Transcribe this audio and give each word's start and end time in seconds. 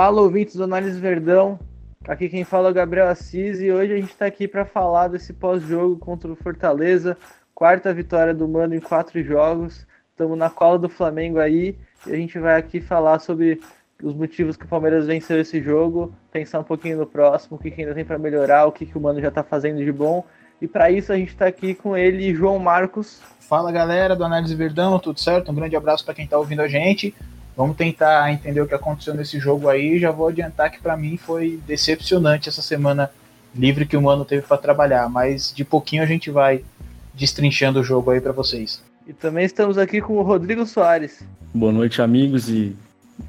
Fala, 0.00 0.22
ouvintes 0.22 0.54
do 0.54 0.62
Análise 0.62 1.00
Verdão. 1.00 1.58
Aqui 2.06 2.28
quem 2.28 2.44
fala 2.44 2.68
é 2.68 2.70
o 2.70 2.74
Gabriel 2.74 3.08
Assis 3.08 3.60
e 3.60 3.72
hoje 3.72 3.92
a 3.92 3.96
gente 3.96 4.12
está 4.12 4.26
aqui 4.26 4.46
para 4.46 4.64
falar 4.64 5.08
desse 5.08 5.32
pós-jogo 5.32 5.98
contra 5.98 6.30
o 6.30 6.36
Fortaleza. 6.36 7.18
Quarta 7.52 7.92
vitória 7.92 8.32
do 8.32 8.46
Mano 8.46 8.76
em 8.76 8.80
quatro 8.80 9.20
jogos. 9.24 9.84
Estamos 10.12 10.38
na 10.38 10.48
cola 10.48 10.78
do 10.78 10.88
Flamengo 10.88 11.40
aí 11.40 11.76
e 12.06 12.12
a 12.12 12.14
gente 12.14 12.38
vai 12.38 12.56
aqui 12.56 12.80
falar 12.80 13.18
sobre 13.18 13.60
os 14.00 14.14
motivos 14.14 14.56
que 14.56 14.66
o 14.66 14.68
Palmeiras 14.68 15.04
venceu 15.08 15.40
esse 15.40 15.60
jogo, 15.60 16.14
pensar 16.30 16.60
um 16.60 16.64
pouquinho 16.64 16.98
no 16.98 17.04
próximo, 17.04 17.56
o 17.56 17.60
que, 17.60 17.68
que 17.68 17.80
ainda 17.80 17.92
tem 17.92 18.04
para 18.04 18.20
melhorar, 18.20 18.66
o 18.66 18.72
que, 18.72 18.86
que 18.86 18.96
o 18.96 19.00
Mano 19.00 19.20
já 19.20 19.30
está 19.30 19.42
fazendo 19.42 19.84
de 19.84 19.90
bom. 19.90 20.24
E 20.62 20.68
para 20.68 20.92
isso 20.92 21.12
a 21.12 21.16
gente 21.16 21.30
está 21.30 21.48
aqui 21.48 21.74
com 21.74 21.96
ele, 21.96 22.32
João 22.32 22.60
Marcos. 22.60 23.20
Fala 23.40 23.72
galera 23.72 24.14
do 24.14 24.22
Análise 24.22 24.54
Verdão, 24.54 25.00
tudo 25.00 25.18
certo? 25.18 25.50
Um 25.50 25.56
grande 25.56 25.74
abraço 25.74 26.04
para 26.04 26.14
quem 26.14 26.24
está 26.24 26.38
ouvindo 26.38 26.62
a 26.62 26.68
gente. 26.68 27.12
Vamos 27.58 27.76
tentar 27.76 28.32
entender 28.32 28.60
o 28.60 28.68
que 28.68 28.74
aconteceu 28.74 29.14
nesse 29.14 29.40
jogo 29.40 29.68
aí. 29.68 29.98
Já 29.98 30.12
vou 30.12 30.28
adiantar 30.28 30.70
que 30.70 30.80
para 30.80 30.96
mim 30.96 31.16
foi 31.16 31.58
decepcionante 31.66 32.48
essa 32.48 32.62
semana 32.62 33.10
livre 33.52 33.84
que 33.84 33.96
o 33.96 34.00
Mano 34.00 34.24
teve 34.24 34.42
para 34.42 34.56
trabalhar, 34.56 35.08
mas 35.08 35.52
de 35.52 35.64
pouquinho 35.64 36.04
a 36.04 36.06
gente 36.06 36.30
vai 36.30 36.64
destrinchando 37.12 37.80
o 37.80 37.82
jogo 37.82 38.12
aí 38.12 38.20
para 38.20 38.30
vocês. 38.30 38.80
E 39.08 39.12
também 39.12 39.44
estamos 39.44 39.76
aqui 39.76 40.00
com 40.00 40.18
o 40.18 40.22
Rodrigo 40.22 40.64
Soares. 40.64 41.20
Boa 41.52 41.72
noite, 41.72 42.00
amigos 42.00 42.48
e 42.48 42.76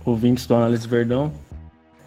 ouvintes 0.05 0.45
do 0.45 0.53
Análise 0.53 0.87
Verdão. 0.87 1.34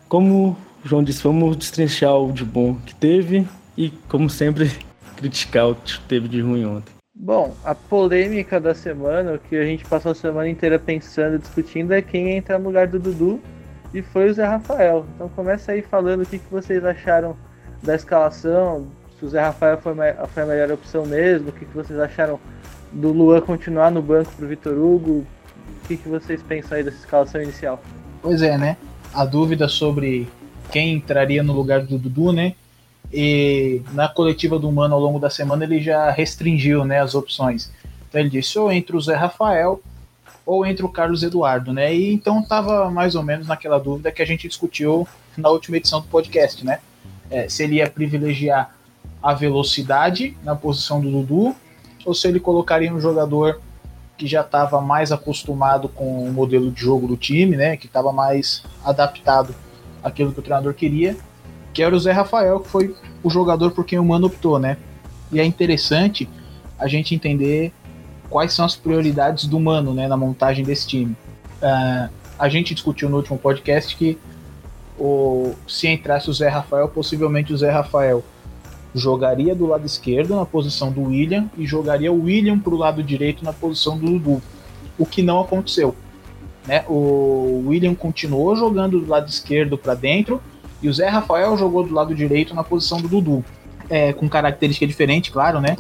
Como 0.09 0.57
o 0.85 0.89
João 0.89 1.03
disse, 1.03 1.25
vamos 1.25 1.57
destrinchar 1.57 2.17
o 2.17 2.31
de 2.31 2.45
bom 2.45 2.77
que 2.87 2.95
teve 2.95 3.49
e, 3.77 3.91
como 4.09 4.31
sempre, 4.31 4.71
criticar 5.17 5.71
o 5.71 5.75
que 5.75 5.99
teve 6.03 6.29
de 6.29 6.41
ruim 6.41 6.65
ontem. 6.67 6.92
Bom, 7.25 7.55
a 7.65 7.73
polêmica 7.73 8.59
da 8.59 8.75
semana, 8.75 9.35
o 9.35 9.39
que 9.39 9.55
a 9.55 9.65
gente 9.65 9.85
passou 9.85 10.11
a 10.11 10.15
semana 10.15 10.49
inteira 10.49 10.77
pensando 10.77 11.37
e 11.37 11.39
discutindo, 11.39 11.93
é 11.93 12.03
quem 12.03 12.37
entrar 12.37 12.59
no 12.59 12.65
lugar 12.65 12.89
do 12.89 12.99
Dudu 12.99 13.41
e 13.95 14.03
foi 14.03 14.29
o 14.29 14.35
Zé 14.35 14.45
Rafael. 14.45 15.07
Então 15.15 15.29
começa 15.29 15.71
aí 15.71 15.83
falando 15.83 16.23
o 16.23 16.27
que, 16.27 16.41
que 16.41 16.51
vocês 16.51 16.85
acharam 16.85 17.37
da 17.81 17.95
escalação, 17.95 18.89
se 19.17 19.25
o 19.25 19.29
Zé 19.29 19.41
Rafael 19.41 19.79
foi, 19.79 19.95
foi 20.35 20.43
a 20.43 20.47
melhor 20.47 20.73
opção 20.73 21.07
mesmo, 21.07 21.51
o 21.51 21.53
que, 21.53 21.65
que 21.65 21.73
vocês 21.73 21.97
acharam 22.01 22.41
do 22.91 23.13
Luan 23.13 23.41
continuar 23.41 23.93
no 23.93 24.03
banco 24.03 24.33
pro 24.37 24.49
Vitor 24.49 24.77
Hugo, 24.77 25.25
o 25.85 25.87
que, 25.87 25.99
que 25.99 26.09
vocês 26.09 26.43
pensam 26.43 26.77
aí 26.77 26.83
dessa 26.83 26.97
escalação 26.97 27.41
inicial? 27.41 27.81
Pois 28.21 28.43
é, 28.43 28.59
né? 28.59 28.77
A 29.15 29.25
dúvida 29.25 29.69
sobre 29.69 30.27
quem 30.73 30.95
entraria 30.95 31.45
no 31.45 31.53
lugar 31.53 31.83
do 31.83 31.97
Dudu, 31.99 32.33
né? 32.33 32.57
E 33.13 33.83
na 33.93 34.09
coletiva 34.09 34.59
do 34.59 34.73
Mano 34.73 34.95
ao 34.95 35.01
longo 35.01 35.19
da 35.19 35.29
semana 35.29 35.65
ele 35.65 35.81
já 35.83 36.11
restringiu 36.11 36.85
né, 36.85 37.01
as 37.01 37.15
opções. 37.15 37.71
Então 38.09 38.21
ele 38.21 38.31
disse 38.31 38.59
ou 38.59 38.73
entre 38.73 38.97
o 38.97 39.01
Zé 39.01 39.15
Rafael 39.15 39.81
ou 40.47 40.65
entre 40.67 40.85
o 40.85 40.89
Carlos 40.89 41.23
Eduardo, 41.23 41.73
né? 41.73 41.95
E 41.95 42.13
então 42.13 42.41
estava 42.41 42.91
mais 42.91 43.15
ou 43.15 43.23
menos 43.23 43.47
naquela 43.47 43.79
dúvida 43.79 44.11
que 44.11 44.23
a 44.23 44.25
gente 44.25 44.49
discutiu 44.49 45.07
na 45.37 45.51
última 45.51 45.77
edição 45.77 46.01
do 46.01 46.09
podcast, 46.09 46.65
né? 46.65 46.81
É, 47.31 47.49
se 47.49 47.63
ele 47.63 47.77
ia 47.77 47.89
privilegiar 47.89 48.75
a 49.23 49.35
velocidade 49.35 50.37
na 50.43 50.57
posição 50.57 51.01
do 51.01 51.11
Dudu 51.11 51.55
ou 52.05 52.15
se 52.15 52.27
ele 52.27 52.41
colocaria 52.41 52.93
um 52.93 53.01
jogador 53.01 53.61
que 54.19 54.27
já 54.27 54.41
estava 54.41 54.81
mais 54.81 55.13
acostumado 55.13 55.89
com 55.89 56.25
o 56.25 56.33
modelo 56.33 56.71
de 56.71 56.81
jogo 56.81 57.07
do 57.07 57.17
time, 57.17 57.57
né? 57.57 57.77
Que 57.77 57.87
estava 57.87 58.13
mais 58.13 58.65
adaptado 58.85 59.55
àquilo 60.03 60.33
que 60.33 60.41
o 60.41 60.43
treinador 60.43 60.75
queria 60.75 61.17
que 61.73 61.83
era 61.83 61.95
o 61.95 61.99
Zé 61.99 62.13
Rafael, 62.13 62.61
que 62.61 62.69
foi 62.69 62.95
o 63.23 63.31
jogador 63.31 63.71
por 63.71 63.85
quem 63.85 63.99
o 63.99 64.05
Mano 64.05 64.27
optou, 64.27 64.59
né? 64.59 64.77
E 65.31 65.41
é 65.41 65.45
interessante 65.45 66.29
a 66.79 66.87
gente 66.87 67.15
entender 67.15 67.73
quais 68.29 68.53
são 68.53 68.65
as 68.65 68.75
prioridades 68.75 69.47
do 69.47 69.61
Mano, 69.61 69.95
né, 69.95 70.09
na 70.09 70.17
montagem 70.17 70.65
desse 70.65 70.87
time. 70.87 71.17
Uh, 71.63 72.11
a 72.39 72.49
gente 72.49 72.75
discutiu 72.75 73.09
no 73.09 73.19
último 73.19 73.39
podcast 73.39 73.97
que 73.97 74.19
o, 74.99 75.55
se 75.67 75.87
entrasse 75.89 76.29
o 76.29 76.33
Zé 76.33 76.49
Rafael, 76.49 76.89
possivelmente 76.89 77.53
o 77.53 77.57
Zé 77.57 77.71
Rafael 77.71 78.25
jogaria 78.95 79.55
do 79.55 79.67
lado 79.67 79.87
esquerdo 79.87 80.37
na 80.37 80.45
posição 80.45 80.91
do 80.91 81.05
William 81.05 81.49
e 81.57 81.67
jogaria 81.67 82.13
o 82.13 82.25
William 82.25 82.59
para 82.59 82.75
o 82.75 82.77
lado 82.77 83.03
direito 83.03 83.45
na 83.45 83.53
posição 83.53 83.97
do 83.97 84.07
Dudu, 84.07 84.43
o 84.99 85.07
que 85.07 85.23
não 85.23 85.41
aconteceu. 85.41 85.95
Né? 86.67 86.85
O 86.89 87.65
William 87.67 87.95
continuou 87.95 88.55
jogando 88.55 89.01
do 89.01 89.09
lado 89.09 89.29
esquerdo 89.29 89.79
para 89.79 89.95
dentro 89.95 90.41
e 90.83 90.89
o 90.89 90.93
Zé 90.93 91.09
Rafael 91.09 91.57
jogou 91.57 91.87
do 91.87 91.95
lado 91.95 92.15
direito 92.15 92.55
na 92.55 92.65
posição 92.65 93.01
do 93.01 93.09
Dudu. 93.09 93.45
É, 93.89 94.13
com 94.13 94.29
característica 94.29 94.87
diferente, 94.87 95.31
claro, 95.31 95.61
né? 95.61 95.77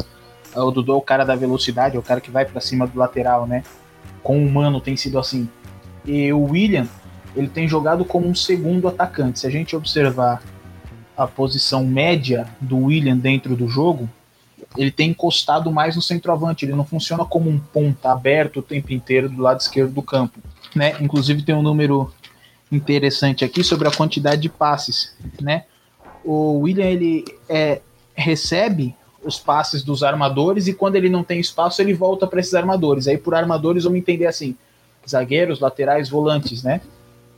O 0.55 0.71
Dudu 0.71 0.93
é 0.93 0.97
o 0.97 1.01
cara 1.01 1.25
da 1.25 1.35
velocidade, 1.35 1.97
é 1.97 1.99
o 1.99 2.03
cara 2.03 2.21
que 2.21 2.31
vai 2.31 2.45
para 2.45 2.61
cima 2.61 2.87
do 2.87 2.99
lateral, 2.99 3.47
né? 3.47 3.65
Com 4.23 4.45
o 4.45 4.51
Mano 4.51 4.81
tem 4.81 4.97
sido 4.97 5.19
assim. 5.19 5.49
E 6.05 6.33
o 6.33 6.43
William, 6.43 6.87
ele 7.35 7.49
tem 7.49 7.67
jogado 7.67 8.05
como 8.05 8.29
um 8.29 8.35
segundo 8.35 8.87
atacante. 8.87 9.41
Se 9.41 9.47
a 9.47 9.51
gente 9.51 9.75
observar 9.75 10.43
a 11.17 11.27
posição 11.27 11.85
média 11.85 12.47
do 12.61 12.77
William 12.77 13.17
dentro 13.17 13.57
do 13.57 13.69
jogo, 13.69 14.09
ele 14.77 14.91
tem 14.91 15.11
encostado 15.11 15.71
mais 15.71 15.97
no 15.97 16.03
centroavante. 16.03 16.65
Ele 16.65 16.75
não 16.75 16.85
funciona 16.85 17.25
como 17.25 17.49
um 17.49 17.59
ponta 17.59 18.13
aberto 18.13 18.59
o 18.59 18.63
tempo 18.63 18.93
inteiro 18.93 19.29
do 19.29 19.41
lado 19.41 19.61
esquerdo 19.61 19.93
do 19.93 20.03
campo. 20.03 20.39
Né? 20.75 20.95
Inclusive 21.01 21.43
tem 21.43 21.55
um 21.55 21.63
número 21.63 22.13
interessante 22.73 23.45
aqui 23.45 23.63
sobre 23.63 23.87
a 23.87 23.91
quantidade 23.91 24.41
de 24.41 24.49
passes, 24.49 25.15
né? 25.41 25.65
O 26.25 26.61
William 26.61 26.87
ele 26.87 27.25
é, 27.49 27.81
recebe 28.15 28.95
os 29.23 29.39
passes 29.39 29.83
dos 29.83 30.03
armadores 30.03 30.67
e 30.67 30.75
quando 30.75 30.97
ele 30.97 31.09
não 31.09 31.23
tem 31.23 31.39
espaço 31.39 31.81
ele 31.81 31.95
volta 31.95 32.27
para 32.27 32.41
esses 32.41 32.55
armadores. 32.55 33.07
Aí 33.07 33.19
por 33.19 33.35
armadores 33.35 33.85
vamos 33.85 33.99
entender 33.99 34.27
assim, 34.27 34.57
zagueiros, 35.09 35.61
laterais, 35.61 36.09
volantes, 36.09 36.63
né? 36.63 36.81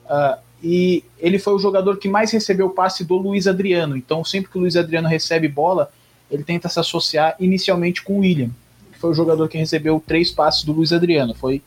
Uh, 0.06 0.38
e 0.62 1.04
ele 1.18 1.38
foi 1.38 1.54
o 1.54 1.58
jogador 1.58 1.98
que 1.98 2.08
mais 2.08 2.30
recebeu 2.30 2.70
passe 2.70 3.04
do 3.04 3.16
Luiz 3.16 3.46
Adriano. 3.46 3.96
Então 3.96 4.24
sempre 4.24 4.50
que 4.50 4.56
o 4.56 4.60
Luiz 4.60 4.76
Adriano 4.76 5.08
recebe 5.08 5.48
bola, 5.48 5.90
ele 6.30 6.44
tenta 6.44 6.68
se 6.68 6.78
associar 6.78 7.34
inicialmente 7.38 8.02
com 8.02 8.14
o 8.14 8.20
William, 8.20 8.50
que 8.92 8.98
foi 8.98 9.10
o 9.10 9.14
jogador 9.14 9.48
que 9.48 9.58
recebeu 9.58 10.02
três 10.06 10.30
passes 10.30 10.64
do 10.64 10.72
Luiz 10.72 10.92
Adriano. 10.92 11.34
Foi 11.34 11.60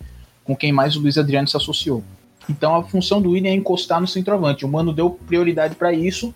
com 0.44 0.55
quem 0.55 0.72
mais 0.72 0.95
o 0.95 1.01
Luiz 1.01 1.17
Adriano 1.17 1.47
se 1.47 1.57
associou. 1.57 2.03
Então 2.50 2.75
a 2.75 2.84
função 2.84 3.22
do 3.22 3.31
William 3.31 3.52
é 3.52 3.53
encostar 3.53 4.00
no 4.00 4.08
centroavante. 4.08 4.66
O 4.66 4.69
Mano 4.69 4.94
deu 4.94 5.12
prioridade 5.12 5.75
para 5.75 5.91
isso, 5.91 6.34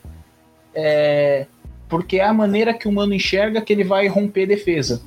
é, 0.74 1.46
porque 1.88 2.18
é 2.18 2.26
a 2.26 2.34
maneira 2.34 2.74
que 2.74 2.88
o 2.88 2.92
Mano 2.92 3.14
enxerga 3.14 3.62
que 3.62 3.72
ele 3.72 3.84
vai 3.84 4.08
romper 4.08 4.46
defesa. 4.46 5.02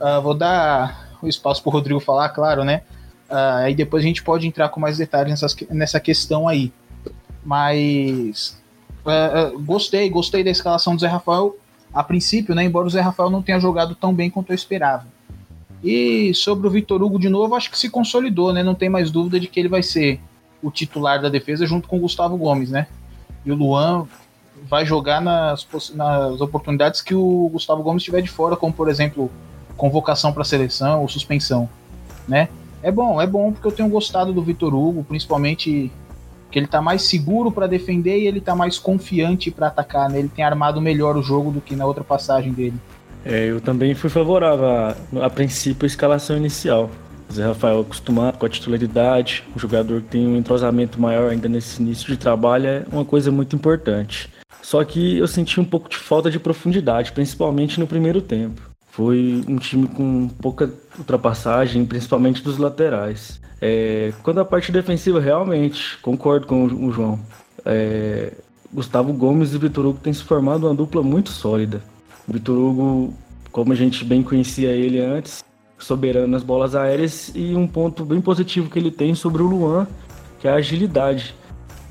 Uh, 0.00 0.20
vou 0.20 0.34
dar 0.34 1.16
o 1.22 1.28
espaço 1.28 1.62
para 1.62 1.70
o 1.70 1.72
Rodrigo 1.72 2.00
falar, 2.00 2.28
claro, 2.30 2.64
né? 2.64 2.82
Uh, 3.28 3.64
aí 3.64 3.74
depois 3.74 4.04
a 4.04 4.06
gente 4.06 4.22
pode 4.22 4.46
entrar 4.46 4.68
com 4.68 4.78
mais 4.78 4.98
detalhes 4.98 5.30
nessas, 5.30 5.56
nessa 5.70 6.00
questão 6.00 6.46
aí. 6.46 6.72
Mas 7.44 8.60
uh, 9.04 9.58
gostei, 9.60 10.08
gostei 10.10 10.44
da 10.44 10.50
escalação 10.50 10.94
do 10.94 11.00
Zé 11.00 11.06
Rafael 11.06 11.56
a 11.92 12.02
princípio, 12.02 12.54
né? 12.54 12.64
Embora 12.64 12.86
o 12.86 12.90
Zé 12.90 13.00
Rafael 13.00 13.30
não 13.30 13.42
tenha 13.42 13.58
jogado 13.58 13.94
tão 13.94 14.12
bem 14.12 14.28
quanto 14.28 14.50
eu 14.50 14.54
esperava. 14.54 15.06
E 15.82 16.34
sobre 16.34 16.66
o 16.66 16.70
Vitor 16.70 17.02
Hugo 17.02 17.18
de 17.18 17.28
novo, 17.28 17.54
acho 17.54 17.70
que 17.70 17.78
se 17.78 17.88
consolidou, 17.88 18.52
né? 18.52 18.62
Não 18.62 18.74
tem 18.74 18.88
mais 18.88 19.10
dúvida 19.10 19.40
de 19.40 19.46
que 19.46 19.58
ele 19.58 19.68
vai 19.68 19.82
ser 19.82 20.20
o 20.66 20.70
titular 20.70 21.20
da 21.20 21.28
defesa 21.28 21.64
junto 21.66 21.88
com 21.88 21.96
o 21.96 22.00
Gustavo 22.00 22.36
Gomes, 22.36 22.70
né? 22.70 22.88
E 23.44 23.52
o 23.52 23.54
Luan 23.54 24.06
vai 24.68 24.84
jogar 24.84 25.20
nas, 25.20 25.66
nas 25.94 26.40
oportunidades 26.40 27.00
que 27.00 27.14
o 27.14 27.48
Gustavo 27.52 27.82
Gomes 27.82 28.02
estiver 28.02 28.20
de 28.22 28.28
fora, 28.28 28.56
como 28.56 28.72
por 28.72 28.88
exemplo 28.88 29.30
convocação 29.76 30.32
para 30.32 30.42
seleção 30.42 31.02
ou 31.02 31.08
suspensão, 31.08 31.68
né? 32.26 32.48
É 32.82 32.90
bom, 32.90 33.20
é 33.20 33.26
bom 33.26 33.52
porque 33.52 33.68
eu 33.68 33.72
tenho 33.72 33.88
gostado 33.88 34.32
do 34.32 34.42
Vitor 34.42 34.74
Hugo, 34.74 35.04
principalmente 35.04 35.90
que 36.50 36.58
ele 36.58 36.66
tá 36.66 36.80
mais 36.80 37.02
seguro 37.02 37.50
para 37.50 37.66
defender 37.66 38.18
e 38.20 38.26
ele 38.26 38.40
tá 38.40 38.54
mais 38.54 38.78
confiante 38.78 39.50
para 39.50 39.66
atacar, 39.68 40.08
né? 40.08 40.18
Ele 40.18 40.28
tem 40.28 40.44
armado 40.44 40.80
melhor 40.80 41.16
o 41.16 41.22
jogo 41.22 41.50
do 41.50 41.60
que 41.60 41.76
na 41.76 41.84
outra 41.84 42.02
passagem 42.02 42.52
dele. 42.52 42.76
É, 43.24 43.50
eu 43.50 43.60
também 43.60 43.94
fui 43.94 44.08
favorável 44.08 44.66
a, 44.66 45.26
a 45.26 45.30
princípio 45.30 45.84
a 45.84 45.86
escalação 45.86 46.36
inicial. 46.36 46.90
Zé 47.32 47.44
Rafael 47.44 47.80
acostumado 47.80 48.38
com 48.38 48.46
a 48.46 48.48
titularidade, 48.48 49.44
um 49.54 49.58
jogador 49.58 50.00
que 50.02 50.08
tem 50.08 50.26
um 50.26 50.36
entrosamento 50.36 51.00
maior 51.00 51.30
ainda 51.30 51.48
nesse 51.48 51.82
início 51.82 52.06
de 52.06 52.16
trabalho 52.16 52.66
é 52.66 52.84
uma 52.90 53.04
coisa 53.04 53.30
muito 53.30 53.54
importante. 53.54 54.30
Só 54.62 54.82
que 54.84 55.18
eu 55.18 55.26
senti 55.26 55.60
um 55.60 55.64
pouco 55.64 55.88
de 55.88 55.96
falta 55.96 56.30
de 56.30 56.38
profundidade, 56.38 57.12
principalmente 57.12 57.78
no 57.78 57.86
primeiro 57.86 58.20
tempo. 58.20 58.60
Foi 58.90 59.44
um 59.46 59.56
time 59.56 59.86
com 59.86 60.28
pouca 60.40 60.72
ultrapassagem, 60.98 61.84
principalmente 61.84 62.42
dos 62.42 62.58
laterais. 62.58 63.40
É, 63.60 64.12
quando 64.22 64.40
a 64.40 64.44
parte 64.44 64.72
defensiva, 64.72 65.20
realmente, 65.20 65.98
concordo 65.98 66.46
com 66.46 66.64
o 66.64 66.90
João. 66.90 67.20
É, 67.64 68.32
Gustavo 68.72 69.12
Gomes 69.12 69.54
e 69.54 69.58
Vitor 69.58 69.86
Hugo 69.86 69.98
têm 70.02 70.12
se 70.12 70.22
formado 70.22 70.66
uma 70.66 70.74
dupla 70.74 71.02
muito 71.02 71.30
sólida. 71.30 71.82
Vitor 72.26 72.56
Hugo, 72.58 73.14
como 73.52 73.72
a 73.72 73.76
gente 73.76 74.04
bem 74.04 74.22
conhecia 74.22 74.70
ele 74.70 75.00
antes, 75.00 75.44
soberano 75.78 76.26
nas 76.26 76.42
bolas 76.42 76.74
aéreas 76.74 77.30
e 77.34 77.54
um 77.54 77.66
ponto 77.66 78.04
bem 78.04 78.20
positivo 78.20 78.70
que 78.70 78.78
ele 78.78 78.90
tem 78.90 79.14
sobre 79.14 79.42
o 79.42 79.46
Luan, 79.46 79.86
que 80.38 80.48
é 80.48 80.50
a 80.50 80.54
agilidade. 80.54 81.34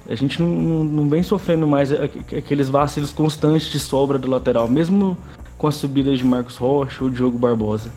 A 0.07 0.15
gente 0.15 0.41
não, 0.41 0.47
não, 0.47 0.83
não 0.83 1.09
vem 1.09 1.23
sofrendo 1.23 1.67
mais 1.67 1.91
aqueles 1.91 2.69
vacilos 2.69 3.11
constantes 3.11 3.67
de 3.67 3.79
sobra 3.79 4.17
do 4.19 4.29
lateral, 4.29 4.67
mesmo 4.67 5.17
com 5.57 5.67
as 5.67 5.75
subidas 5.75 6.19
de 6.19 6.25
Marcos 6.25 6.57
Rocha 6.57 7.03
ou 7.03 7.09
Diogo 7.09 7.37
Barbosa. 7.37 7.91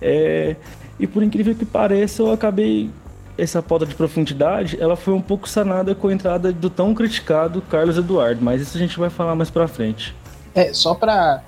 É, 0.00 0.56
e 0.98 1.06
por 1.06 1.22
incrível 1.22 1.54
que 1.54 1.64
pareça, 1.64 2.22
eu 2.22 2.32
acabei 2.32 2.90
essa 3.38 3.62
pauta 3.62 3.86
de 3.86 3.94
profundidade, 3.94 4.76
ela 4.78 4.94
foi 4.94 5.14
um 5.14 5.20
pouco 5.20 5.48
sanada 5.48 5.94
com 5.94 6.08
a 6.08 6.12
entrada 6.12 6.52
do 6.52 6.68
tão 6.68 6.94
criticado 6.94 7.62
Carlos 7.62 7.96
Eduardo, 7.96 8.42
mas 8.44 8.60
isso 8.60 8.76
a 8.76 8.80
gente 8.80 8.98
vai 8.98 9.08
falar 9.08 9.34
mais 9.34 9.50
para 9.50 9.66
frente. 9.66 10.14
É, 10.54 10.72
só 10.74 10.94
para 10.94 11.42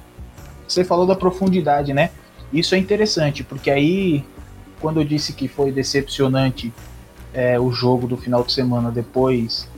você 0.67 0.82
falou 0.82 1.06
da 1.06 1.14
profundidade, 1.14 1.93
né? 1.93 2.10
Isso 2.55 2.75
é 2.75 2.79
interessante, 2.79 3.43
porque 3.43 3.71
aí 3.71 4.25
quando 4.81 5.01
eu 5.01 5.05
disse 5.05 5.33
que 5.33 5.49
foi 5.49 5.73
decepcionante 5.73 6.73
é, 7.33 7.59
o 7.59 7.73
jogo 7.73 8.06
do 8.06 8.17
final 8.17 8.45
de 8.45 8.53
semana 8.53 8.91
depois 8.91 9.69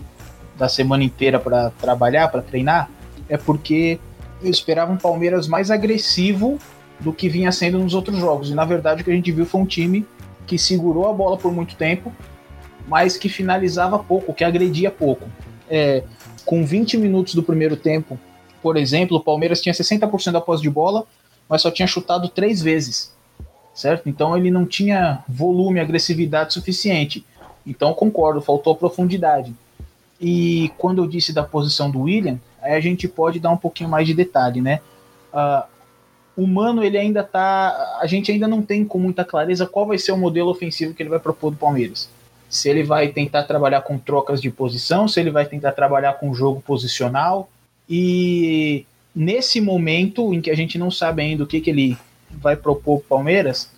da 0.58 0.69
semana 0.69 1.02
inteira 1.02 1.38
para 1.38 1.70
trabalhar, 1.70 2.28
para 2.28 2.43
treinar, 2.43 2.90
é 3.28 3.37
porque 3.37 3.99
eu 4.43 4.50
esperava 4.50 4.93
um 4.93 4.96
Palmeiras 4.96 5.49
mais 5.49 5.70
agressivo 5.70 6.58
do 7.00 7.12
que 7.12 7.28
vinha 7.28 7.50
sendo 7.50 7.78
nos 7.78 7.94
outros 7.94 8.19
jogos. 8.19 8.50
E 8.50 8.55
na 8.55 8.64
verdade 8.64 9.00
o 9.00 9.05
que 9.05 9.11
a 9.11 9.14
gente 9.14 9.32
viu 9.32 9.46
foi 9.46 9.61
um 9.61 9.67
time 9.67 10.06
que 10.46 10.58
segurou 10.58 11.08
a 11.08 11.12
bola 11.12 11.37
por 11.37 11.52
muito 11.52 11.76
tempo, 11.76 12.12
mas 12.87 13.17
que 13.17 13.28
finalizava 13.28 13.99
pouco, 13.99 14.34
que 14.34 14.44
agredia 14.44 14.90
pouco. 14.90 15.26
É, 15.69 16.05
com 16.44 16.64
20 16.64 16.99
minutos 16.99 17.34
do 17.34 17.43
primeiro 17.43 17.76
tempo, 17.76 18.19
por 18.62 18.76
exemplo, 18.76 19.17
o 19.17 19.20
Palmeiras 19.20 19.61
tinha 19.61 19.73
60% 19.73 20.32
da 20.32 20.40
posse 20.40 20.62
de 20.62 20.70
bola, 20.70 21.06
mas 21.48 21.62
só 21.62 21.70
tinha 21.70 21.87
chutado 21.87 22.28
três 22.28 22.60
vezes, 22.60 23.14
certo? 23.75 24.08
Então 24.08 24.37
ele 24.37 24.50
não 24.50 24.66
tinha 24.66 25.22
volume, 25.28 25.81
agressividade 25.81 26.52
suficiente. 26.52 27.25
Então 27.66 27.93
concordo, 27.94 28.40
faltou 28.40 28.75
profundidade. 28.75 29.54
E 30.20 30.70
quando 30.78 31.02
eu 31.02 31.06
disse 31.06 31.32
da 31.32 31.43
posição 31.43 31.90
do 31.90 32.02
William, 32.02 32.38
aí 32.60 32.75
a 32.75 32.81
gente 32.81 33.06
pode 33.06 33.38
dar 33.38 33.50
um 33.50 33.56
pouquinho 33.56 33.90
mais 33.90 34.06
de 34.06 34.14
detalhe, 34.14 34.60
né? 34.60 34.81
Uh, 35.32 35.66
o 36.37 36.46
Mano, 36.46 36.84
ele 36.84 36.98
ainda 36.98 37.25
tá. 37.25 37.99
A 38.00 38.06
gente 38.06 38.31
ainda 38.31 38.46
não 38.46 38.60
tem 38.60 38.84
com 38.84 38.99
muita 38.99 39.25
clareza 39.25 39.66
qual 39.66 39.87
vai 39.87 39.99
ser 39.99 40.12
o 40.12 40.19
modelo 40.19 40.50
ofensivo 40.50 40.92
que 40.92 41.02
ele 41.02 41.10
vai 41.10 41.19
propor 41.19 41.50
do 41.50 41.56
Palmeiras. 41.56 42.10
Se 42.49 42.69
ele 42.69 42.82
vai 42.82 43.08
tentar 43.08 43.44
trabalhar 43.44 43.81
com 43.81 43.99
trocas 43.99 44.40
de 44.40 44.50
posição, 44.50 45.08
se 45.08 45.19
ele 45.19 45.31
vai 45.31 45.46
tentar 45.46 45.72
trabalhar 45.72 46.14
com 46.14 46.34
jogo 46.34 46.60
posicional. 46.60 47.49
E 47.88 48.84
nesse 49.16 49.62
momento 49.62 50.34
em 50.34 50.42
que 50.42 50.50
a 50.50 50.54
gente 50.54 50.76
não 50.76 50.90
sabe 50.90 51.22
ainda 51.22 51.42
o 51.42 51.46
que, 51.46 51.58
que 51.58 51.70
ele 51.70 51.96
vai 52.30 52.54
propor 52.54 52.98
para 52.98 53.06
o 53.06 53.08
Palmeiras, 53.08 53.70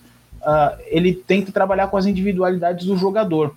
uh, 0.42 0.76
ele 0.86 1.14
tenta 1.14 1.52
trabalhar 1.52 1.86
com 1.86 1.96
as 1.96 2.06
individualidades 2.06 2.84
do 2.84 2.96
jogador. 2.96 3.54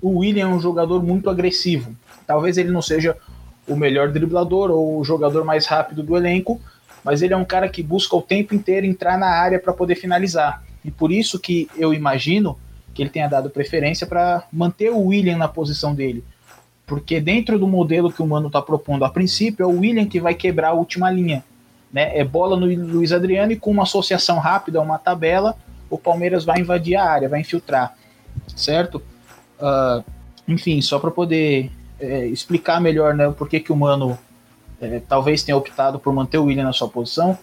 O 0.00 0.18
William 0.18 0.44
é 0.44 0.46
um 0.46 0.60
jogador 0.60 1.02
muito 1.02 1.28
agressivo. 1.28 1.96
Talvez 2.24 2.56
ele 2.56 2.70
não 2.70 2.80
seja 2.80 3.16
o 3.66 3.74
melhor 3.74 4.12
driblador 4.12 4.70
ou 4.70 5.00
o 5.00 5.04
jogador 5.04 5.44
mais 5.44 5.66
rápido 5.66 6.04
do 6.04 6.16
elenco, 6.16 6.60
mas 7.02 7.20
ele 7.20 7.34
é 7.34 7.36
um 7.36 7.44
cara 7.44 7.68
que 7.68 7.82
busca 7.82 8.14
o 8.14 8.22
tempo 8.22 8.54
inteiro 8.54 8.86
entrar 8.86 9.18
na 9.18 9.28
área 9.28 9.58
para 9.58 9.72
poder 9.72 9.96
finalizar. 9.96 10.62
E 10.84 10.90
por 10.90 11.10
isso 11.10 11.40
que 11.40 11.68
eu 11.76 11.92
imagino 11.92 12.56
que 12.94 13.02
ele 13.02 13.10
tenha 13.10 13.26
dado 13.26 13.50
preferência 13.50 14.06
para 14.06 14.46
manter 14.52 14.90
o 14.90 15.06
William 15.06 15.36
na 15.36 15.48
posição 15.48 15.94
dele. 15.94 16.22
Porque 16.86 17.20
dentro 17.20 17.58
do 17.58 17.66
modelo 17.66 18.12
que 18.12 18.22
o 18.22 18.26
Mano 18.26 18.48
está 18.48 18.60
propondo 18.60 19.04
a 19.04 19.10
princípio, 19.10 19.64
é 19.64 19.66
o 19.66 19.80
William 19.80 20.06
que 20.06 20.20
vai 20.20 20.34
quebrar 20.34 20.68
a 20.68 20.74
última 20.74 21.10
linha. 21.10 21.42
Né? 21.92 22.18
É 22.18 22.24
bola 22.24 22.56
no 22.58 22.66
Luiz 22.66 23.12
Adriano 23.12 23.52
e 23.52 23.56
com 23.56 23.70
uma 23.70 23.84
associação 23.84 24.38
rápida, 24.38 24.80
uma 24.80 24.98
tabela, 24.98 25.56
o 25.88 25.96
Palmeiras 25.96 26.44
vai 26.44 26.60
invadir 26.60 26.96
a 26.96 27.04
área, 27.04 27.28
vai 27.28 27.40
infiltrar. 27.40 27.96
Certo? 28.54 29.02
Uh, 29.58 30.04
enfim, 30.46 30.82
só 30.82 30.98
para 30.98 31.10
poder 31.10 31.70
é, 31.98 32.26
explicar 32.26 32.80
melhor 32.80 33.14
né, 33.14 33.30
por 33.30 33.48
que, 33.48 33.64
o 33.72 33.76
Mano 33.76 34.18
é, 34.80 35.00
talvez 35.08 35.42
tenha 35.42 35.56
optado 35.56 35.98
por 35.98 36.12
manter 36.12 36.38
o 36.38 36.44
William 36.44 36.64
na 36.64 36.72
sua 36.72 36.88
posição. 36.88 37.38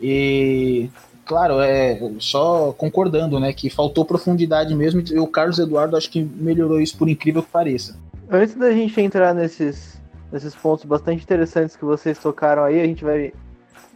E, 0.00 0.88
claro, 1.24 1.60
é 1.60 2.00
só 2.18 2.72
concordando, 2.72 3.38
né, 3.38 3.52
que 3.52 3.70
faltou 3.70 4.04
profundidade 4.04 4.74
mesmo. 4.74 5.00
E 5.00 5.18
o 5.18 5.26
Carlos 5.26 5.58
Eduardo 5.58 5.96
acho 5.96 6.10
que 6.10 6.22
melhorou 6.22 6.80
isso 6.80 6.96
por 6.96 7.08
incrível 7.08 7.42
que 7.42 7.50
pareça. 7.50 7.96
Antes 8.32 8.54
da 8.54 8.70
gente 8.70 9.00
entrar 9.00 9.34
nesses, 9.34 10.00
nesses 10.30 10.54
pontos 10.54 10.84
bastante 10.84 11.24
interessantes 11.24 11.74
que 11.74 11.84
vocês 11.84 12.16
tocaram 12.16 12.62
aí, 12.62 12.80
a 12.80 12.86
gente 12.86 13.02
vai, 13.02 13.32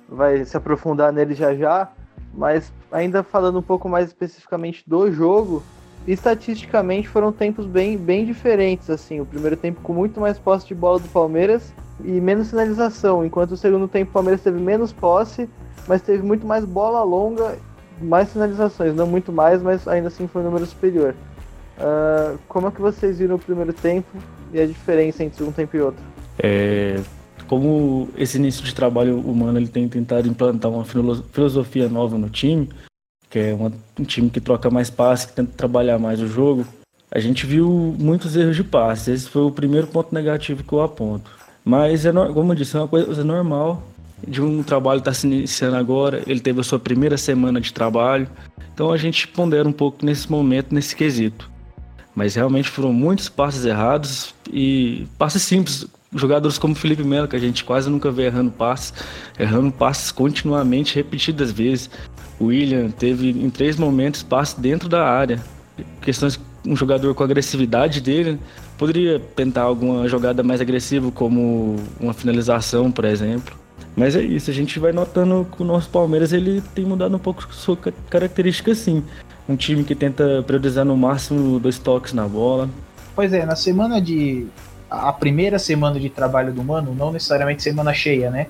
vai 0.09 0.45
se 0.45 0.57
aprofundar 0.57 1.13
neles 1.13 1.39
já 1.39 1.55
já. 1.55 1.89
Mas 2.33 2.73
ainda 2.91 3.23
falando 3.23 3.61
um 3.61 3.63
pouco 3.63 3.89
mais 3.89 4.09
especificamente 4.09 4.83
do 4.89 5.09
jogo, 5.13 5.63
estatisticamente 6.05 7.09
foram 7.09 7.31
tempos 7.31 7.65
bem, 7.65 7.97
bem 7.97 8.27
diferentes. 8.27 8.91
assim 8.91 9.21
O 9.21 9.25
primeiro 9.25 9.57
tempo 9.57 9.81
com 9.83 9.93
muito 9.93 10.19
mais 10.21 10.37
posse 10.37 10.67
de 10.67 10.75
bola 10.75 10.99
do 10.99 11.09
Palmeiras 11.11 11.73
e 12.03 12.21
menos 12.21 12.51
finalização, 12.51 13.25
enquanto 13.25 13.53
o 13.53 13.57
segundo 13.57 13.87
tempo 13.87 14.11
o 14.11 14.15
Palmeiras 14.15 14.43
teve 14.43 14.61
menos 14.61 14.93
posse, 14.93 15.49
mas 15.87 16.03
teve 16.03 16.25
muito 16.25 16.45
mais 16.45 16.65
bola 16.65 17.05
longa, 17.05 17.57
mais 18.03 18.33
finalizações, 18.33 18.97
não 18.97 19.07
muito 19.07 19.31
mais, 19.31 19.63
mas 19.63 19.87
ainda 19.87 20.09
assim 20.09 20.27
foi 20.27 20.43
um 20.43 20.47
número 20.47 20.67
superior. 20.67 21.15
Uh, 21.79 22.39
como 22.49 22.69
é 22.69 22.71
que 22.71 22.81
vocês 22.81 23.19
viram 23.19 23.37
o 23.37 23.39
primeiro 23.39 23.73
tempo 23.73 24.17
e 24.53 24.61
a 24.61 24.67
diferença 24.67 25.25
entre 25.25 25.43
um 25.43 25.53
tempo 25.53 25.77
e 25.77 25.81
outro? 25.81 26.03
É, 26.39 27.01
como 27.47 28.09
esse 28.17 28.39
início 28.39 28.65
de 28.65 28.75
trabalho 28.75 29.19
humano 29.19 29.59
ele 29.59 29.69
tem 29.69 29.89
tentado 29.89 30.29
implantar 30.29 30.71
uma 30.71 30.85
filosofia 30.85 31.89
nova 31.89 32.17
no 32.17 32.31
time, 32.31 32.69
que 33.29 33.39
é 33.39 33.55
uma, 33.55 33.73
um 33.99 34.05
time 34.05 34.31
que 34.31 34.41
troca 34.41 34.71
mais 34.71 34.91
passes, 34.91 35.27
que 35.27 35.33
tenta 35.33 35.53
trabalhar 35.57 35.99
mais 35.99 36.21
o 36.21 36.27
jogo, 36.27 36.65
a 37.11 37.19
gente 37.19 37.47
viu 37.47 37.95
muitos 37.99 38.37
erros 38.37 38.57
de 38.57 38.65
passes. 38.65 39.09
Esse 39.09 39.29
foi 39.29 39.43
o 39.43 39.51
primeiro 39.51 39.87
ponto 39.87 40.15
negativo 40.15 40.65
que 40.65 40.73
eu 40.73 40.83
aponto. 40.83 41.31
Mas, 41.65 42.05
é, 42.05 42.13
como 42.13 42.53
eu 42.53 42.57
disse, 42.57 42.77
é 42.77 42.81
uma 42.81 42.89
coisa 42.89 43.25
normal 43.25 43.83
de 44.27 44.43
um 44.43 44.63
trabalho 44.63 45.01
que 45.01 45.09
está 45.09 45.15
se 45.21 45.27
iniciando 45.27 45.77
agora. 45.77 46.23
Ele 46.27 46.41
teve 46.41 46.61
a 46.61 46.65
sua 46.65 46.79
primeira 46.79 47.17
semana 47.17 47.61
de 47.61 47.73
trabalho. 47.73 48.29
Então 48.73 48.93
a 48.93 48.97
gente 48.97 49.29
pondera 49.29 49.69
um 49.69 49.73
pouco 49.73 50.05
nesse 50.05 50.31
momento, 50.31 50.75
nesse 50.75 50.97
quesito. 50.97 51.54
Mas 52.15 52.35
realmente 52.35 52.69
foram 52.69 52.93
muitos 52.93 53.29
passes 53.29 53.65
errados 53.65 54.35
e 54.53 55.07
passes 55.19 55.43
simples. 55.43 55.87
Jogadores 56.15 56.59
como 56.59 56.75
Felipe 56.75 57.03
Melo, 57.03 57.27
que 57.27 57.35
a 57.35 57.41
gente 57.41 57.65
quase 57.65 57.91
nunca 57.91 58.11
vê 58.11 58.27
errando 58.27 58.53
passes, 58.53 58.95
errando 59.39 59.73
passes 59.73 60.13
continuamente, 60.13 60.95
repetidas 60.95 61.51
vezes. 61.51 61.91
O 62.39 62.47
William 62.47 62.89
teve 62.91 63.31
em 63.31 63.51
três 63.51 63.77
momentos 63.77 64.23
passes 64.23 64.55
dentro 64.55 64.89
da 64.89 65.05
área. 65.05 65.43
Questões 66.01 66.39
um 66.67 66.75
jogador 66.75 67.15
com 67.15 67.23
a 67.23 67.27
agressividade 67.27 68.01
dele 68.01 68.39
poderia 68.79 69.21
tentar 69.21 69.63
alguma 69.63 70.09
jogada 70.09 70.43
mais 70.43 70.61
agressiva, 70.61 71.11
como 71.11 71.77
uma 72.01 72.13
finalização, 72.13 72.91
por 72.91 73.05
exemplo. 73.05 73.57
Mas 73.97 74.17
é 74.17 74.23
isso, 74.23 74.51
a 74.51 74.55
gente 74.55 74.79
vai 74.79 74.93
notando 74.93 75.47
que 75.55 75.63
o 75.63 75.65
nosso 75.65 75.89
Palmeiras 75.89 76.33
ele 76.33 76.63
tem 76.75 76.85
mudado 76.85 77.15
um 77.15 77.19
pouco 77.19 77.47
sua 77.55 77.77
característica 78.11 78.75
sim. 78.75 79.05
Um 79.49 79.57
time 79.57 79.85
que 79.85 79.95
tenta 79.95 80.43
priorizar 80.47 80.85
no 80.85 80.97
máximo 80.97 81.61
dois 81.61 81.79
toques 81.79 82.13
na 82.13 82.27
bola. 82.27 82.69
Pois 83.15 83.33
é, 83.33 83.45
na 83.45 83.57
semana 83.57 84.01
de. 84.01 84.47
A 84.91 85.13
primeira 85.13 85.59
semana 85.59 85.99
de 85.99 86.09
trabalho 86.09 86.53
do 86.53 86.63
Mano, 86.63 86.95
não 86.95 87.13
necessariamente 87.13 87.63
semana 87.63 87.93
cheia, 87.93 88.31
né? 88.31 88.47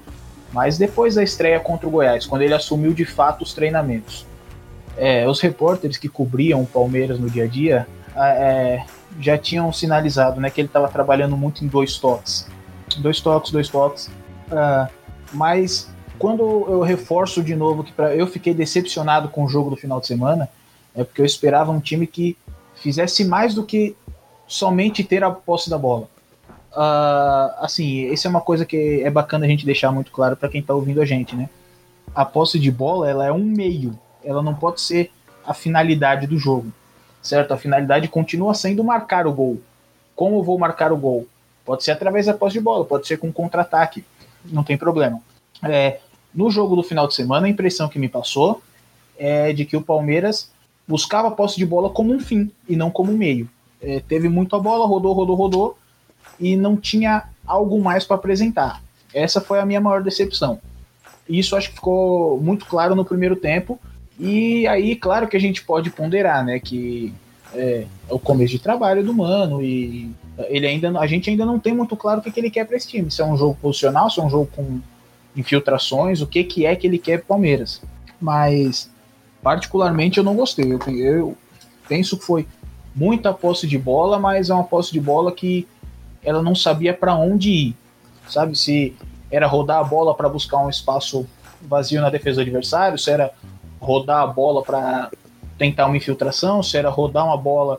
Mas 0.53 0.77
depois 0.77 1.15
da 1.15 1.23
estreia 1.23 1.59
contra 1.59 1.89
o 1.89 1.91
Goiás, 1.91 2.27
quando 2.27 2.43
ele 2.43 2.55
assumiu 2.55 2.93
de 2.93 3.05
fato 3.05 3.43
os 3.43 3.55
treinamentos. 3.55 4.27
É, 4.97 5.29
os 5.29 5.41
repórteres 5.41 5.97
que 5.97 6.09
cobriam 6.09 6.63
o 6.63 6.67
Palmeiras 6.67 7.19
no 7.19 7.29
dia 7.29 7.45
a 7.45 7.47
dia 7.49 7.87
é, 8.17 8.85
já 9.21 9.37
tinham 9.37 9.73
sinalizado 9.73 10.41
né, 10.41 10.51
que 10.51 10.61
ele 10.61 10.69
estava 10.69 10.89
trabalhando 10.89 11.37
muito 11.37 11.65
em 11.65 11.69
dois 11.69 11.99
toques. 11.99 12.47
Dois 12.99 13.21
toques, 13.21 13.51
dois 13.51 13.69
toques. 13.69 14.07
Uh, 14.51 14.89
mas 15.33 15.91
quando 16.19 16.43
eu 16.69 16.81
reforço 16.83 17.43
de 17.43 17.57
novo 17.57 17.83
que 17.83 17.93
pra, 17.93 18.15
eu 18.15 18.27
fiquei 18.27 18.55
decepcionado 18.55 19.29
com 19.29 19.45
o 19.45 19.49
jogo 19.49 19.71
do 19.71 19.77
final 19.77 20.01
de 20.01 20.07
semana, 20.07 20.49
é 20.95 21.05
porque 21.05 21.21
eu 21.21 21.27
esperava 21.27 21.71
um 21.71 21.81
time 21.81 22.07
que 22.07 22.37
fizesse 22.75 23.25
mais 23.25 23.55
do 23.55 23.65
que 23.65 23.97
somente 24.47 25.03
ter 25.03 25.25
a 25.25 25.31
posse 25.31 25.71
da 25.71 25.79
bola. 25.79 26.09
Uh, 26.73 27.55
assim, 27.61 28.13
isso 28.13 28.27
é 28.27 28.31
uma 28.31 28.41
coisa 28.41 28.67
que 28.67 29.03
é 29.03 29.11
bacana 29.11 29.45
a 29.47 29.49
gente 29.49 29.65
deixar 29.65 29.93
muito 29.93 30.11
claro 30.11 30.37
para 30.37 30.49
quem 30.49 30.61
está 30.61 30.75
ouvindo 30.75 31.01
a 31.01 31.05
gente, 31.05 31.37
né? 31.37 31.49
A 32.15 32.25
posse 32.25 32.59
de 32.59 32.71
bola 32.71 33.09
ela 33.09 33.27
é 33.27 33.33
um 33.33 33.45
meio, 33.45 33.99
ela 34.25 34.43
não 34.43 34.55
pode 34.55 34.81
ser 34.81 35.11
a 35.47 35.55
finalidade 35.55 36.27
do 36.27 36.39
jogo 36.39 36.73
certo? 37.25 37.53
A 37.53 37.57
finalidade 37.57 38.07
continua 38.07 38.55
sendo 38.55 38.85
marcar 38.85 39.27
o 39.27 39.33
gol. 39.33 39.61
Como 40.15 40.37
eu 40.37 40.43
vou 40.45 40.59
marcar 40.59 40.93
o 40.93 40.97
gol? 40.97 41.27
Pode 41.65 41.83
ser 41.83 41.93
através 41.93 42.27
da 42.27 42.35
posse 42.35 42.53
de 42.53 42.61
bola, 42.61 42.85
pode 42.85 43.07
ser 43.09 43.17
com 43.17 43.33
contra-ataque, 43.33 44.05
não 44.45 44.63
tem 44.63 44.77
problema. 44.77 45.21
É, 45.63 45.99
no 46.33 46.51
jogo 46.51 46.77
do 46.77 46.83
final 46.83 47.09
de 47.09 47.15
semana, 47.15 47.47
a 47.47 47.51
impressão 47.51 47.89
que 47.89 47.99
me 47.99 48.09
passou 48.09 48.63
é 49.17 49.53
de 49.53 49.65
que 49.65 49.77
o 49.77 49.83
Palmeiras 49.83 50.51
buscava 50.87 51.29
a 51.29 51.31
posse 51.31 51.57
de 51.57 51.67
bola 51.67 51.91
como 51.91 52.13
um 52.13 52.21
fim 52.21 52.51
e 52.69 52.77
não 52.77 52.91
como 52.91 53.13
um 53.13 53.17
meio. 53.17 53.49
É, 53.81 54.01
teve 54.01 54.29
muito 54.29 54.57
a 54.57 54.59
bola, 54.59 54.87
rodou, 54.87 55.13
rodou, 55.13 55.37
rodou 55.37 55.79
e 56.39 56.57
não 56.57 56.77
tinha 56.77 57.25
algo 57.47 57.81
mais 57.83 58.05
para 58.05 58.17
apresentar. 58.17 58.83
Essa 59.13 59.41
foi 59.41 59.61
a 59.61 59.67
minha 59.67 59.81
maior 59.81 60.03
decepção. 60.03 60.59
Isso 61.29 61.57
acho 61.57 61.71
que 61.71 61.77
ficou 61.77 62.41
muito 62.41 62.67
claro 62.67 62.95
no 62.95 63.05
primeiro 63.05 63.37
tempo 63.37 63.79
e 64.19 64.67
aí, 64.67 64.95
claro 64.95 65.27
que 65.27 65.37
a 65.37 65.41
gente 65.41 65.63
pode 65.65 65.91
ponderar, 65.91 66.45
né, 66.45 66.61
que 66.61 67.13
é, 67.55 67.87
é 68.09 68.15
o 68.15 68.19
começo 68.19 68.53
de 68.53 68.59
trabalho 68.59 69.03
do 69.03 69.15
Mano 69.15 69.63
e 69.63 70.11
ele 70.49 70.67
ainda, 70.67 70.99
a 70.99 71.07
gente 71.07 71.31
ainda 71.31 71.47
não 71.47 71.59
tem 71.59 71.75
muito 71.75 71.97
claro 71.97 72.21
o 72.21 72.23
que, 72.23 72.31
que 72.31 72.41
ele 72.41 72.51
quer 72.51 72.67
para 72.67 72.77
esse 72.77 72.89
time. 72.89 73.11
Se 73.11 73.23
é 73.23 73.25
um 73.25 73.37
jogo 73.37 73.57
posicional, 73.61 74.11
se 74.11 74.21
é 74.21 74.23
um 74.23 74.31
jogo 74.31 74.49
com 74.55 74.81
infiltrações, 75.37 76.21
o 76.21 76.27
que, 76.27 76.45
que 76.45 76.67
é 76.67 76.75
que 76.77 76.87
ele 76.87 76.99
quer 76.99 77.19
para 77.19 77.29
Palmeiras. 77.29 77.81
Mas, 78.21 78.91
particularmente, 79.45 80.17
eu 80.17 80.25
não 80.25 80.35
gostei. 80.35 80.73
Eu, 80.73 80.81
eu 80.97 81.37
penso 81.87 82.17
que 82.19 82.25
foi 82.25 82.49
muita 82.97 83.33
posse 83.35 83.67
de 83.67 83.77
bola, 83.77 84.19
mas 84.19 84.49
é 84.49 84.55
uma 84.55 84.65
posse 84.65 84.91
de 84.91 84.99
bola 84.99 85.31
que 85.31 85.69
ela 86.25 86.43
não 86.43 86.55
sabia 86.55 86.95
para 86.95 87.15
onde 87.15 87.51
ir. 87.51 87.77
Sabe 88.27 88.57
se 88.57 88.97
era 89.31 89.47
rodar 89.47 89.81
a 89.81 89.85
bola 89.85 90.15
para 90.15 90.31
buscar 90.31 90.65
um 90.65 90.71
espaço 90.71 91.27
vazio 91.61 92.01
na 92.01 92.09
defesa 92.09 92.37
do 92.37 92.43
adversário, 92.43 92.99
se 92.99 93.11
era 93.11 93.33
rodar 93.79 94.23
a 94.23 94.27
bola 94.27 94.63
para 94.63 95.11
tentar 95.59 95.87
uma 95.87 95.97
infiltração, 95.97 96.63
se 96.63 96.79
era 96.79 96.89
rodar 96.89 97.27
uma 97.27 97.37
bola 97.37 97.79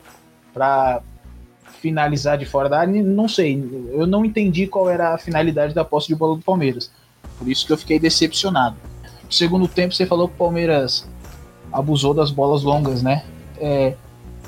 para 0.53 1.01
finalizar 1.81 2.37
de 2.37 2.45
fora 2.45 2.69
da 2.69 2.79
área, 2.79 3.01
não 3.01 3.27
sei. 3.27 3.59
Eu 3.91 4.05
não 4.05 4.23
entendi 4.23 4.67
qual 4.67 4.87
era 4.87 5.15
a 5.15 5.17
finalidade 5.17 5.73
da 5.73 5.83
posse 5.83 6.07
de 6.07 6.15
bola 6.15 6.35
do 6.35 6.43
Palmeiras. 6.43 6.91
Por 7.39 7.47
isso 7.47 7.65
que 7.65 7.73
eu 7.73 7.77
fiquei 7.77 7.99
decepcionado. 7.99 8.75
No 9.23 9.31
segundo 9.31 9.67
tempo, 9.67 9.95
você 9.95 10.05
falou 10.05 10.27
que 10.27 10.35
o 10.35 10.37
Palmeiras 10.37 11.07
abusou 11.75 12.13
das 12.13 12.31
bolas 12.31 12.63
longas, 12.63 13.03
né? 13.03 13.25
É, 13.57 13.95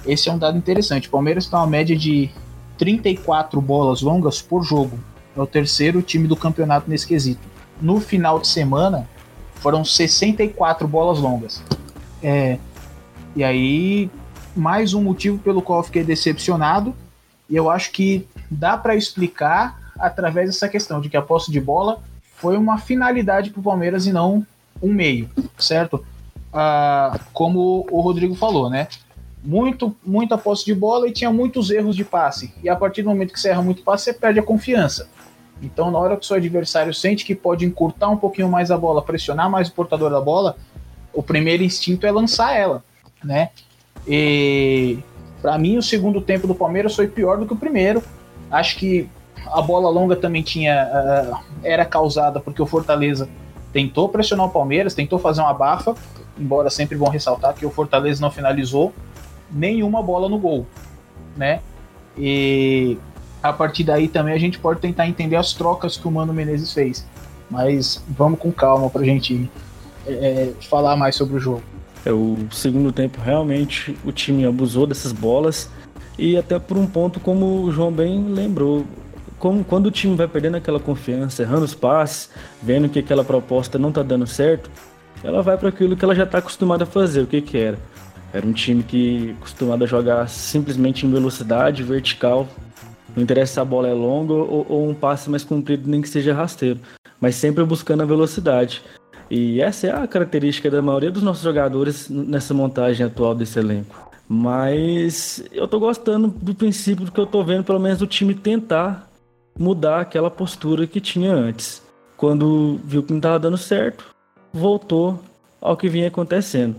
esse 0.06 0.30
é 0.30 0.34
um 0.34 0.38
dado 0.38 0.58
interessante. 0.58 1.10
O 1.10 1.12
Palmeiras 1.12 1.44
está 1.44 1.58
uma 1.58 1.68
média 1.68 1.96
de 1.96 2.30
34 2.78 3.60
bolas 3.60 4.02
longas 4.02 4.42
por 4.42 4.64
jogo. 4.64 4.98
É 5.36 5.42
o 5.42 5.46
terceiro 5.46 6.02
time 6.02 6.28
do 6.28 6.36
campeonato 6.36 6.90
nesse 6.90 7.06
quesito. 7.06 7.42
No 7.82 8.00
final 8.00 8.40
de 8.40 8.48
semana, 8.48 9.08
foram 9.56 9.84
64 9.84 10.88
bolas 10.88 11.20
longas. 11.20 11.62
É, 12.24 12.58
e 13.36 13.44
aí, 13.44 14.10
mais 14.56 14.94
um 14.94 15.04
motivo 15.04 15.38
pelo 15.38 15.62
qual 15.62 15.80
eu 15.80 15.84
fiquei 15.84 16.04
decepcionado. 16.04 16.96
E 17.50 17.56
eu 17.56 17.70
acho 17.70 17.92
que 17.92 18.26
dá 18.50 18.78
para 18.78 18.96
explicar 18.96 19.92
através 20.00 20.48
dessa 20.48 20.70
questão 20.70 21.02
de 21.02 21.10
que 21.10 21.18
a 21.18 21.22
posse 21.22 21.52
de 21.52 21.60
bola 21.60 22.02
foi 22.38 22.56
uma 22.56 22.78
finalidade 22.78 23.50
para 23.50 23.60
o 23.60 23.64
Palmeiras 23.64 24.06
e 24.06 24.14
não 24.14 24.46
um 24.82 24.94
meio, 24.94 25.30
certo? 25.58 26.06
Ah, 26.54 27.20
como 27.34 27.86
o 27.92 28.02
Rodrigo 28.02 28.36
falou, 28.36 28.70
né? 28.70 28.88
Muito, 29.44 29.96
muita 30.06 30.38
posse 30.38 30.66
de 30.66 30.74
bola 30.74 31.08
e 31.08 31.12
tinha 31.12 31.32
muitos 31.32 31.70
erros 31.70 31.96
de 31.96 32.04
passe. 32.04 32.54
E 32.64 32.70
a 32.70 32.76
partir 32.76 33.04
do 33.04 33.10
momento 33.10 33.34
que 33.34 33.40
você 33.40 33.50
erra 33.50 33.62
muito 33.62 33.84
passe, 33.84 34.06
você 34.06 34.14
perde 34.14 34.40
a 34.40 34.44
confiança. 34.44 35.10
Então, 35.62 35.90
na 35.90 35.98
hora 35.98 36.16
que 36.16 36.24
o 36.24 36.26
seu 36.26 36.38
adversário 36.38 36.94
sente 36.94 37.26
que 37.26 37.34
pode 37.34 37.66
encurtar 37.66 38.10
um 38.10 38.18
pouquinho 38.18 38.50
mais 38.50 38.72
a 38.72 38.78
bola, 38.78 39.02
pressionar 39.02 39.50
mais 39.50 39.70
o 39.70 39.74
portador 39.74 40.12
da 40.12 40.22
bola, 40.22 40.56
o 41.14 41.24
primeiro 41.24 41.64
instinto 41.64 42.06
é 42.06 42.12
lançar 42.12 42.56
ela, 42.56 42.84
né? 43.24 43.50
E 44.08 45.00
para 45.42 45.58
mim, 45.58 45.78
o 45.78 45.84
segundo 45.84 46.22
tempo 46.22 46.48
do 46.48 46.56
Palmeiras 46.56 46.96
foi 46.96 47.08
pior 47.08 47.38
do 47.38 47.46
que 47.46 47.54
o 47.54 47.58
primeiro. 47.58 48.04
Acho 48.52 48.78
que 48.78 49.10
a 49.52 49.62
bola 49.62 49.90
longa 49.90 50.16
também 50.16 50.42
tinha 50.42 50.88
uh, 50.88 51.38
era 51.64 51.86
causada 51.86 52.40
porque 52.40 52.62
o 52.62 52.66
Fortaleza 52.66 53.30
tentou 53.72 54.10
pressionar 54.10 54.46
o 54.46 54.50
Palmeiras, 54.50 54.94
tentou 54.94 55.20
fazer 55.20 55.42
uma 55.42 55.54
bafa, 55.54 55.96
embora 56.40 56.70
sempre 56.70 56.98
bom 56.98 57.10
ressaltar 57.10 57.54
que 57.54 57.66
o 57.66 57.70
Fortaleza 57.70 58.22
não 58.22 58.32
finalizou 58.32 58.94
nenhuma 59.52 60.02
bola 60.02 60.28
no 60.28 60.38
gol, 60.38 60.66
né? 61.36 61.62
E 62.18 62.98
a 63.42 63.54
partir 63.54 63.84
daí 63.84 64.08
também 64.08 64.34
a 64.34 64.40
gente 64.40 64.60
pode 64.60 64.80
tentar 64.80 65.08
entender 65.08 65.36
as 65.36 65.54
trocas 65.54 65.98
que 65.98 66.08
o 66.08 66.12
Mano 66.12 66.34
Menezes 66.34 66.74
fez. 66.74 67.06
Mas 67.50 68.04
vamos 68.10 68.40
com 68.40 68.52
calma 68.52 68.90
pra 68.90 69.04
gente 69.04 69.50
é, 70.06 70.52
falar 70.70 70.96
mais 70.96 71.16
sobre 71.16 71.38
o 71.38 71.40
jogo. 71.40 71.64
É, 72.06 72.12
o 72.12 72.38
segundo 72.52 72.92
tempo 72.92 73.22
realmente 73.22 73.98
o 74.04 74.12
time 74.12 74.46
abusou 74.46 74.86
dessas 74.86 75.12
bolas 75.12 75.70
e 76.18 76.36
até 76.36 76.58
por 76.58 76.78
um 76.78 76.88
ponto 76.88 77.20
como 77.20 77.64
o 77.64 77.72
João 77.72 77.92
bem 77.92 78.24
lembrou, 78.30 78.86
como, 79.38 79.64
quando 79.64 79.88
o 79.88 79.92
time 79.92 80.16
vai 80.16 80.28
perdendo 80.28 80.58
aquela 80.58 80.80
confiança, 80.80 81.44
errando 81.44 81.66
os 81.66 81.76
passes, 81.76 82.30
vendo 82.62 82.90
que 82.90 83.00
aquela 83.00 83.24
proposta 83.24 83.78
não 83.78 83.92
tá 83.92 84.02
dando 84.02 84.26
certo, 84.26 84.70
ela 85.24 85.42
vai 85.42 85.58
para 85.58 85.70
aquilo 85.70 85.96
que 85.96 86.06
ela 86.06 86.16
já 86.16 86.24
está 86.24 86.38
acostumada 86.38 86.84
a 86.84 86.88
fazer. 86.88 87.22
O 87.22 87.28
que 87.28 87.42
que 87.42 87.58
era? 87.58 87.78
Era 88.34 88.46
um 88.46 88.54
time 88.54 88.84
que 88.84 89.36
acostumado 89.38 89.84
a 89.84 89.88
jogar 89.88 90.28
simplesmente 90.28 91.06
em 91.06 91.12
velocidade, 91.12 91.84
vertical. 91.84 92.48
Não 93.16 93.24
interessa 93.24 93.54
se 93.54 93.60
a 93.60 93.66
bola 93.66 93.88
é 93.88 93.94
longa 93.94 94.34
ou, 94.34 94.66
ou 94.70 94.90
um 94.90 94.94
passe 94.94 95.30
mais 95.30 95.44
comprido, 95.44 95.90
nem 95.90 96.02
que 96.02 96.10
seja 96.10 96.34
rasteiro, 96.34 96.80
mas 97.20 97.36
sempre 97.36 97.64
buscando 97.64 98.04
a 98.04 98.06
velocidade. 98.06 98.84
E 99.30 99.62
essa 99.62 99.88
é 99.88 99.92
a 99.92 100.08
característica 100.08 100.70
da 100.70 100.82
maioria 100.82 101.12
dos 101.12 101.24
nossos 101.24 101.44
jogadores 101.44 102.10
nessa 102.10 102.54
montagem 102.54 103.06
atual 103.06 103.34
desse 103.34 103.60
elenco. 103.60 104.08
Mas 104.30 105.44
eu 105.52 105.68
tô 105.68 105.80
gostando 105.80 106.28
do 106.28 106.54
princípio 106.54 107.06
do 107.06 107.12
que 107.12 107.20
eu 107.20 107.26
tô 107.26 107.44
vendo, 107.44 107.64
pelo 107.64 107.80
menos 107.80 108.02
o 108.02 108.08
time 108.08 108.34
tentar 108.34 109.10
mudar 109.58 110.02
aquela 110.02 110.30
postura 110.30 110.86
que 110.86 111.02
tinha 111.02 111.34
antes. 111.34 111.82
Quando 112.16 112.80
viu 112.84 113.04
que 113.04 113.12
não 113.12 113.20
estava 113.20 113.40
dando 113.40 113.58
certo, 113.58 114.06
voltou 114.54 115.24
ao 115.62 115.76
que 115.76 115.90
vinha 115.90 116.08
acontecendo. 116.08 116.76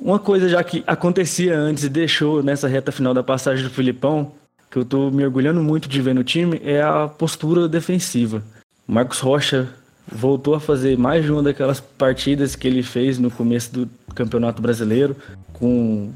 Uma 0.00 0.18
coisa 0.18 0.48
já 0.48 0.62
que 0.62 0.84
acontecia 0.86 1.58
antes 1.58 1.84
e 1.84 1.88
deixou 1.88 2.42
nessa 2.42 2.68
reta 2.68 2.92
final 2.92 3.12
da 3.12 3.22
passagem 3.22 3.64
do 3.64 3.70
Filipão, 3.70 4.32
que 4.70 4.78
eu 4.78 4.82
estou 4.82 5.10
me 5.10 5.24
orgulhando 5.24 5.62
muito 5.62 5.88
de 5.88 6.00
ver 6.00 6.14
no 6.14 6.22
time, 6.22 6.60
é 6.64 6.80
a 6.80 7.08
postura 7.08 7.68
defensiva. 7.68 8.42
Marcos 8.86 9.18
Rocha 9.20 9.68
voltou 10.10 10.54
a 10.54 10.60
fazer 10.60 10.96
mais 10.96 11.24
de 11.24 11.32
uma 11.32 11.42
daquelas 11.42 11.80
partidas 11.80 12.54
que 12.54 12.66
ele 12.66 12.82
fez 12.82 13.18
no 13.18 13.30
começo 13.30 13.72
do 13.72 13.90
Campeonato 14.14 14.62
Brasileiro, 14.62 15.16
com 15.52 16.10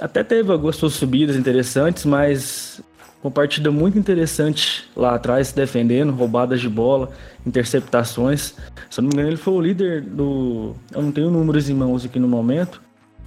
até 0.00 0.22
teve 0.24 0.52
algumas 0.52 0.76
subidas 0.76 1.36
interessantes, 1.36 2.04
mas 2.04 2.80
uma 3.22 3.30
partida 3.30 3.70
muito 3.70 3.98
interessante 3.98 4.88
lá 4.94 5.14
atrás, 5.14 5.52
defendendo, 5.52 6.12
roubadas 6.12 6.60
de 6.60 6.68
bola, 6.68 7.10
interceptações. 7.46 8.54
Se 8.90 9.00
eu 9.00 9.02
não 9.02 9.08
me 9.08 9.14
engano, 9.14 9.28
ele 9.28 9.36
foi 9.36 9.54
o 9.54 9.60
líder 9.60 10.02
do. 10.02 10.74
Eu 10.92 11.02
não 11.02 11.12
tenho 11.12 11.30
números 11.30 11.68
em 11.68 11.74
mãos 11.74 12.04
aqui 12.04 12.18
no 12.18 12.28
momento, 12.28 12.80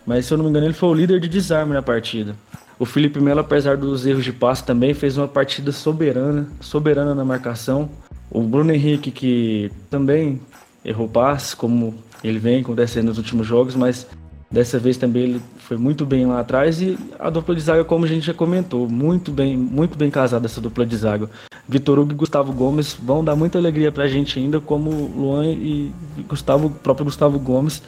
mas 0.06 0.25
se 0.25 0.34
eu 0.34 0.38
não 0.38 0.46
me 0.46 0.50
engano, 0.50 0.65
ele 0.65 0.74
foi 0.74 0.89
o 0.89 0.94
líder 0.94 1.20
de 1.20 1.27
desarme 1.27 1.74
na 1.74 1.82
partida. 1.82 2.36
O 2.80 2.86
Felipe 2.86 3.20
Melo, 3.20 3.41
apesar 3.41 3.77
dos 3.77 4.06
erros 4.06 4.24
de 4.24 4.34
passe, 4.34 4.63
também 4.63 4.94
fez 4.94 5.18
uma 5.18 5.27
partida 5.27 5.72
soberana, 5.72 6.48
soberana 6.60 7.13
na 7.13 7.24
marcação. 7.24 7.89
O 8.30 8.41
Bruno 8.41 8.72
Henrique, 8.72 9.12
que 9.12 9.72
também 9.89 10.41
errou 10.84 11.08
passe, 11.08 11.56
como 11.56 11.96
ele 12.24 12.39
vem 12.39 12.62
acontecendo 12.62 13.08
nos 13.08 13.18
últimos 13.18 13.46
jogos, 13.46 13.75
mas 13.75 14.08
Dessa 14.51 14.77
vez 14.77 14.98
também 14.98 15.24
ele 15.24 15.41
foi 15.60 15.77
muito 15.77 16.06
bem 16.06 16.25
lá 16.25 16.41
atrás 16.41 16.82
e 16.82 16.98
a 17.18 17.30
dupla 17.30 17.56
de 17.56 17.62
zaga, 17.62 17.86
como 17.86 18.03
a 18.03 18.08
gente 18.08 18.25
já 18.25 18.34
comentou, 18.34 18.88
muito 18.89 19.32
bem, 19.32 19.56
muito 19.56 19.98
bem 19.98 20.12
casada 20.12 20.46
essa 20.46 20.60
dupla 20.60 20.86
de 20.86 20.98
zaga. 20.98 21.30
Vitor 21.72 21.98
Hugo 22.00 22.12
e 22.12 22.16
Gustavo 22.16 22.51
Gomes 22.51 22.98
vão 23.01 23.24
dar 23.24 23.34
muita 23.34 23.58
alegria 23.58 23.94
pra 23.94 24.06
gente 24.06 24.38
ainda, 24.38 24.60
como 24.60 24.90
Luan 24.90 25.48
e 25.48 25.94
Gustavo, 26.28 26.70
próprio 26.70 27.06
Gustavo 27.06 27.40
Gomes 27.40 27.82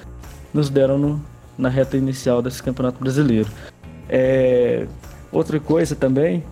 nos 0.54 0.70
deram 0.70 0.98
no, 0.98 1.22
na 1.58 1.68
reta 1.68 1.98
inicial 1.98 2.42
desse 2.42 2.64
Campeonato 2.64 2.98
Brasileiro. 2.98 3.50
É, 4.08 4.88
outra 5.34 5.60
coisa 5.60 5.98
também, 5.98 6.46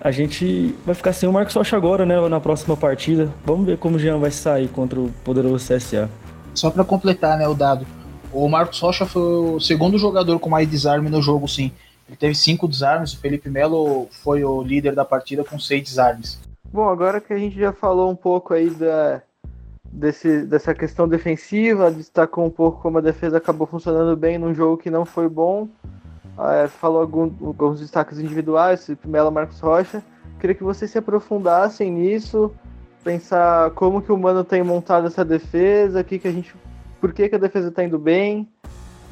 a 0.00 0.10
gente 0.10 0.74
vai 0.86 0.94
ficar 0.94 1.12
sem 1.12 1.28
o 1.28 1.32
Marcos 1.34 1.54
Rocha 1.54 1.76
agora, 1.76 2.06
né, 2.06 2.18
na 2.30 2.40
próxima 2.40 2.74
partida. 2.74 3.30
Vamos 3.44 3.66
ver 3.66 3.76
como 3.76 3.96
o 3.96 3.98
Jean 3.98 4.16
vai 4.16 4.30
sair 4.30 4.68
contra 4.68 4.98
o 4.98 5.10
poderoso 5.22 5.66
CSA. 5.68 6.08
Só 6.54 6.70
para 6.70 6.82
completar, 6.82 7.36
né, 7.36 7.46
o 7.46 7.52
dado. 7.52 7.86
O 8.32 8.48
Marcos 8.48 8.80
Rocha 8.80 9.04
foi 9.04 9.20
o 9.20 9.60
segundo 9.60 9.98
jogador 9.98 10.38
com 10.38 10.48
mais 10.48 10.66
desarme 10.66 11.10
no 11.10 11.20
jogo, 11.20 11.46
sim. 11.46 11.70
Ele 12.08 12.16
teve 12.16 12.34
cinco 12.34 12.66
desarmes, 12.66 13.12
o 13.12 13.18
Felipe 13.18 13.50
Melo 13.50 14.08
foi 14.22 14.42
o 14.42 14.62
líder 14.62 14.94
da 14.94 15.04
partida 15.04 15.44
com 15.44 15.58
seis 15.58 15.82
desarmes. 15.82 16.42
Bom, 16.74 16.88
agora 16.88 17.20
que 17.20 17.32
a 17.32 17.38
gente 17.38 17.56
já 17.56 17.72
falou 17.72 18.10
um 18.10 18.16
pouco 18.16 18.52
aí 18.52 18.68
da, 18.68 19.22
desse, 19.84 20.42
dessa 20.42 20.74
questão 20.74 21.06
defensiva, 21.06 21.88
destacou 21.88 22.44
um 22.44 22.50
pouco 22.50 22.82
como 22.82 22.98
a 22.98 23.00
defesa 23.00 23.36
acabou 23.36 23.64
funcionando 23.64 24.16
bem 24.16 24.38
num 24.38 24.52
jogo 24.52 24.76
que 24.76 24.90
não 24.90 25.04
foi 25.04 25.28
bom, 25.28 25.68
é, 26.36 26.66
falou 26.66 27.00
algum, 27.00 27.30
alguns 27.46 27.78
destaques 27.78 28.18
individuais, 28.18 28.86
Felipe 28.86 29.06
Melo 29.06 29.30
Marcos 29.30 29.60
Rocha. 29.60 30.02
Queria 30.40 30.56
que 30.56 30.64
vocês 30.64 30.90
se 30.90 30.98
aprofundassem 30.98 31.92
nisso, 31.92 32.52
pensar 33.04 33.70
como 33.70 34.02
que 34.02 34.10
o 34.10 34.18
Mano 34.18 34.42
tem 34.42 34.64
montado 34.64 35.06
essa 35.06 35.24
defesa, 35.24 36.02
que, 36.02 36.18
que 36.18 36.26
a 36.26 36.32
gente 36.32 36.56
por 37.00 37.12
que, 37.12 37.28
que 37.28 37.36
a 37.36 37.38
defesa 37.38 37.68
está 37.68 37.84
indo 37.84 38.00
bem. 38.00 38.48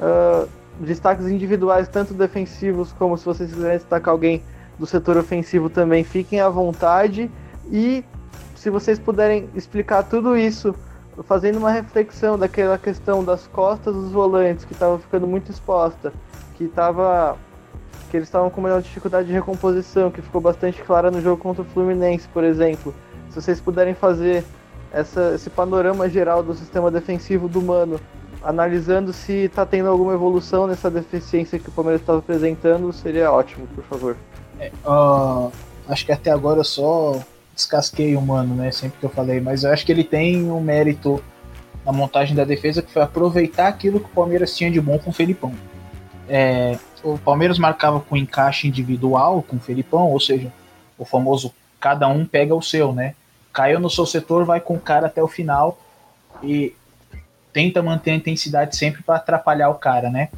Uh, 0.01 0.49
destaques 0.81 1.27
individuais, 1.29 1.87
tanto 1.87 2.13
defensivos 2.13 2.91
como 2.91 3.17
se 3.17 3.23
vocês 3.23 3.53
quiserem 3.53 3.77
destacar 3.77 4.11
alguém 4.11 4.43
do 4.77 4.85
setor 4.85 5.15
ofensivo 5.15 5.69
também, 5.69 6.03
fiquem 6.03 6.41
à 6.41 6.49
vontade. 6.49 7.31
E 7.71 8.03
se 8.55 8.69
vocês 8.69 8.97
puderem 8.99 9.49
explicar 9.55 10.03
tudo 10.03 10.37
isso, 10.37 10.73
fazendo 11.23 11.57
uma 11.57 11.71
reflexão 11.71 12.37
daquela 12.37 12.77
questão 12.77 13.23
das 13.23 13.47
costas 13.47 13.93
dos 13.93 14.11
volantes, 14.11 14.65
que 14.65 14.73
estava 14.73 14.97
ficando 14.97 15.27
muito 15.27 15.51
exposta, 15.51 16.13
que 16.55 16.65
estava 16.65 17.37
que 18.09 18.17
eles 18.17 18.27
estavam 18.27 18.49
com 18.51 18.61
uma 18.61 18.79
dificuldade 18.79 19.27
de 19.27 19.33
recomposição, 19.33 20.11
que 20.11 20.21
ficou 20.21 20.39
bastante 20.39 20.83
clara 20.83 21.09
no 21.09 21.19
jogo 21.19 21.41
contra 21.41 21.63
o 21.63 21.65
Fluminense, 21.65 22.27
por 22.27 22.43
exemplo. 22.43 22.93
Se 23.29 23.41
vocês 23.41 23.59
puderem 23.59 23.95
fazer 23.95 24.45
essa, 24.91 25.33
esse 25.33 25.49
panorama 25.49 26.07
geral 26.07 26.43
do 26.43 26.53
sistema 26.53 26.91
defensivo 26.91 27.49
do 27.49 27.59
Mano, 27.59 27.99
analisando 28.43 29.11
se 29.11 29.45
está 29.45 29.65
tendo 29.65 29.89
alguma 29.89 30.13
evolução 30.13 30.67
nessa 30.67 30.91
deficiência 30.91 31.57
que 31.57 31.69
o 31.69 31.71
Palmeiras 31.71 32.01
estava 32.01 32.19
apresentando, 32.19 32.93
seria 32.93 33.31
ótimo, 33.31 33.65
por 33.73 33.83
favor. 33.85 34.15
É, 34.59 34.71
uh, 34.85 35.51
acho 35.87 36.05
que 36.05 36.11
até 36.11 36.29
agora 36.29 36.59
eu 36.59 36.63
só 36.63 37.19
descasquei 37.53 38.15
o 38.15 38.21
Mano, 38.21 38.55
né? 38.55 38.71
Sempre 38.71 38.99
que 38.99 39.05
eu 39.05 39.09
falei, 39.09 39.39
mas 39.39 39.63
eu 39.63 39.71
acho 39.71 39.85
que 39.85 39.91
ele 39.91 40.03
tem 40.03 40.49
um 40.49 40.61
mérito 40.61 41.23
na 41.85 41.91
montagem 41.91 42.35
da 42.35 42.43
defesa 42.43 42.81
que 42.81 42.91
foi 42.91 43.01
aproveitar 43.01 43.67
aquilo 43.67 43.99
que 43.99 44.05
o 44.05 44.13
Palmeiras 44.13 44.55
tinha 44.55 44.71
de 44.71 44.79
bom 44.79 44.97
com 44.97 45.09
o 45.09 45.13
Felipão. 45.13 45.53
É, 46.27 46.77
o 47.03 47.17
Palmeiras 47.17 47.59
marcava 47.59 47.99
com 47.99 48.15
encaixe 48.15 48.67
individual, 48.67 49.43
com 49.43 49.57
o 49.57 49.59
Felipão, 49.59 50.09
ou 50.09 50.19
seja, 50.19 50.51
o 50.97 51.05
famoso 51.05 51.53
cada 51.79 52.07
um 52.07 52.25
pega 52.25 52.55
o 52.55 52.61
seu, 52.61 52.93
né? 52.93 53.13
Caiu 53.51 53.79
no 53.79 53.89
seu 53.89 54.05
setor, 54.05 54.45
vai 54.45 54.61
com 54.61 54.75
o 54.75 54.79
cara 54.79 55.07
até 55.07 55.21
o 55.21 55.27
final 55.27 55.77
e 56.41 56.73
tenta 57.51 57.83
manter 57.83 58.11
a 58.11 58.15
intensidade 58.15 58.75
sempre 58.75 59.03
para 59.03 59.17
atrapalhar 59.17 59.69
o 59.69 59.75
cara, 59.75 60.09
né? 60.09 60.29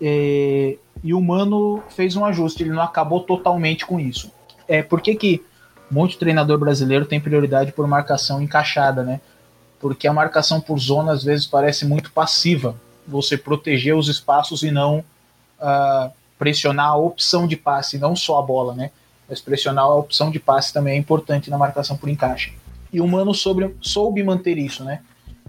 E, 0.00 0.78
e, 1.02 1.12
o 1.12 1.20
Mano 1.20 1.82
fez 1.90 2.16
um 2.16 2.24
ajuste, 2.24 2.62
ele 2.62 2.70
não 2.70 2.82
acabou 2.82 3.20
totalmente 3.20 3.84
com 3.84 3.98
isso. 3.98 4.30
É, 4.68 4.82
por 4.82 5.00
que, 5.00 5.14
que 5.14 5.44
muito 5.90 6.18
treinador 6.18 6.58
brasileiro 6.58 7.06
tem 7.06 7.20
prioridade 7.20 7.72
por 7.72 7.86
marcação 7.86 8.42
encaixada, 8.42 9.02
né? 9.02 9.20
Porque 9.80 10.08
a 10.08 10.12
marcação 10.12 10.60
por 10.60 10.78
zona 10.78 11.12
às 11.12 11.22
vezes 11.22 11.46
parece 11.46 11.84
muito 11.84 12.10
passiva, 12.10 12.74
você 13.06 13.36
proteger 13.36 13.94
os 13.94 14.08
espaços 14.08 14.62
e 14.62 14.70
não 14.70 15.04
uh, 15.60 16.10
pressionar 16.38 16.88
a 16.88 16.96
opção 16.96 17.46
de 17.46 17.56
passe, 17.56 17.98
não 17.98 18.16
só 18.16 18.38
a 18.38 18.42
bola, 18.42 18.74
né? 18.74 18.90
Mas 19.28 19.40
pressionar 19.40 19.84
a 19.84 19.94
opção 19.94 20.30
de 20.30 20.38
passe 20.38 20.72
também 20.72 20.94
é 20.94 20.96
importante 20.96 21.50
na 21.50 21.58
marcação 21.58 21.96
por 21.96 22.08
encaixe. 22.08 22.52
E 22.92 23.00
o 23.00 23.06
Mano 23.06 23.34
soube, 23.34 23.74
soube 23.80 24.22
manter 24.22 24.58
isso, 24.58 24.84
né? 24.84 25.00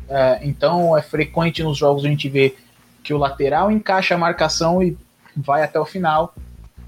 Uh, 0.07 0.39
então 0.43 0.97
é 0.97 1.01
frequente 1.01 1.63
nos 1.63 1.77
jogos 1.77 2.05
a 2.05 2.07
gente 2.07 2.29
ver 2.29 2.57
que 3.03 3.13
o 3.13 3.17
lateral 3.17 3.71
encaixa 3.71 4.15
a 4.15 4.17
marcação 4.17 4.81
e 4.81 4.97
vai 5.35 5.63
até 5.63 5.79
o 5.79 5.85
final, 5.85 6.33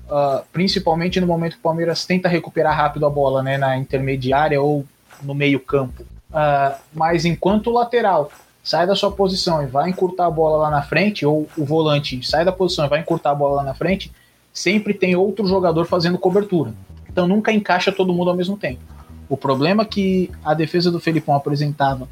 uh, 0.10 0.44
principalmente 0.52 1.22
no 1.22 1.28
momento 1.28 1.54
que 1.54 1.60
o 1.60 1.64
Palmeiras 1.64 2.06
tenta 2.06 2.28
recuperar 2.28 2.76
rápido 2.76 3.06
a 3.06 3.10
bola, 3.10 3.42
né, 3.42 3.58
na 3.58 3.78
intermediária 3.78 4.62
ou 4.62 4.86
no 5.22 5.34
meio 5.34 5.60
campo. 5.60 6.04
Uh, 6.30 6.76
mas 6.94 7.26
enquanto 7.26 7.68
o 7.68 7.74
lateral 7.74 8.32
sai 8.64 8.86
da 8.86 8.96
sua 8.96 9.12
posição 9.12 9.64
e 9.64 9.66
vai 9.66 9.90
encurtar 9.90 10.28
a 10.28 10.32
bola 10.32 10.58
lá 10.58 10.70
na 10.70 10.82
frente, 10.82 11.26
ou 11.26 11.48
o 11.58 11.66
volante 11.66 12.26
sai 12.28 12.44
da 12.44 12.52
posição 12.52 12.86
e 12.86 12.90
vai 12.90 13.00
encurtar 13.00 13.32
a 13.32 13.36
bola 13.36 13.58
lá 13.58 13.64
na 13.64 13.74
frente, 13.74 14.12
sempre 14.54 14.94
tem 14.94 15.16
outro 15.16 15.48
jogador 15.48 15.86
fazendo 15.86 16.18
cobertura. 16.18 16.74
Então 17.10 17.28
nunca 17.28 17.52
encaixa 17.52 17.92
todo 17.92 18.14
mundo 18.14 18.30
ao 18.30 18.36
mesmo 18.36 18.58
tempo. 18.58 18.82
O 19.28 19.38
problema 19.38 19.86
que 19.86 20.32
a 20.44 20.54
defesa 20.54 20.92
do 20.92 21.00
Felipão 21.00 21.36
apresentava 21.36 22.08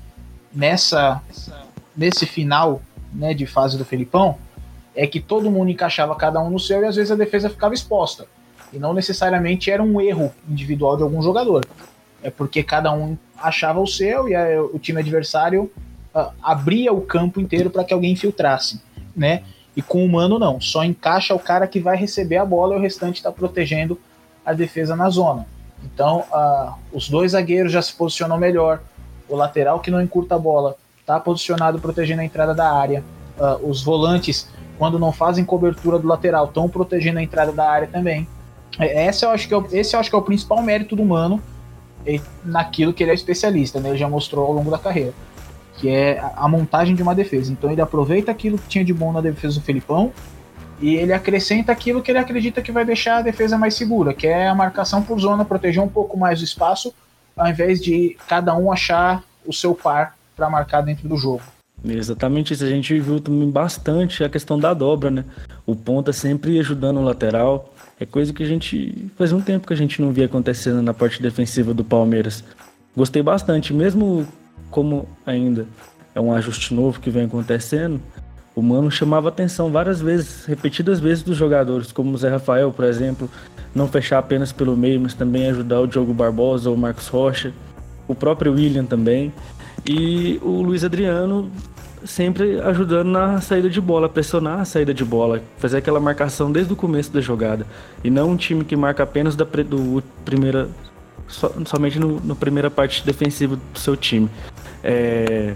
nessa 0.54 1.22
nesse 1.96 2.25
final 2.27 2.82
né, 3.12 3.34
de 3.34 3.48
fase 3.48 3.77
do 3.77 3.84
Felipão 3.84 4.38
é 4.98 5.06
que 5.06 5.20
todo 5.20 5.51
mundo 5.51 5.70
encaixava 5.70 6.16
cada 6.16 6.42
um 6.42 6.50
no 6.50 6.60
seu 6.60 6.82
e 6.82 6.86
às 6.86 6.96
vezes 6.96 7.12
a 7.12 7.16
defesa 7.16 7.51
ficava 7.51 7.74
exposta. 7.74 8.25
E 8.74 8.80
não 8.80 8.94
necessariamente 8.94 9.70
era 9.70 9.82
um 9.82 10.01
erro 10.01 10.34
individual 10.50 10.98
de 10.98 11.04
algum 11.04 11.22
jogador. 11.22 11.63
É 12.24 12.32
porque 12.32 12.63
cada 12.63 12.92
um 12.92 13.16
achava 13.38 13.80
o 13.80 13.86
seu 13.86 14.27
e 14.27 14.36
a, 14.36 14.62
o 14.62 14.80
time 14.80 15.00
adversário 15.00 15.72
uh, 16.16 16.32
abria 16.42 16.92
o 16.92 17.01
campo 17.01 17.39
inteiro 17.39 17.70
para 17.70 17.84
que 17.84 17.94
alguém 17.94 18.12
infiltrasse, 18.13 18.82
né? 19.16 19.44
E 19.75 19.82
com 19.84 20.04
o 20.04 20.10
Mano 20.10 20.39
não, 20.39 20.60
só 20.60 20.84
encaixa 20.84 21.36
o 21.36 21.39
cara 21.39 21.68
que 21.68 21.80
vai 21.80 21.96
receber 21.96 22.38
a 22.38 22.46
bola 22.46 22.74
e 22.74 22.77
o 22.80 22.82
restante 22.82 23.18
está 23.18 23.32
protegendo 23.32 24.00
a 24.44 24.51
defesa 24.51 24.96
na 24.96 25.08
zona. 25.12 25.46
Então, 25.84 26.25
uh, 26.32 26.74
os 26.92 27.08
dois 27.08 27.34
zagueiros 27.34 27.72
já 27.72 27.84
se 27.84 27.94
posicionam 27.94 28.39
melhor. 28.39 28.82
O 29.30 29.36
lateral 29.36 29.80
que 29.80 29.92
não 29.92 30.01
encurta 30.01 30.34
a 30.34 30.39
bola 30.39 30.75
está 31.00 31.20
posicionado 31.20 31.80
protegendo 31.80 32.22
a 32.22 32.25
entrada 32.25 32.56
da 32.56 32.74
área. 32.74 33.04
Uh, 33.38 33.70
os 33.70 33.84
volantes, 33.84 34.48
quando 34.77 35.00
não 35.00 35.12
fazem 35.12 35.43
cobertura 35.43 36.00
do 36.00 36.07
lateral, 36.07 36.46
estão 36.46 36.69
protegendo 36.69 37.19
a 37.19 37.24
entrada 37.24 37.51
da 37.51 37.69
área 37.69 37.88
também. 37.88 38.27
É, 38.79 39.07
esse 39.07 39.25
eu 39.25 39.29
acho 39.29 39.48
que 39.48 39.53
é 39.53 39.57
o, 39.57 39.67
esse 39.72 39.96
eu 39.96 40.00
acho 40.00 40.10
que 40.10 40.15
é 40.15 40.19
o 40.19 40.22
principal 40.22 40.62
mérito 40.62 40.96
do 40.96 41.03
Mano 41.03 41.41
naquilo 42.43 42.93
que 42.93 43.03
ele 43.03 43.12
é 43.12 43.13
especialista, 43.13 43.79
né? 43.79 43.89
Ele 43.89 43.98
já 43.98 44.07
mostrou 44.07 44.46
ao 44.46 44.53
longo 44.53 44.72
da 44.72 44.77
carreira, 44.77 45.13
que 45.77 45.89
é 45.89 46.24
a 46.36 46.48
montagem 46.48 46.96
de 46.96 47.03
uma 47.03 47.13
defesa. 47.13 47.51
Então 47.51 47.72
ele 47.72 47.81
aproveita 47.81 48.31
aquilo 48.31 48.57
que 48.57 48.67
tinha 48.67 48.86
de 48.86 48.93
bom 48.93 49.12
na 49.12 49.19
defesa 49.19 49.60
do 49.60 49.65
Felipão 49.65 50.13
e 50.79 50.95
ele 50.95 51.12
acrescenta 51.12 51.71
aquilo 51.71 52.02
que 52.02 52.12
ele 52.12 52.19
acredita 52.19 52.62
que 52.62 52.71
vai 52.71 52.86
deixar 52.86 53.17
a 53.17 53.21
defesa 53.21 53.58
mais 53.58 53.73
segura, 53.73 54.13
que 54.13 54.28
é 54.28 54.47
a 54.47 54.56
marcação 54.56 55.02
por 55.02 55.19
zona, 55.19 55.43
proteger 55.43 55.82
um 55.82 55.89
pouco 55.89 56.17
mais 56.17 56.39
o 56.39 56.43
espaço, 56.43 56.93
ao 57.36 57.47
invés 57.47 57.82
de 57.82 58.15
cada 58.28 58.56
um 58.56 58.71
achar 58.71 59.23
o 59.45 59.52
seu 59.52 59.73
par 59.73 60.15
para 60.36 60.49
marcar 60.49 60.82
dentro 60.82 61.10
do 61.10 61.17
jogo. 61.17 61.41
Exatamente 61.86 62.54
isso. 62.54 62.63
A 62.63 62.70
gente 62.70 63.00
viu 63.00 63.20
também 63.20 63.50
bastante 63.50 64.24
a 64.24 64.30
questão 64.30 64.60
da 64.60 64.74
dobra, 64.74 65.12
né? 65.12 65.26
O 65.66 65.76
ponta 65.76 66.12
sempre 66.12 66.60
ajudando 66.60 66.98
o 66.98 67.04
lateral. 67.04 67.74
É 68.00 68.06
coisa 68.06 68.34
que 68.34 68.44
a 68.44 68.48
gente. 68.48 69.10
Faz 69.16 69.32
um 69.32 69.42
tempo 69.42 69.68
que 69.68 69.74
a 69.74 69.78
gente 69.78 70.02
não 70.02 70.12
via 70.12 70.26
acontecendo 70.26 70.82
na 70.82 70.94
parte 70.94 71.22
defensiva 71.22 71.74
do 71.74 71.84
Palmeiras. 71.84 72.44
Gostei 72.96 73.22
bastante, 73.22 73.74
mesmo 73.74 74.28
como 74.70 75.08
ainda 75.26 75.68
é 76.16 76.20
um 76.20 76.34
ajuste 76.34 76.74
novo 76.74 77.00
que 77.00 77.10
vem 77.10 77.26
acontecendo. 77.26 78.02
O 78.56 78.62
Mano 78.62 78.90
chamava 78.90 79.30
atenção 79.30 79.72
várias 79.72 80.02
vezes, 80.02 80.46
repetidas 80.46 81.00
vezes 81.00 81.24
dos 81.24 81.38
jogadores, 81.38 81.92
como 81.92 82.12
o 82.12 82.18
Zé 82.18 82.30
Rafael, 82.30 82.72
por 82.72 82.86
exemplo, 82.86 83.30
não 83.74 83.88
fechar 83.88 84.18
apenas 84.18 84.52
pelo 84.52 84.76
meio, 84.76 85.00
mas 85.00 85.13
também 85.13 85.48
ajudar 85.48 85.82
o 85.82 85.88
Diogo 85.88 86.12
Barbosa 86.12 86.68
ou 86.72 86.76
o 86.76 86.78
Marcos 86.78 87.08
Rocha, 87.08 87.54
o 88.08 88.16
próprio 88.16 88.54
William 88.54 88.84
também. 88.84 89.32
E 89.86 90.40
o 90.42 90.62
Luiz 90.62 90.84
Adriano 90.84 91.52
sempre 92.06 92.60
ajudando 92.62 93.08
na 93.08 93.42
saída 93.42 93.70
de 93.70 93.82
bola, 93.82 94.08
pressionar 94.08 94.60
a 94.60 94.66
saída 94.66 94.94
de 94.94 95.04
bola, 95.04 95.42
fazer 95.58 95.78
aquela 95.78 96.00
marcação 96.00 96.52
desde 96.52 96.72
o 96.74 96.76
começo 96.76 97.12
da 97.12 97.22
jogada. 97.22 97.66
E 98.04 98.10
não 98.10 98.32
um 98.32 98.38
time 98.38 98.63
que 98.63 98.76
marca 98.76 99.04
apenas 99.04 99.36
da 99.36 99.46
do 99.46 100.04
primeira, 100.24 100.70
so, 101.28 101.52
somente 101.66 102.00
no, 102.00 102.24
na 102.24 102.36
primeira 102.36 102.70
parte 102.70 103.06
defensiva 103.06 103.56
do 103.56 103.80
seu 103.80 103.96
time. 103.96 104.30
É, 104.84 105.56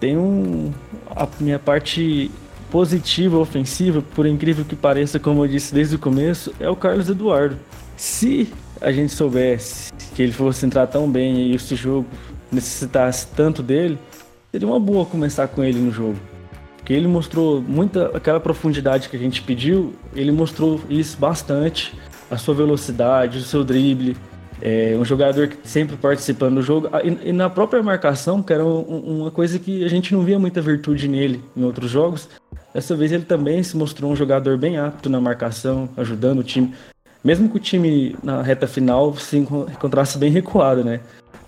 tem 0.00 0.16
um. 0.16 0.72
A 1.14 1.28
minha 1.38 1.58
parte 1.58 2.30
positiva, 2.70 3.36
ofensiva, 3.36 4.02
por 4.14 4.26
incrível 4.26 4.64
que 4.64 4.74
pareça, 4.74 5.18
como 5.18 5.44
eu 5.44 5.48
disse 5.48 5.74
desde 5.74 5.96
o 5.96 5.98
começo, 5.98 6.52
é 6.58 6.68
o 6.68 6.74
Carlos 6.74 7.08
Eduardo. 7.08 7.56
Se 7.96 8.52
a 8.80 8.90
gente 8.90 9.12
soubesse 9.12 9.92
que 10.14 10.22
ele 10.22 10.32
fosse 10.32 10.66
entrar 10.66 10.86
tão 10.86 11.08
bem 11.08 11.48
e 11.48 11.54
esse 11.54 11.76
jogo 11.76 12.06
necessitasse 12.52 13.26
tanto 13.34 13.62
dele, 13.62 13.98
seria 14.50 14.68
uma 14.68 14.78
boa 14.78 15.06
começar 15.06 15.48
com 15.48 15.64
ele 15.64 15.78
no 15.78 15.90
jogo. 15.90 16.18
Porque 16.76 16.92
ele 16.92 17.06
mostrou 17.06 17.62
muita 17.62 18.16
aquela 18.16 18.40
profundidade 18.40 19.08
que 19.08 19.16
a 19.16 19.18
gente 19.18 19.42
pediu, 19.42 19.94
ele 20.14 20.32
mostrou 20.32 20.80
isso 20.90 21.16
bastante, 21.16 21.94
a 22.30 22.36
sua 22.36 22.54
velocidade, 22.54 23.38
o 23.38 23.42
seu 23.42 23.62
drible, 23.62 24.16
é 24.64 24.96
um 24.96 25.04
jogador 25.04 25.48
que 25.48 25.68
sempre 25.68 25.96
participando 25.96 26.54
do 26.54 26.62
jogo 26.62 26.88
e, 27.02 27.30
e 27.30 27.32
na 27.32 27.50
própria 27.50 27.82
marcação, 27.82 28.40
que 28.40 28.52
era 28.52 28.64
um, 28.64 29.22
uma 29.22 29.30
coisa 29.30 29.58
que 29.58 29.84
a 29.84 29.88
gente 29.88 30.14
não 30.14 30.22
via 30.22 30.38
muita 30.38 30.60
virtude 30.60 31.08
nele 31.08 31.42
em 31.56 31.64
outros 31.64 31.90
jogos. 31.90 32.28
Dessa 32.72 32.94
vez 32.94 33.10
ele 33.10 33.24
também 33.24 33.62
se 33.62 33.76
mostrou 33.76 34.10
um 34.10 34.16
jogador 34.16 34.56
bem 34.56 34.78
apto 34.78 35.10
na 35.10 35.20
marcação, 35.20 35.88
ajudando 35.96 36.38
o 36.38 36.44
time, 36.44 36.72
mesmo 37.24 37.48
que 37.48 37.56
o 37.56 37.60
time 37.60 38.16
na 38.22 38.40
reta 38.40 38.66
final 38.66 39.14
se 39.16 39.36
encontrasse 39.36 40.16
bem 40.16 40.30
recuado, 40.30 40.84
né? 40.84 41.00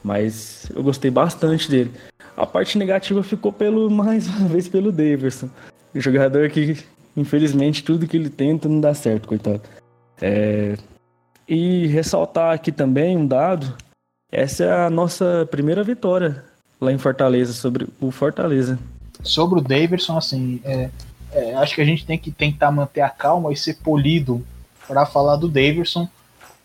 Mas 0.05 0.71
eu 0.75 0.83
gostei 0.83 1.11
bastante 1.11 1.71
dele. 1.71 1.91
A 2.37 2.45
parte 2.45 2.77
negativa 2.77 3.23
ficou 3.23 3.51
pelo 3.51 3.89
mais 3.91 4.29
uma 4.29 4.49
vez 4.49 4.69
pelo 4.69 4.93
Daverson. 4.93 5.49
O 5.95 6.01
jogador 6.01 6.51
que, 6.51 6.77
infelizmente, 7.17 7.83
tudo 7.83 8.07
que 8.07 8.17
ele 8.17 8.29
tenta 8.29 8.69
não 8.69 8.81
dá 8.81 8.93
certo, 8.93 9.27
coitado. 9.27 9.63
É... 10.21 10.77
E 11.49 11.87
ressaltar 11.87 12.55
aqui 12.55 12.71
também 12.71 13.17
um 13.17 13.27
dado. 13.27 13.75
Essa 14.31 14.65
é 14.65 14.87
a 14.87 14.91
nossa 14.91 15.49
primeira 15.51 15.83
vitória 15.83 16.45
lá 16.81 16.93
em 16.93 16.99
Fortaleza, 16.99 17.53
sobre 17.53 17.87
o 18.01 18.11
Fortaleza. 18.11 18.79
Sobre 19.23 19.59
o 19.59 19.63
Daverson, 19.63 20.19
assim, 20.19 20.61
é, 20.65 20.91
é, 21.33 21.55
acho 21.55 21.75
que 21.75 21.81
a 21.81 21.85
gente 21.85 22.05
tem 22.05 22.19
que 22.19 22.31
tentar 22.31 22.71
manter 22.71 23.01
a 23.01 23.09
calma 23.09 23.53
e 23.53 23.57
ser 23.57 23.79
polido 23.79 24.45
para 24.87 25.07
falar 25.07 25.37
do 25.37 25.49
Daverson 25.49 26.09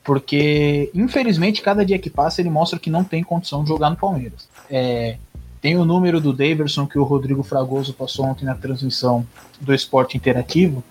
porque, 0.04 0.90
infelizmente, 0.94 1.62
cada 1.62 1.86
dia 1.86 2.00
que 2.00 2.10
passa 2.10 2.42
ele 2.42 2.50
mostra 2.50 2.80
que 2.80 2.90
não 2.90 3.04
tem 3.04 3.24
condição 3.24 3.64
de 3.64 3.70
jogar 3.70 3.90
no 3.90 3.96
Palmeiras. 3.96 4.48
É, 4.70 5.18
tem 5.62 5.78
o 5.78 5.86
número 5.86 6.22
do 6.22 6.32
Daverson 6.32 6.88
que 6.88 6.98
o 6.98 7.04
Rodrigo 7.04 7.44
Fragoso 7.44 7.94
passou 7.94 8.26
ontem 8.26 8.46
na 8.46 8.56
transmissão 8.56 9.26
do 9.60 9.74
Esporte 9.74 10.16
Interativo, 10.16 10.84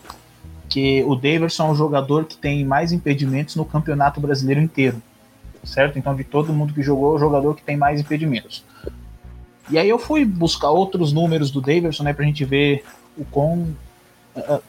que 0.68 1.02
o 1.04 1.14
Daverson 1.14 1.68
é 1.68 1.70
um 1.70 1.74
jogador 1.74 2.26
que 2.26 2.36
tem 2.36 2.64
mais 2.64 2.92
impedimentos 2.92 3.56
no 3.56 3.64
campeonato 3.64 4.20
brasileiro 4.20 4.60
inteiro. 4.60 5.02
Certo? 5.64 5.98
Então, 5.98 6.14
de 6.14 6.22
todo 6.22 6.52
mundo 6.52 6.72
que 6.72 6.82
jogou, 6.82 7.12
é 7.12 7.16
o 7.16 7.18
jogador 7.18 7.54
que 7.54 7.62
tem 7.62 7.76
mais 7.76 8.00
impedimentos. 8.00 8.64
E 9.70 9.78
aí 9.78 9.88
eu 9.88 9.98
fui 9.98 10.24
buscar 10.24 10.70
outros 10.70 11.12
números 11.12 11.50
do 11.50 11.60
Daverson, 11.60 12.04
né, 12.04 12.12
pra 12.12 12.24
gente 12.24 12.44
ver 12.44 12.84
o 13.16 13.24
quão 13.24 13.74
uh, 14.36 14.62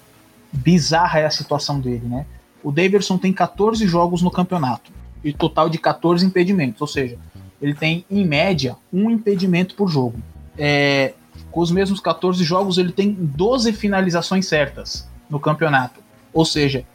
bizarra 0.51 1.19
é 1.19 1.25
a 1.25 1.29
situação 1.29 1.79
dele, 1.79 2.05
né? 2.05 2.25
O 2.63 2.71
Davidson 2.71 3.17
tem 3.17 3.31
14 3.31 3.87
jogos 3.87 4.21
no 4.21 4.31
campeonato 4.31 4.91
e 5.23 5.33
total 5.33 5.69
de 5.69 5.77
14 5.77 6.25
impedimentos, 6.25 6.81
ou 6.81 6.87
seja, 6.87 7.17
ele 7.61 7.73
tem 7.73 8.05
em 8.09 8.25
média 8.25 8.75
um 8.91 9.09
impedimento 9.09 9.75
por 9.75 9.87
jogo. 9.89 10.19
É, 10.57 11.13
com 11.51 11.61
os 11.61 11.71
mesmos 11.71 11.99
14 11.99 12.43
jogos, 12.43 12.77
ele 12.77 12.91
tem 12.91 13.13
12 13.13 13.73
finalizações 13.73 14.47
certas 14.47 15.07
no 15.29 15.39
campeonato, 15.39 15.99
ou 16.33 16.45
seja, 16.45 16.85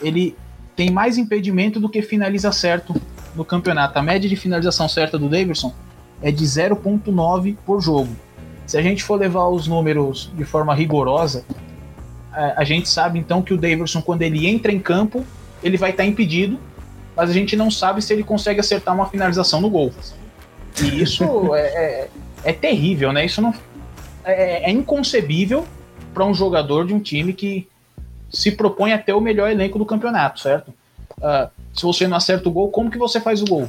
ele 0.00 0.36
tem 0.74 0.90
mais 0.90 1.18
impedimento 1.18 1.78
do 1.78 1.88
que 1.88 2.02
finaliza 2.02 2.50
certo 2.50 2.94
no 3.34 3.44
campeonato. 3.44 3.98
A 3.98 4.02
média 4.02 4.28
de 4.28 4.36
finalização 4.36 4.88
certa 4.88 5.18
do 5.18 5.28
Davidson 5.28 5.72
é 6.20 6.30
de 6.30 6.44
0,9 6.44 7.56
por 7.64 7.80
jogo. 7.80 8.14
Se 8.66 8.78
a 8.78 8.82
gente 8.82 9.02
for 9.02 9.18
levar 9.18 9.48
os 9.48 9.66
números 9.66 10.30
de 10.34 10.44
forma 10.44 10.74
rigorosa, 10.74 11.44
a, 12.32 12.60
a 12.60 12.64
gente 12.64 12.88
sabe 12.88 13.18
então 13.18 13.42
que 13.42 13.52
o 13.52 13.56
Davidson, 13.56 14.02
quando 14.02 14.22
ele 14.22 14.46
entra 14.46 14.72
em 14.72 14.80
campo, 14.80 15.24
ele 15.62 15.76
vai 15.76 15.90
estar 15.90 16.02
tá 16.02 16.08
impedido, 16.08 16.58
mas 17.14 17.30
a 17.30 17.32
gente 17.32 17.54
não 17.54 17.70
sabe 17.70 18.02
se 18.02 18.12
ele 18.12 18.24
consegue 18.24 18.60
acertar 18.60 18.94
uma 18.94 19.06
finalização 19.06 19.60
no 19.60 19.70
gol. 19.70 19.92
E 20.82 21.02
isso 21.02 21.24
é, 21.54 21.60
é, 21.60 22.08
é, 22.44 22.52
terrível, 22.52 23.12
né? 23.12 23.24
Isso 23.24 23.40
não 23.40 23.54
é, 24.24 24.70
é 24.70 24.70
inconcebível 24.70 25.66
para 26.14 26.24
um 26.24 26.34
jogador 26.34 26.86
de 26.86 26.94
um 26.94 27.00
time 27.00 27.32
que 27.32 27.68
se 28.30 28.52
propõe 28.52 28.92
a 28.92 28.98
ter 28.98 29.12
o 29.12 29.20
melhor 29.20 29.50
elenco 29.50 29.78
do 29.78 29.86
campeonato, 29.86 30.40
certo? 30.40 30.72
Uh, 31.18 31.50
se 31.74 31.82
você 31.82 32.08
não 32.08 32.16
acerta 32.16 32.48
o 32.48 32.52
gol, 32.52 32.70
como 32.70 32.90
que 32.90 32.98
você 32.98 33.20
faz 33.20 33.42
o 33.42 33.46
gol? 33.46 33.68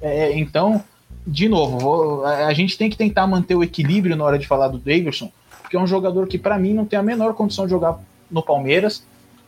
É, 0.00 0.36
então, 0.38 0.82
de 1.26 1.48
novo, 1.48 2.24
a 2.24 2.52
gente 2.52 2.76
tem 2.76 2.90
que 2.90 2.96
tentar 2.96 3.26
manter 3.26 3.54
o 3.54 3.62
equilíbrio 3.62 4.16
na 4.16 4.24
hora 4.24 4.38
de 4.38 4.46
falar 4.46 4.68
do 4.68 4.78
Davidson, 4.78 5.30
porque 5.64 5.78
é 5.78 5.80
um 5.80 5.86
jogador 5.86 6.28
que, 6.28 6.36
para 6.36 6.58
mim, 6.58 6.74
não 6.74 6.84
tem 6.84 6.98
a 6.98 7.02
menor 7.02 7.32
condição 7.32 7.64
de 7.64 7.70
jogar 7.70 7.98
no 8.30 8.42
Palmeiras. 8.42 9.02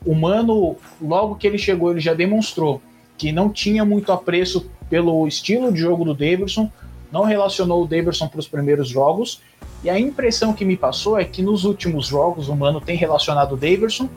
O 0.04 0.14
Mano, 0.14 0.76
logo 0.98 1.34
que 1.34 1.46
ele 1.46 1.58
chegou, 1.58 1.90
ele 1.90 2.00
já 2.00 2.14
demonstrou 2.14 2.80
que 3.18 3.30
não 3.30 3.50
tinha 3.50 3.84
muito 3.84 4.10
apreço 4.10 4.70
pelo 4.88 5.28
estilo 5.28 5.70
de 5.70 5.78
jogo 5.78 6.06
do 6.06 6.14
Davidson, 6.14 6.72
não 7.12 7.22
relacionou 7.22 7.82
o 7.84 7.86
Davidson 7.86 8.28
para 8.28 8.40
os 8.40 8.48
primeiros 8.48 8.88
jogos, 8.88 9.42
e 9.84 9.90
a 9.90 10.00
impressão 10.00 10.54
que 10.54 10.64
me 10.64 10.74
passou 10.74 11.18
é 11.18 11.24
que 11.24 11.42
nos 11.42 11.64
últimos 11.64 12.06
jogos 12.06 12.48
o 12.48 12.56
Mano 12.56 12.80
tem 12.80 12.96
relacionado 12.96 13.52
o 13.52 13.56
Davidson 13.56 14.08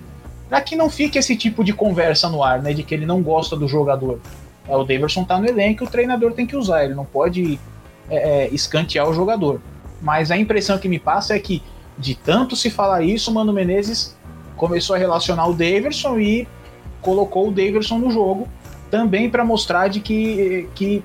para 0.47 0.62
que 0.62 0.75
não 0.75 0.89
fique 0.89 1.19
esse 1.19 1.35
tipo 1.35 1.65
de 1.65 1.73
conversa 1.73 2.29
no 2.29 2.41
ar, 2.41 2.62
né, 2.62 2.73
de 2.73 2.81
que 2.81 2.95
ele 2.95 3.05
não 3.05 3.21
gosta 3.21 3.57
do 3.57 3.67
jogador. 3.67 4.21
É, 4.67 4.75
o 4.75 4.85
Davidson 4.85 5.25
tá 5.25 5.38
no 5.38 5.45
elenco, 5.45 5.83
o 5.83 5.89
treinador 5.89 6.31
tem 6.31 6.47
que 6.47 6.55
usar, 6.55 6.85
ele 6.85 6.95
não 6.95 7.05
pode 7.05 7.59
é, 8.09 8.45
é, 8.45 8.49
escantear 8.53 9.07
o 9.07 9.13
jogador. 9.13 9.62
Mas 10.01 10.31
a 10.31 10.38
impressão 10.38 10.77
que 10.77 10.88
me 10.88 10.97
passa 10.97 11.35
é 11.35 11.39
que, 11.39 11.62
de 11.99 12.15
tanto 12.15 12.55
se 12.55 12.71
falar 12.71 13.03
isso, 13.03 13.29
o 13.29 13.33
Mano 13.33 13.53
Menezes 13.53 14.17
começou 14.57 14.95
a 14.95 14.99
relacionar 14.99 15.47
o 15.47 15.53
Davidson 15.53 16.17
e 16.17 16.47
colocou 17.01 17.49
o 17.49 17.51
Davidson 17.51 17.99
no 17.99 18.09
jogo, 18.09 18.47
também 18.89 19.29
para 19.29 19.45
mostrar 19.45 19.89
de 19.89 19.99
que, 19.99 20.67
que 20.73 21.03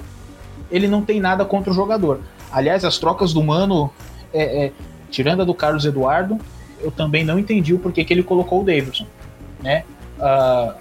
ele 0.71 0.89
não 0.89 1.03
tem 1.03 1.21
nada 1.21 1.45
contra 1.45 1.71
o 1.71 1.75
jogador. 1.75 2.21
Aliás, 2.51 2.85
as 2.85 2.97
trocas 2.97 3.35
do 3.35 3.43
Mano, 3.43 3.91
é, 4.33 4.67
é, 4.67 4.73
tirando 5.11 5.43
a 5.43 5.45
do 5.45 5.53
Carlos 5.53 5.85
Eduardo, 5.85 6.39
eu 6.81 6.91
também 6.91 7.25
não 7.25 7.39
entendi 7.39 7.75
o 7.75 7.79
porquê 7.79 8.05
que 8.05 8.15
ele 8.15 8.23
colocou 8.23 8.63
o 8.63 8.65
Davidson 8.65 9.07
né? 9.65 9.83
Uh, 10.19 10.75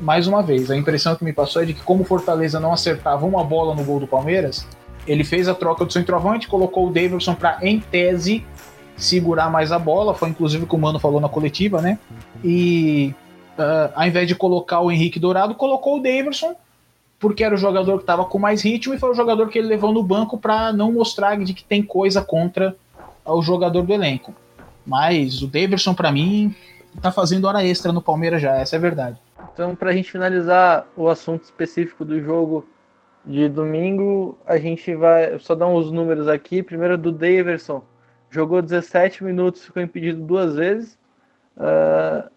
mais 0.00 0.26
uma 0.26 0.42
vez, 0.42 0.70
a 0.70 0.76
impressão 0.76 1.14
que 1.16 1.24
me 1.24 1.32
passou 1.32 1.60
é 1.62 1.64
de 1.64 1.74
que 1.74 1.82
como 1.82 2.02
o 2.02 2.06
Fortaleza 2.06 2.58
não 2.58 2.72
acertava 2.72 3.26
uma 3.26 3.44
bola 3.44 3.74
no 3.74 3.84
gol 3.84 4.00
do 4.00 4.06
Palmeiras, 4.06 4.66
ele 5.06 5.24
fez 5.24 5.48
a 5.48 5.54
troca 5.54 5.84
do 5.84 5.92
centroavante, 5.92 6.46
colocou 6.46 6.88
o 6.88 6.92
Davidson 6.92 7.34
para, 7.34 7.58
em 7.60 7.80
tese, 7.80 8.44
segurar 8.96 9.50
mais 9.50 9.72
a 9.72 9.78
bola. 9.78 10.14
Foi 10.14 10.28
inclusive 10.28 10.64
o 10.64 10.66
que 10.66 10.74
o 10.74 10.78
Mano 10.78 10.98
falou 10.98 11.20
na 11.20 11.28
coletiva, 11.28 11.80
né? 11.80 11.98
E 12.44 13.14
uh, 13.58 13.92
ao 13.94 14.06
invés 14.06 14.28
de 14.28 14.34
colocar 14.34 14.80
o 14.80 14.90
Henrique 14.90 15.20
Dourado, 15.20 15.54
colocou 15.54 15.98
o 15.98 16.02
Davidson, 16.02 16.54
porque 17.18 17.44
era 17.44 17.54
o 17.54 17.58
jogador 17.58 17.96
que 17.96 18.02
estava 18.02 18.24
com 18.24 18.38
mais 18.38 18.62
ritmo 18.62 18.94
e 18.94 18.98
foi 18.98 19.10
o 19.10 19.14
jogador 19.14 19.48
que 19.48 19.58
ele 19.58 19.68
levou 19.68 19.92
no 19.92 20.02
banco 20.02 20.38
para 20.38 20.72
não 20.72 20.92
mostrar 20.92 21.36
de 21.38 21.54
que 21.54 21.64
tem 21.64 21.82
coisa 21.82 22.22
contra 22.22 22.76
o 23.24 23.42
jogador 23.42 23.82
do 23.82 23.92
elenco. 23.92 24.34
Mas 24.84 25.42
o 25.42 25.46
Davidson, 25.46 25.94
para 25.94 26.10
mim, 26.10 26.54
tá 27.00 27.12
fazendo 27.12 27.46
hora 27.46 27.64
extra 27.64 27.92
no 27.92 28.02
Palmeiras 28.02 28.42
já, 28.42 28.56
essa 28.56 28.76
é 28.76 28.78
a 28.78 28.80
verdade. 28.80 29.18
Então, 29.52 29.74
para 29.74 29.90
a 29.90 29.92
gente 29.92 30.10
finalizar 30.10 30.86
o 30.96 31.08
assunto 31.08 31.44
específico 31.44 32.04
do 32.04 32.20
jogo 32.20 32.66
de 33.24 33.48
domingo, 33.48 34.36
a 34.46 34.56
gente 34.56 34.94
vai 34.94 35.38
só 35.38 35.54
dar 35.54 35.68
uns 35.68 35.92
números 35.92 36.26
aqui. 36.26 36.62
Primeiro 36.62 36.98
do 36.98 37.12
Daverson, 37.12 37.82
jogou 38.32 38.62
17 38.62 39.22
minutos, 39.22 39.64
ficou 39.64 39.82
impedido 39.82 40.20
duas 40.22 40.56
vezes. 40.56 40.98
Uh, 41.56 42.30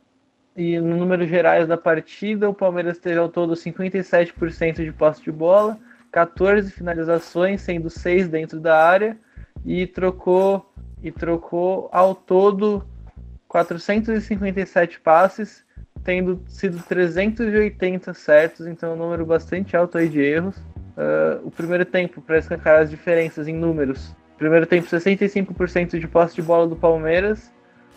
e 0.56 0.78
no 0.80 0.98
número 0.98 1.26
gerais 1.26 1.68
da 1.68 1.78
partida, 1.78 2.50
o 2.50 2.54
Palmeiras 2.54 2.98
teve 2.98 3.18
ao 3.18 3.30
todo 3.30 3.54
57% 3.54 4.84
de 4.84 4.92
posse 4.92 5.22
de 5.22 5.32
bola, 5.32 5.78
14 6.12 6.70
finalizações, 6.70 7.62
sendo 7.62 7.90
6 7.90 8.28
dentro 8.28 8.60
da 8.60 8.82
área, 8.82 9.18
e 9.66 9.88
trocou 9.88 10.70
e 11.02 11.12
trocou 11.12 11.90
ao 11.92 12.16
todo 12.16 12.86
457 13.48 15.00
passes, 15.00 15.64
tendo 16.04 16.42
sido 16.48 16.82
380 16.84 18.14
certos, 18.14 18.66
então 18.66 18.92
é 18.92 18.94
um 18.94 18.98
número 18.98 19.26
bastante 19.26 19.78
alto 19.78 19.98
aí 19.98 20.10
de 20.10 20.20
erros. 20.20 20.58
Uh, 20.58 21.46
o 21.46 21.52
primeiro 21.52 21.86
tempo, 21.86 22.22
para 22.22 22.38
escancarar 22.38 22.82
as 22.82 22.90
diferenças 22.90 23.48
em 23.48 23.54
números, 23.54 24.16
primeiro 24.38 24.66
tempo 24.66 24.88
65% 24.88 26.00
de 26.00 26.08
posse 26.08 26.36
de 26.36 26.42
bola 26.42 26.68
do 26.68 26.76
Palmeiras, 26.76 27.52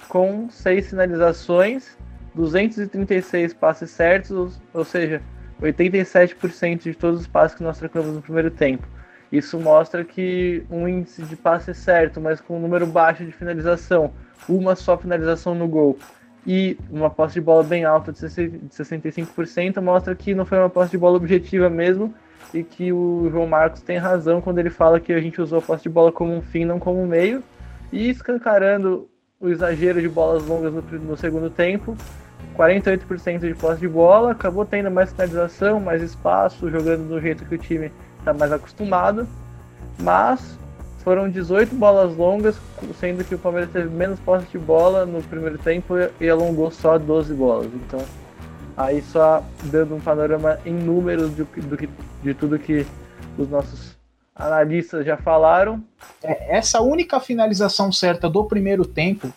com 0.08 0.48
6 0.48 0.90
finalizações, 0.90 1.96
236 2.34 3.54
passes 3.54 3.90
certos, 3.90 4.60
ou 4.72 4.84
seja, 4.84 5.20
87% 5.60 6.82
de 6.82 6.94
todos 6.94 7.20
os 7.20 7.26
passes 7.26 7.56
que 7.56 7.62
nós 7.62 7.78
trocamos 7.78 8.14
no 8.14 8.22
primeiro 8.22 8.50
tempo. 8.50 8.86
Isso 9.30 9.58
mostra 9.58 10.04
que 10.04 10.64
um 10.70 10.88
índice 10.88 11.22
de 11.22 11.36
passe 11.36 11.74
certo, 11.74 12.20
mas 12.20 12.40
com 12.40 12.56
um 12.56 12.60
número 12.60 12.86
baixo 12.86 13.24
de 13.24 13.32
finalização, 13.32 14.12
uma 14.48 14.74
só 14.74 14.96
finalização 14.96 15.54
no 15.54 15.68
gol 15.68 15.98
e 16.46 16.78
uma 16.90 17.10
posse 17.10 17.34
de 17.34 17.40
bola 17.40 17.62
bem 17.62 17.84
alta 17.84 18.10
de 18.10 18.20
65%, 18.20 19.82
mostra 19.82 20.14
que 20.14 20.34
não 20.34 20.46
foi 20.46 20.58
uma 20.58 20.70
posse 20.70 20.92
de 20.92 20.98
bola 20.98 21.16
objetiva 21.16 21.68
mesmo 21.68 22.14
e 22.52 22.62
que 22.62 22.92
o 22.92 23.28
João 23.30 23.46
Marcos 23.46 23.82
tem 23.82 23.98
razão 23.98 24.40
quando 24.40 24.58
ele 24.58 24.70
fala 24.70 25.00
que 25.00 25.12
a 25.12 25.20
gente 25.20 25.40
usou 25.40 25.58
a 25.58 25.62
posse 25.62 25.84
de 25.84 25.88
bola 25.88 26.10
como 26.10 26.34
um 26.34 26.42
fim, 26.42 26.64
não 26.64 26.78
como 26.78 27.00
um 27.00 27.06
meio, 27.06 27.42
e 27.92 28.08
escancarando 28.08 29.08
o 29.40 29.48
exagero 29.48 30.00
de 30.00 30.08
bolas 30.08 30.44
longas 30.46 30.72
no, 30.72 30.82
no 30.82 31.16
segundo 31.16 31.50
tempo, 31.50 31.96
48% 32.56 33.40
de 33.40 33.54
posse 33.54 33.80
de 33.80 33.88
bola, 33.88 34.32
acabou 34.32 34.64
tendo 34.64 34.90
mais 34.90 35.12
finalização, 35.12 35.78
mais 35.78 36.02
espaço, 36.02 36.70
jogando 36.70 37.08
do 37.08 37.20
jeito 37.20 37.44
que 37.44 37.54
o 37.54 37.58
time 37.58 37.92
está 38.18 38.32
mais 38.32 38.52
acostumado, 38.52 39.26
mas 40.00 40.58
foram 40.98 41.30
18 41.30 41.74
bolas 41.74 42.16
longas, 42.16 42.60
sendo 42.98 43.24
que 43.24 43.34
o 43.34 43.38
Palmeiras 43.38 43.70
teve 43.70 43.88
menos 43.88 44.18
posse 44.20 44.46
de 44.46 44.58
bola 44.58 45.06
no 45.06 45.22
primeiro 45.22 45.56
tempo 45.56 45.94
e 46.20 46.28
alongou 46.28 46.70
só 46.70 46.98
12 46.98 47.32
bolas. 47.34 47.66
Então, 47.72 48.00
aí 48.78 49.02
só 49.02 49.42
dando 49.64 49.96
um 49.96 50.00
panorama 50.00 50.60
em 50.64 50.72
números 50.72 51.32
do, 51.32 51.44
do, 51.44 51.88
de 52.22 52.34
tudo 52.34 52.56
que 52.60 52.86
os 53.36 53.48
nossos 53.50 53.96
analistas 54.34 55.04
já 55.04 55.16
falaram. 55.16 55.82
É, 56.22 56.56
essa 56.56 56.80
única 56.80 57.18
finalização 57.18 57.90
certa 57.90 58.30
do 58.30 58.44
primeiro 58.44 58.84
tempo, 58.84 59.32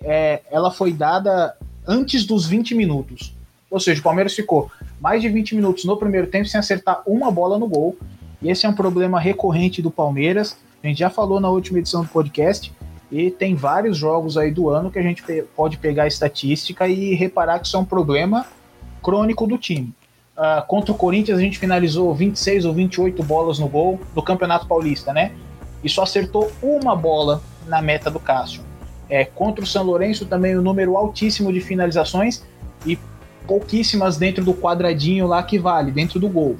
é, 0.00 0.40
ela 0.50 0.70
foi 0.70 0.94
dada 0.94 1.54
antes 1.86 2.24
dos 2.24 2.46
20 2.46 2.74
minutos. 2.74 3.34
Ou 3.70 3.78
seja, 3.78 4.00
o 4.00 4.02
Palmeiras 4.02 4.32
ficou 4.32 4.70
mais 4.98 5.20
de 5.20 5.28
20 5.28 5.56
minutos 5.56 5.84
no 5.84 5.96
primeiro 5.98 6.26
tempo 6.28 6.48
sem 6.48 6.58
acertar 6.58 7.02
uma 7.06 7.30
bola 7.30 7.58
no 7.58 7.68
gol. 7.68 7.98
E 8.40 8.50
esse 8.50 8.64
é 8.64 8.68
um 8.68 8.74
problema 8.74 9.20
recorrente 9.20 9.82
do 9.82 9.90
Palmeiras. 9.90 10.56
A 10.82 10.86
gente 10.86 10.98
já 10.98 11.10
falou 11.10 11.38
na 11.38 11.50
última 11.50 11.78
edição 11.78 12.02
do 12.02 12.08
podcast 12.08 12.72
e 13.12 13.30
tem 13.30 13.54
vários 13.54 13.98
jogos 13.98 14.38
aí 14.38 14.50
do 14.50 14.70
ano 14.70 14.90
que 14.90 14.98
a 14.98 15.02
gente 15.02 15.22
pode 15.54 15.76
pegar 15.76 16.04
a 16.04 16.08
estatística 16.08 16.88
e 16.88 17.14
reparar 17.14 17.58
que 17.58 17.66
isso 17.66 17.76
é 17.76 17.80
um 17.80 17.84
problema 17.84 18.46
crônico 19.02 19.46
do 19.46 19.58
time. 19.58 19.92
Uh, 20.36 20.66
contra 20.66 20.92
o 20.92 20.94
Corinthians 20.94 21.38
a 21.38 21.42
gente 21.42 21.58
finalizou 21.58 22.14
26 22.14 22.64
ou 22.64 22.72
28 22.72 23.22
bolas 23.22 23.58
no 23.58 23.68
gol 23.68 24.00
do 24.14 24.22
Campeonato 24.22 24.66
Paulista, 24.66 25.12
né? 25.12 25.32
E 25.84 25.88
só 25.88 26.02
acertou 26.02 26.50
uma 26.62 26.96
bola 26.96 27.42
na 27.66 27.82
meta 27.82 28.10
do 28.10 28.18
Cássio. 28.18 28.62
É, 29.08 29.24
contra 29.24 29.62
o 29.62 29.66
São 29.66 29.82
Lourenço 29.82 30.24
também 30.24 30.56
o 30.56 30.60
um 30.60 30.62
número 30.62 30.96
altíssimo 30.96 31.52
de 31.52 31.60
finalizações 31.60 32.42
e 32.86 32.98
pouquíssimas 33.46 34.16
dentro 34.16 34.44
do 34.44 34.54
quadradinho 34.54 35.26
lá 35.26 35.42
que 35.42 35.58
vale, 35.58 35.90
dentro 35.90 36.20
do 36.20 36.28
gol. 36.28 36.56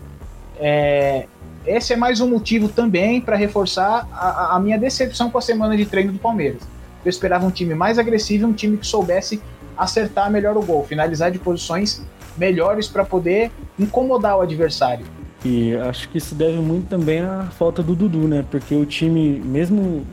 É, 0.58 1.26
esse 1.64 1.92
é 1.92 1.96
mais 1.96 2.20
um 2.20 2.28
motivo 2.28 2.68
também 2.68 3.20
para 3.20 3.36
reforçar 3.36 4.08
a, 4.12 4.56
a, 4.56 4.60
minha 4.60 4.78
decepção 4.78 5.30
com 5.30 5.38
a 5.38 5.42
semana 5.42 5.76
de 5.76 5.86
treino 5.86 6.12
do 6.12 6.18
Palmeiras. 6.18 6.62
Eu 7.04 7.08
esperava 7.08 7.46
um 7.46 7.50
time 7.50 7.74
mais 7.74 7.98
agressivo, 7.98 8.46
um 8.46 8.52
time 8.52 8.76
que 8.76 8.86
soubesse 8.86 9.40
acertar 9.76 10.30
melhor 10.30 10.56
o 10.56 10.62
gol, 10.62 10.84
finalizar 10.84 11.30
de 11.30 11.38
posições 11.38 12.02
melhores 12.36 12.88
para 12.88 13.04
poder 13.04 13.50
incomodar 13.78 14.38
o 14.38 14.40
adversário. 14.40 15.04
E 15.44 15.74
acho 15.74 16.08
que 16.08 16.18
isso 16.18 16.34
deve 16.34 16.58
muito 16.58 16.88
também 16.88 17.20
à 17.20 17.44
falta 17.44 17.82
do 17.82 17.94
Dudu, 17.94 18.28
né? 18.28 18.44
Porque 18.50 18.74
o 18.74 18.84
time, 18.84 19.40
mesmo 19.40 20.06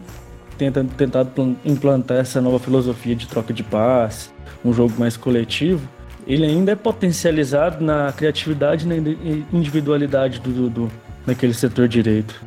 tentando 0.57 0.93
tentado 0.95 1.57
implantar 1.63 2.17
essa 2.17 2.41
nova 2.41 2.59
filosofia 2.59 3.15
de 3.15 3.27
troca 3.27 3.53
de 3.53 3.63
passe, 3.63 4.29
um 4.63 4.73
jogo 4.73 4.93
mais 4.97 5.17
coletivo, 5.17 5.87
ele 6.25 6.45
ainda 6.45 6.71
é 6.71 6.75
potencializado 6.75 7.83
na 7.83 8.11
criatividade 8.11 8.85
e 8.85 8.87
na 8.87 8.95
individualidade 9.53 10.39
do 10.39 10.51
Dudu 10.51 10.91
naquele 11.25 11.53
setor 11.53 11.87
direito. 11.87 12.41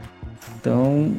Então, 0.58 1.14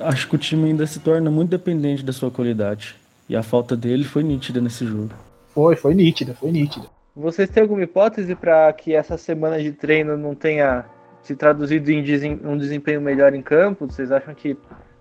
acho 0.00 0.28
que 0.28 0.34
o 0.34 0.38
time 0.38 0.68
ainda 0.68 0.86
se 0.86 1.00
torna 1.00 1.30
muito 1.30 1.50
dependente 1.50 2.02
da 2.02 2.12
sua 2.12 2.30
qualidade. 2.30 2.96
E 3.28 3.36
a 3.36 3.42
falta 3.42 3.76
dele 3.76 4.04
foi 4.04 4.22
nítida 4.22 4.60
nesse 4.60 4.86
jogo. 4.86 5.10
Foi, 5.54 5.76
foi 5.76 5.94
nítida, 5.94 6.34
foi 6.34 6.50
nítida. 6.50 6.86
Vocês 7.18 7.50
têm 7.50 7.64
alguma 7.64 7.82
hipótese 7.82 8.32
para 8.36 8.72
que 8.72 8.94
essa 8.94 9.18
semana 9.18 9.60
de 9.60 9.72
treino 9.72 10.16
não 10.16 10.36
tenha 10.36 10.84
se 11.20 11.34
traduzido 11.34 11.90
em 11.90 12.00
um 12.44 12.56
desempenho 12.56 13.00
melhor 13.00 13.34
em 13.34 13.42
campo? 13.42 13.88
Vocês 13.88 14.12
acham 14.12 14.32
que 14.32 14.56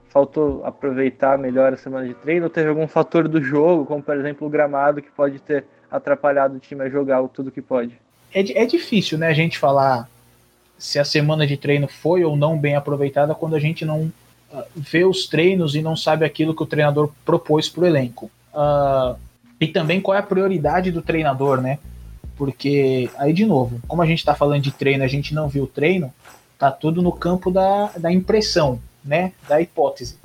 faltou 0.10 0.65
aproveitar 0.65 1.38
melhor 1.38 1.73
a 1.73 1.77
semana 1.77 2.08
de 2.08 2.15
treino? 2.15 2.45
Ou 2.45 2.49
teve 2.49 2.69
algum 2.69 2.88
fator 2.88 3.27
do 3.27 3.39
jogo, 3.39 3.86
como 3.86 4.01
por 4.01 4.17
exemplo 4.17 4.47
o 4.47 4.49
gramado, 4.49 4.99
que 4.99 5.12
pode 5.12 5.38
ter 5.38 5.65
atrapalhado 5.91 6.56
o 6.56 6.60
time 6.60 6.84
a 6.84 6.89
jogar 6.89 7.21
tudo 7.27 7.51
que 7.51 7.62
pode? 7.62 7.93
É, 8.34 8.63
é 8.63 8.65
difícil, 8.65 9.19
né, 9.19 9.27
a 9.27 9.34
gente 9.34 9.60
falar 9.60 10.10
se 10.75 10.97
a 10.97 11.06
semana 11.06 11.45
de 11.45 11.56
treino 11.56 11.88
foi 11.88 12.23
ou 12.23 12.36
não 12.36 12.58
bem 12.58 12.75
aproveitada 12.75 13.36
quando 13.36 13.56
a 13.56 13.60
gente 13.60 13.86
não 13.86 14.12
uh, 14.51 14.63
vê 14.75 15.06
os 15.06 15.27
treinos 15.27 15.75
e 15.75 15.84
não 15.84 15.95
sabe 15.95 16.25
aquilo 16.25 16.56
que 16.56 16.63
o 16.63 16.67
treinador 16.67 17.12
propôs 17.23 17.69
para 17.69 17.84
o 17.84 17.86
elenco. 17.86 18.32
Uh, 18.51 19.15
e 19.62 19.67
também 19.67 20.01
qual 20.01 20.17
é 20.17 20.19
a 20.19 20.23
prioridade 20.23 20.91
do 20.91 21.03
treinador, 21.03 21.62
né? 21.62 21.77
Porque, 22.38 23.10
aí 23.17 23.34
de 23.34 23.45
novo, 23.45 23.82
como 23.88 24.02
a 24.02 24.06
gente 24.06 24.19
está 24.19 24.36
falando 24.36 24.62
de 24.62 24.71
treino, 24.71 25.04
a 25.04 25.08
gente 25.08 25.34
não 25.34 25.50
viu 25.50 25.63
o 25.63 25.67
treino, 25.67 26.13
tá 26.58 26.71
tudo 26.71 27.02
no 27.02 27.12
campo 27.12 27.50
da, 27.50 27.91
da 27.97 28.12
impressão, 28.12 28.80
né? 29.04 29.34
Da 29.47 29.60
hipótese. 29.60 30.17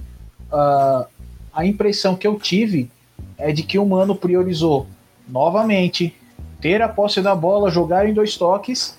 Uh, 0.52 1.06
a 1.52 1.64
impressão 1.64 2.14
que 2.14 2.26
eu 2.26 2.38
tive 2.38 2.90
é 3.38 3.52
de 3.52 3.62
que 3.62 3.78
o 3.78 3.86
Mano 3.86 4.14
priorizou 4.14 4.86
novamente 5.28 6.14
ter 6.60 6.80
a 6.82 6.88
posse 6.88 7.20
da 7.20 7.34
bola, 7.34 7.70
jogar 7.70 8.08
em 8.08 8.14
dois 8.14 8.36
toques, 8.36 8.98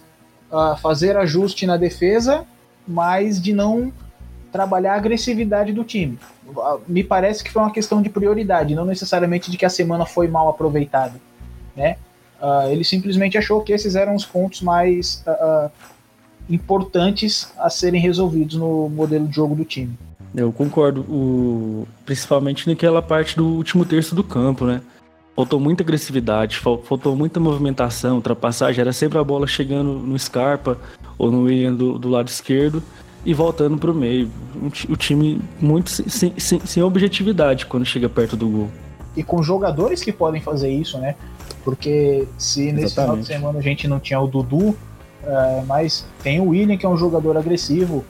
uh, 0.51 0.75
fazer 0.77 1.15
ajuste 1.15 1.65
na 1.65 1.77
defesa, 1.77 2.45
mas 2.87 3.41
de 3.41 3.53
não 3.53 3.93
trabalhar 4.51 4.93
a 4.93 4.97
agressividade 4.97 5.71
do 5.71 5.83
time. 5.83 6.19
Uh, 6.47 6.79
me 6.87 7.03
parece 7.03 7.43
que 7.43 7.51
foi 7.51 7.61
uma 7.61 7.71
questão 7.71 8.01
de 8.01 8.09
prioridade, 8.09 8.75
não 8.75 8.85
necessariamente 8.85 9.49
de 9.49 9.57
que 9.57 9.65
a 9.65 9.69
semana 9.69 10.05
foi 10.05 10.27
mal 10.27 10.49
aproveitada, 10.49 11.19
né? 11.75 11.97
Uh, 12.43 12.69
ele 12.69 12.83
simplesmente 12.83 13.37
achou 13.37 13.61
que 13.61 13.71
esses 13.71 13.95
eram 13.95 14.13
os 14.13 14.25
pontos 14.25 14.61
mais 14.61 15.23
uh, 15.25 15.71
importantes 16.49 17.49
a 17.57 17.69
serem 17.69 18.01
resolvidos 18.01 18.57
no 18.57 18.89
modelo 18.89 19.25
de 19.25 19.33
jogo 19.33 19.55
do 19.55 19.63
time. 19.63 19.97
Eu 20.35 20.51
concordo, 20.51 21.01
o... 21.01 21.87
principalmente 22.05 22.67
naquela 22.67 23.01
parte 23.01 23.37
do 23.37 23.47
último 23.47 23.85
terço 23.85 24.13
do 24.13 24.25
campo, 24.25 24.65
né? 24.65 24.81
Faltou 25.33 25.57
muita 25.57 25.83
agressividade, 25.83 26.57
faltou 26.57 27.15
muita 27.15 27.39
movimentação, 27.39 28.17
ultrapassagem, 28.17 28.81
era 28.81 28.91
sempre 28.91 29.17
a 29.17 29.23
bola 29.23 29.47
chegando 29.47 29.93
no 29.93 30.19
Scarpa 30.19 30.77
ou 31.17 31.31
no 31.31 31.43
William 31.43 31.73
do, 31.73 31.97
do 31.97 32.09
lado 32.09 32.27
esquerdo 32.27 32.83
e 33.25 33.33
voltando 33.33 33.77
para 33.77 33.89
o 33.89 33.95
meio. 33.95 34.29
O 34.89 34.97
time 34.97 35.39
muito 35.61 35.89
sem, 35.89 36.37
sem, 36.37 36.59
sem 36.59 36.83
objetividade 36.83 37.65
quando 37.67 37.85
chega 37.85 38.09
perto 38.09 38.35
do 38.35 38.47
gol. 38.47 38.69
E 39.15 39.23
com 39.23 39.41
jogadores 39.41 40.03
que 40.03 40.11
podem 40.11 40.41
fazer 40.41 40.69
isso, 40.69 40.97
né? 40.97 41.15
Porque 41.63 42.27
se 42.37 42.71
nesse 42.71 42.85
Exatamente. 42.85 42.93
final 42.93 43.17
de 43.17 43.25
semana 43.25 43.59
a 43.59 43.61
gente 43.61 43.87
não 43.87 43.99
tinha 43.99 44.19
o 44.19 44.27
Dudu, 44.27 44.77
é, 45.23 45.63
mas 45.65 46.05
tem 46.21 46.39
o 46.39 46.49
William 46.49 46.77
que 46.77 46.85
é 46.85 46.89
um 46.89 46.97
jogador 46.97 47.37
agressivo, 47.37 48.03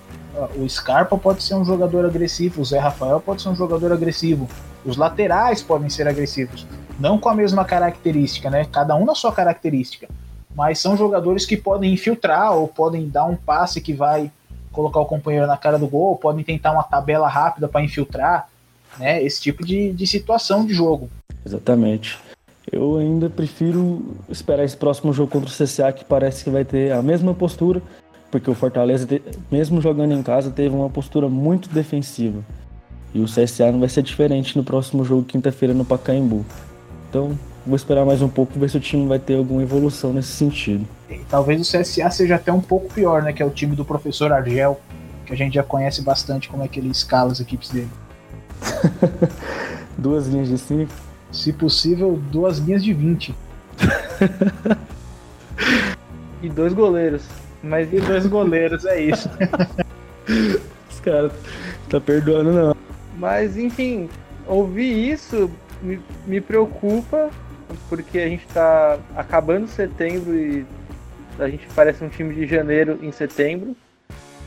o 0.55 0.67
Scarpa 0.67 1.17
pode 1.17 1.43
ser 1.43 1.55
um 1.55 1.63
jogador 1.63 2.05
agressivo, 2.05 2.61
o 2.61 2.65
Zé 2.65 2.79
Rafael 2.79 3.19
pode 3.19 3.41
ser 3.41 3.49
um 3.49 3.55
jogador 3.55 3.91
agressivo, 3.91 4.49
os 4.83 4.97
laterais 4.97 5.61
podem 5.61 5.89
ser 5.89 6.07
agressivos, 6.07 6.65
não 6.99 7.19
com 7.19 7.29
a 7.29 7.35
mesma 7.35 7.63
característica, 7.63 8.49
né? 8.49 8.65
Cada 8.71 8.95
um 8.95 9.05
na 9.05 9.13
sua 9.13 9.31
característica, 9.31 10.07
mas 10.55 10.79
são 10.79 10.97
jogadores 10.97 11.45
que 11.45 11.55
podem 11.55 11.93
infiltrar 11.93 12.53
ou 12.53 12.67
podem 12.67 13.07
dar 13.07 13.25
um 13.25 13.35
passe 13.35 13.79
que 13.79 13.93
vai 13.93 14.31
colocar 14.71 14.99
o 14.99 15.05
companheiro 15.05 15.45
na 15.45 15.55
cara 15.55 15.77
do 15.77 15.87
gol, 15.87 16.15
podem 16.17 16.43
tentar 16.43 16.71
uma 16.71 16.83
tabela 16.83 17.27
rápida 17.27 17.67
para 17.67 17.83
infiltrar, 17.83 18.49
né? 18.97 19.21
Esse 19.21 19.39
tipo 19.39 19.63
de, 19.63 19.93
de 19.93 20.07
situação 20.07 20.65
de 20.65 20.73
jogo. 20.73 21.09
Exatamente. 21.45 22.17
Eu 22.71 22.97
ainda 22.97 23.29
prefiro 23.29 24.15
esperar 24.29 24.63
esse 24.63 24.77
próximo 24.77 25.11
jogo 25.11 25.31
contra 25.31 25.49
o 25.49 25.53
CSA, 25.53 25.91
que 25.91 26.05
parece 26.05 26.43
que 26.43 26.49
vai 26.49 26.63
ter 26.63 26.91
a 26.91 27.01
mesma 27.01 27.33
postura, 27.33 27.81
porque 28.31 28.49
o 28.49 28.53
Fortaleza, 28.53 29.07
mesmo 29.51 29.81
jogando 29.81 30.13
em 30.13 30.23
casa, 30.23 30.49
teve 30.49 30.73
uma 30.73 30.89
postura 30.89 31.27
muito 31.27 31.69
defensiva. 31.69 32.43
E 33.13 33.19
o 33.19 33.25
CSA 33.25 33.71
não 33.71 33.79
vai 33.79 33.89
ser 33.89 34.01
diferente 34.01 34.57
no 34.57 34.63
próximo 34.63 35.03
jogo, 35.03 35.23
quinta-feira, 35.23 35.73
no 35.73 35.85
Pacaembu. 35.85 36.45
Então, 37.09 37.37
vou 37.65 37.75
esperar 37.75 38.05
mais 38.05 38.21
um 38.21 38.29
pouco, 38.29 38.57
ver 38.57 38.69
se 38.69 38.77
o 38.77 38.79
time 38.79 39.07
vai 39.07 39.19
ter 39.19 39.37
alguma 39.37 39.61
evolução 39.61 40.13
nesse 40.13 40.31
sentido. 40.31 40.87
E 41.09 41.19
talvez 41.29 41.61
o 41.61 41.63
CSA 41.63 42.09
seja 42.09 42.35
até 42.35 42.51
um 42.51 42.61
pouco 42.61 42.91
pior, 42.91 43.21
né? 43.21 43.33
Que 43.33 43.43
é 43.43 43.45
o 43.45 43.51
time 43.51 43.75
do 43.75 43.85
professor 43.85 44.31
Argel, 44.31 44.79
que 45.25 45.33
a 45.33 45.37
gente 45.37 45.53
já 45.53 45.63
conhece 45.63 46.01
bastante 46.01 46.49
como 46.49 46.63
é 46.63 46.67
que 46.67 46.79
ele 46.79 46.89
escala 46.89 47.31
as 47.31 47.39
equipes 47.39 47.69
dele. 47.69 47.89
Duas 49.95 50.27
linhas 50.27 50.47
de 50.47 50.57
cinco 50.57 50.91
se 51.33 51.51
possível, 51.51 52.21
duas 52.31 52.59
linhas 52.59 52.83
de 52.83 52.93
20. 52.93 53.35
e 56.41 56.49
dois 56.49 56.71
goleiros. 56.73 57.25
Mas 57.61 57.91
e 57.91 57.99
dois 57.99 58.27
goleiros, 58.27 58.85
é 58.85 59.01
isso. 59.01 59.29
Os 60.89 60.99
caras 60.99 61.33
tá 61.89 61.99
perdoando 61.99 62.53
não. 62.53 62.75
Mas 63.17 63.57
enfim, 63.57 64.09
ouvir 64.45 65.11
isso 65.11 65.49
me, 65.81 65.99
me 66.27 66.39
preocupa, 66.39 67.29
porque 67.89 68.19
a 68.19 68.27
gente 68.27 68.45
tá 68.47 68.99
acabando 69.15 69.67
setembro 69.67 70.35
e 70.35 70.65
a 71.39 71.49
gente 71.49 71.65
parece 71.75 72.03
um 72.03 72.09
time 72.09 72.35
de 72.35 72.45
janeiro 72.45 72.99
em 73.01 73.11
setembro. 73.11 73.75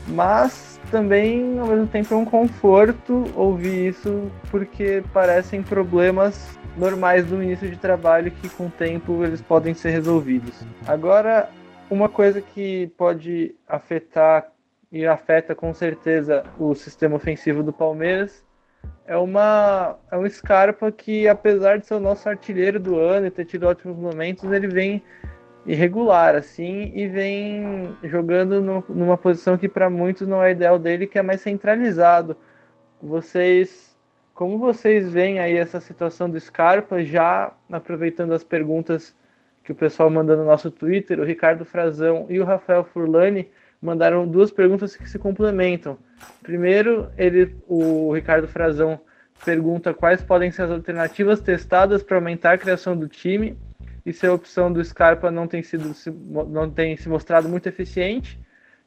Mas 0.07 0.79
também, 0.89 1.59
ao 1.59 1.67
mesmo 1.67 1.87
tempo, 1.87 2.13
é 2.13 2.17
um 2.17 2.23
conforto 2.23 3.25
ouvir 3.35 3.89
isso, 3.89 4.31
porque 4.49 5.03
parecem 5.11 5.61
problemas 5.61 6.57
normais 6.77 7.25
do 7.25 7.41
início 7.41 7.69
de 7.69 7.77
trabalho 7.77 8.31
que 8.31 8.49
com 8.49 8.67
o 8.67 8.71
tempo 8.71 9.23
eles 9.23 9.41
podem 9.41 9.73
ser 9.73 9.89
resolvidos. 9.89 10.53
Agora, 10.87 11.49
uma 11.89 12.07
coisa 12.07 12.41
que 12.41 12.87
pode 12.97 13.55
afetar 13.67 14.51
e 14.91 15.05
afeta 15.05 15.53
com 15.53 15.73
certeza 15.73 16.43
o 16.57 16.73
sistema 16.75 17.15
ofensivo 17.15 17.61
do 17.61 17.73
Palmeiras 17.73 18.45
é 19.05 19.17
uma 19.17 19.97
é 20.11 20.17
um 20.17 20.29
Scarpa 20.29 20.91
que 20.91 21.27
apesar 21.27 21.77
de 21.77 21.87
ser 21.87 21.95
o 21.95 21.99
nosso 21.99 22.27
artilheiro 22.27 22.79
do 22.79 22.97
ano 22.97 23.27
e 23.27 23.31
ter 23.31 23.45
tido 23.45 23.65
ótimos 23.65 23.97
momentos, 23.97 24.49
ele 24.51 24.67
vem 24.67 25.01
irregular 25.65 26.35
assim 26.35 26.91
e 26.95 27.07
vem 27.07 27.95
jogando 28.03 28.61
no, 28.61 28.83
numa 28.87 29.17
posição 29.17 29.57
que 29.57 29.67
para 29.67 29.89
muitos 29.89 30.27
não 30.27 30.41
é 30.41 30.51
ideal 30.51 30.79
dele, 30.79 31.07
que 31.07 31.19
é 31.19 31.21
mais 31.21 31.41
centralizado. 31.41 32.37
Vocês 33.01 33.86
como 34.37 34.59
vocês 34.59 35.11
veem 35.11 35.39
aí 35.39 35.57
essa 35.57 35.81
situação 35.81 36.29
do 36.29 36.39
Scarpa, 36.39 37.03
já 37.03 37.51
aproveitando 37.71 38.33
as 38.33 38.43
perguntas 38.43 39.15
que 39.63 39.71
o 39.71 39.75
pessoal 39.75 40.11
mandou 40.11 40.37
no 40.37 40.45
nosso 40.45 40.69
Twitter, 40.69 41.19
o 41.19 41.23
Ricardo 41.23 41.65
Frazão 41.65 42.27
e 42.29 42.39
o 42.39 42.45
Rafael 42.45 42.83
Furlani 42.83 43.49
mandaram 43.81 44.27
duas 44.27 44.51
perguntas 44.51 44.95
que 44.95 45.09
se 45.09 45.17
complementam. 45.17 45.97
Primeiro, 46.43 47.09
ele, 47.17 47.55
o 47.67 48.13
Ricardo 48.13 48.47
Frazão 48.47 48.99
pergunta 49.43 49.91
quais 49.91 50.21
podem 50.21 50.51
ser 50.51 50.61
as 50.61 50.71
alternativas 50.71 51.39
testadas 51.39 52.03
para 52.03 52.17
aumentar 52.17 52.51
a 52.51 52.57
criação 52.59 52.95
do 52.95 53.07
time 53.07 53.57
e 54.05 54.13
se 54.13 54.27
a 54.27 54.33
opção 54.33 54.71
do 54.71 54.85
Scarpa 54.85 55.31
não 55.31 55.47
tem 55.47 55.63
sido 55.63 55.95
não 56.47 56.69
tem 56.69 56.95
se 56.95 57.09
mostrado 57.09 57.49
muito 57.49 57.67
eficiente. 57.67 58.39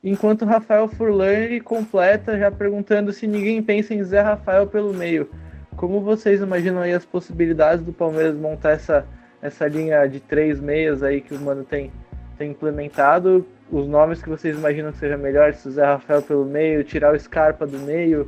Enquanto 0.02 0.46
Rafael 0.46 0.88
Furlani 0.88 1.60
completa 1.60 2.38
já 2.38 2.50
perguntando 2.50 3.12
se 3.12 3.26
ninguém 3.26 3.62
pensa 3.62 3.92
em 3.92 4.02
Zé 4.02 4.22
Rafael 4.22 4.66
pelo 4.66 4.94
meio. 4.94 5.28
Como 5.76 6.00
vocês 6.00 6.40
imaginam 6.40 6.80
aí 6.80 6.94
as 6.94 7.04
possibilidades 7.04 7.84
do 7.84 7.92
Palmeiras 7.92 8.34
montar 8.34 8.70
essa, 8.70 9.06
essa 9.42 9.68
linha 9.68 10.06
de 10.06 10.18
três 10.18 10.58
meias 10.58 11.02
aí 11.02 11.20
que 11.20 11.34
o 11.34 11.40
Mano 11.40 11.64
tem, 11.64 11.92
tem 12.38 12.50
implementado? 12.50 13.46
Os 13.70 13.86
nomes 13.86 14.22
que 14.22 14.28
vocês 14.28 14.56
imaginam 14.56 14.90
que 14.90 14.98
seja 14.98 15.18
melhor, 15.18 15.52
se 15.52 15.68
o 15.68 15.70
Zé 15.70 15.84
Rafael 15.84 16.22
pelo 16.22 16.46
meio, 16.46 16.82
tirar 16.82 17.14
o 17.14 17.20
Scarpa 17.20 17.66
do 17.66 17.78
meio, 17.78 18.26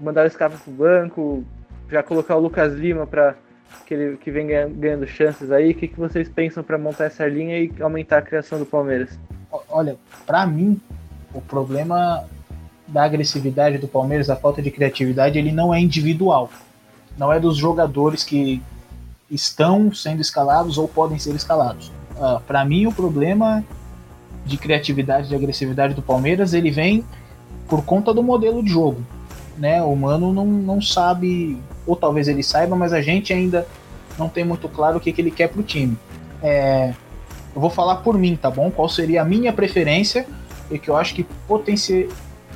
mandar 0.00 0.24
o 0.24 0.30
Scarpa 0.30 0.56
pro 0.56 0.72
banco, 0.72 1.44
já 1.90 2.00
colocar 2.00 2.36
o 2.36 2.40
Lucas 2.40 2.74
Lima 2.74 3.06
para 3.08 3.34
que 3.86 3.94
ele 3.94 4.16
que 4.16 4.30
vem 4.30 4.46
ganhando 4.46 5.06
chances 5.06 5.50
aí. 5.50 5.72
O 5.72 5.74
que, 5.74 5.88
que 5.88 5.98
vocês 5.98 6.28
pensam 6.28 6.62
para 6.62 6.78
montar 6.78 7.06
essa 7.06 7.26
linha 7.26 7.58
e 7.58 7.72
aumentar 7.80 8.18
a 8.18 8.22
criação 8.22 8.58
do 8.58 8.64
Palmeiras? 8.64 9.18
Olha, 9.68 9.96
para 10.26 10.46
mim, 10.46 10.80
o 11.38 11.40
problema 11.40 12.24
da 12.86 13.04
agressividade 13.04 13.78
do 13.78 13.86
Palmeiras, 13.86 14.26
da 14.26 14.34
falta 14.34 14.60
de 14.60 14.70
criatividade, 14.70 15.38
ele 15.38 15.52
não 15.52 15.72
é 15.72 15.80
individual. 15.80 16.50
Não 17.16 17.32
é 17.32 17.38
dos 17.38 17.56
jogadores 17.56 18.24
que 18.24 18.60
estão 19.30 19.92
sendo 19.94 20.20
escalados 20.20 20.78
ou 20.78 20.88
podem 20.88 21.18
ser 21.18 21.34
escalados. 21.34 21.92
Uh, 22.16 22.40
Para 22.40 22.64
mim, 22.64 22.86
o 22.86 22.92
problema 22.92 23.64
de 24.44 24.56
criatividade, 24.56 25.28
de 25.28 25.34
agressividade 25.34 25.94
do 25.94 26.02
Palmeiras, 26.02 26.54
ele 26.54 26.70
vem 26.70 27.04
por 27.68 27.84
conta 27.84 28.12
do 28.12 28.22
modelo 28.22 28.62
de 28.62 28.70
jogo. 28.70 29.00
Né? 29.56 29.82
O 29.82 29.94
Mano 29.94 30.32
não, 30.32 30.46
não 30.46 30.82
sabe, 30.82 31.58
ou 31.86 31.94
talvez 31.94 32.26
ele 32.26 32.42
saiba, 32.42 32.74
mas 32.74 32.92
a 32.92 33.02
gente 33.02 33.32
ainda 33.32 33.66
não 34.18 34.28
tem 34.28 34.44
muito 34.44 34.68
claro 34.68 34.96
o 34.96 35.00
que, 35.00 35.12
que 35.12 35.20
ele 35.20 35.30
quer 35.30 35.48
para 35.48 35.60
o 35.60 35.64
time. 35.64 35.96
É, 36.42 36.94
eu 37.54 37.60
vou 37.60 37.70
falar 37.70 37.96
por 37.96 38.16
mim, 38.16 38.34
tá 38.34 38.50
bom? 38.50 38.70
Qual 38.70 38.88
seria 38.88 39.22
a 39.22 39.24
minha 39.24 39.52
preferência 39.52 40.26
e 40.70 40.78
que 40.78 40.88
eu 40.88 40.96
acho 40.96 41.14
que 41.14 41.24
potenci 41.46 42.08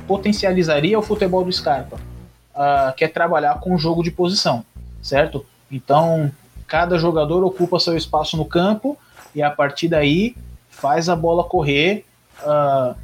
potencializaria 0.07 0.99
o 0.99 1.01
futebol 1.01 1.45
do 1.45 1.51
Scarpa, 1.51 1.95
uh, 1.95 2.93
que 2.95 3.05
é 3.05 3.07
trabalhar 3.07 3.59
com 3.61 3.73
o 3.73 3.77
jogo 3.77 4.03
de 4.03 4.11
posição, 4.11 4.65
certo? 5.01 5.45
Então, 5.71 6.29
cada 6.67 6.97
jogador 6.97 7.43
ocupa 7.43 7.79
seu 7.79 7.95
espaço 7.95 8.35
no 8.35 8.43
campo 8.43 8.97
e 9.33 9.41
a 9.41 9.49
partir 9.49 9.87
daí 9.87 10.35
faz 10.69 11.07
a 11.07 11.15
bola 11.15 11.43
correr. 11.43 12.05
Uh, 12.41 12.95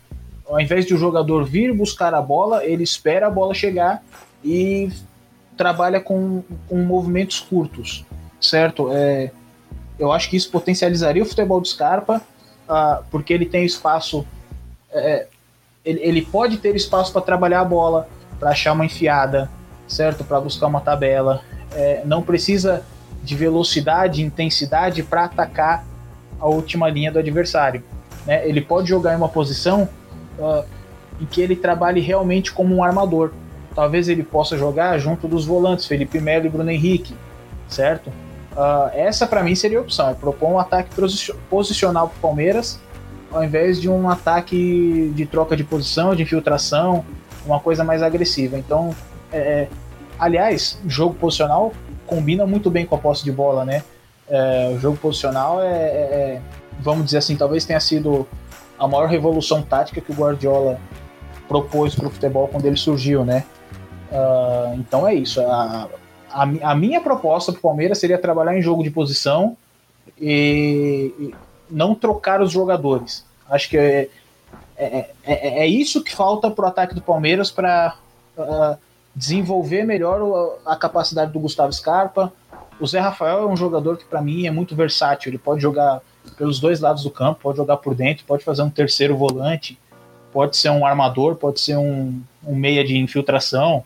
ao 0.49 0.59
invés 0.59 0.85
de 0.85 0.93
o 0.93 0.97
jogador 0.97 1.45
vir 1.45 1.73
buscar 1.73 2.13
a 2.13 2.21
bola, 2.21 2.65
ele 2.65 2.83
espera 2.83 3.27
a 3.27 3.29
bola 3.29 3.53
chegar 3.53 4.03
e 4.43 4.91
trabalha 5.55 5.99
com, 5.99 6.43
com 6.67 6.77
movimentos 6.77 7.39
curtos, 7.39 8.05
certo? 8.41 8.89
É, 8.91 9.31
eu 9.99 10.11
acho 10.11 10.29
que 10.29 10.37
isso 10.37 10.49
potencializaria 10.49 11.21
o 11.21 11.25
futebol 11.25 11.59
do 11.59 11.67
Scarpa, 11.67 12.21
uh, 12.67 13.03
porque 13.11 13.33
ele 13.33 13.45
tem 13.45 13.65
espaço, 13.65 14.25
é, 14.91 15.27
ele, 15.83 15.99
ele 16.01 16.21
pode 16.21 16.57
ter 16.57 16.75
espaço 16.75 17.11
para 17.11 17.21
trabalhar 17.21 17.61
a 17.61 17.65
bola, 17.65 18.07
para 18.39 18.49
achar 18.49 18.73
uma 18.73 18.85
enfiada, 18.85 19.49
certo? 19.87 20.23
Para 20.23 20.39
buscar 20.39 20.67
uma 20.67 20.81
tabela. 20.81 21.41
É, 21.73 22.01
não 22.05 22.21
precisa 22.21 22.83
de 23.23 23.35
velocidade, 23.35 24.23
intensidade 24.23 25.03
para 25.03 25.25
atacar 25.25 25.85
a 26.39 26.47
última 26.47 26.89
linha 26.89 27.11
do 27.11 27.19
adversário. 27.19 27.83
Né? 28.25 28.47
Ele 28.47 28.61
pode 28.61 28.87
jogar 28.89 29.13
em 29.13 29.17
uma 29.17 29.29
posição 29.29 29.89
uh, 30.37 30.63
em 31.19 31.25
que 31.25 31.41
ele 31.41 31.55
trabalhe 31.55 31.99
realmente 31.99 32.51
como 32.51 32.75
um 32.75 32.83
armador. 32.83 33.31
Talvez 33.75 34.09
ele 34.09 34.23
possa 34.23 34.57
jogar 34.57 34.97
junto 34.97 35.27
dos 35.27 35.45
volantes, 35.45 35.85
Felipe 35.85 36.19
Melo 36.19 36.45
e 36.45 36.49
Bruno 36.49 36.71
Henrique, 36.71 37.15
certo? 37.67 38.09
Uh, 38.51 38.89
essa 38.93 39.27
para 39.27 39.43
mim 39.43 39.53
seria 39.53 39.77
a 39.77 39.81
opção, 39.81 40.09
é 40.09 40.13
propor 40.13 40.49
um 40.49 40.59
ataque 40.59 40.89
posicional 41.49 42.09
para 42.09 42.17
o 42.17 42.19
Palmeiras, 42.19 42.79
ao 43.31 43.43
invés 43.43 43.79
de 43.79 43.89
um 43.89 44.09
ataque 44.09 45.11
de 45.15 45.25
troca 45.25 45.55
de 45.55 45.63
posição, 45.63 46.15
de 46.15 46.23
infiltração, 46.23 47.05
uma 47.45 47.59
coisa 47.59 47.83
mais 47.83 48.01
agressiva. 48.01 48.57
Então, 48.57 48.95
é, 49.31 49.37
é 49.39 49.69
aliás, 50.17 50.79
jogo 50.85 51.15
posicional 51.15 51.71
combina 52.05 52.45
muito 52.45 52.69
bem 52.69 52.85
com 52.85 52.95
a 52.95 52.97
posse 52.97 53.23
de 53.23 53.31
bola, 53.31 53.63
né? 53.63 53.83
É, 54.27 54.71
o 54.75 54.79
jogo 54.79 54.97
posicional 54.97 55.61
é, 55.61 55.67
é, 55.67 55.71
é, 55.71 56.41
vamos 56.79 57.05
dizer 57.05 57.17
assim, 57.19 57.35
talvez 57.35 57.65
tenha 57.65 57.79
sido 57.79 58.27
a 58.77 58.87
maior 58.87 59.07
revolução 59.07 59.61
tática 59.61 60.01
que 60.01 60.11
o 60.11 60.15
Guardiola 60.15 60.79
propôs 61.47 61.95
para 61.95 62.07
o 62.07 62.09
futebol 62.09 62.47
quando 62.47 62.65
ele 62.65 62.75
surgiu, 62.75 63.25
né? 63.25 63.43
Uh, 64.11 64.75
então 64.75 65.07
é 65.07 65.13
isso. 65.13 65.41
A, 65.41 65.87
a, 66.31 66.43
a 66.71 66.75
minha 66.75 67.01
proposta 67.01 67.51
para 67.51 67.59
o 67.59 67.61
Palmeiras 67.61 67.97
seria 67.97 68.17
trabalhar 68.17 68.57
em 68.57 68.61
jogo 68.61 68.83
de 68.83 68.89
posição 68.89 69.57
e, 70.19 71.13
e 71.19 71.33
não 71.69 71.95
trocar 71.95 72.41
os 72.41 72.51
jogadores. 72.51 73.25
Acho 73.49 73.69
que 73.69 73.77
é, 73.77 74.09
é, 74.77 75.09
é, 75.23 75.59
é 75.63 75.67
isso 75.67 76.03
que 76.03 76.15
falta 76.15 76.49
para 76.49 76.65
o 76.65 76.67
ataque 76.67 76.95
do 76.95 77.01
Palmeiras 77.01 77.51
para 77.51 77.95
uh, 78.37 78.77
desenvolver 79.15 79.83
melhor 79.83 80.57
a 80.65 80.75
capacidade 80.75 81.31
do 81.31 81.39
Gustavo 81.39 81.73
Scarpa. 81.73 82.31
O 82.79 82.87
Zé 82.87 82.99
Rafael 82.99 83.39
é 83.39 83.45
um 83.47 83.57
jogador 83.57 83.97
que, 83.97 84.05
para 84.05 84.21
mim, 84.21 84.47
é 84.47 84.51
muito 84.51 84.75
versátil. 84.75 85.29
Ele 85.29 85.37
pode 85.37 85.61
jogar 85.61 86.01
pelos 86.37 86.59
dois 86.59 86.79
lados 86.79 87.03
do 87.03 87.11
campo, 87.11 87.41
pode 87.41 87.57
jogar 87.57 87.77
por 87.77 87.93
dentro, 87.93 88.25
pode 88.25 88.43
fazer 88.43 88.61
um 88.61 88.69
terceiro 88.69 89.17
volante, 89.17 89.77
pode 90.31 90.55
ser 90.55 90.69
um 90.69 90.85
armador, 90.85 91.35
pode 91.35 91.59
ser 91.59 91.75
um, 91.77 92.21
um 92.45 92.55
meia 92.55 92.83
de 92.85 92.97
infiltração. 92.97 93.83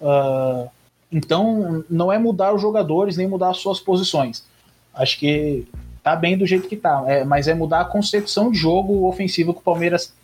Uh, 0.00 0.68
então, 1.12 1.84
não 1.88 2.12
é 2.12 2.18
mudar 2.18 2.52
os 2.52 2.60
jogadores 2.60 3.16
nem 3.16 3.28
mudar 3.28 3.50
as 3.50 3.58
suas 3.58 3.78
posições. 3.78 4.44
Acho 4.92 5.18
que 5.18 5.66
tá 6.06 6.14
bem 6.14 6.38
do 6.38 6.46
jeito 6.46 6.68
que 6.68 6.76
tá, 6.76 7.02
é, 7.08 7.24
mas 7.24 7.48
é 7.48 7.54
mudar 7.54 7.80
a 7.80 7.84
concepção 7.84 8.52
de 8.52 8.56
jogo 8.56 9.08
ofensivo 9.08 9.52
que 9.52 9.58
o 9.58 9.62
Palmeiras 9.62 10.14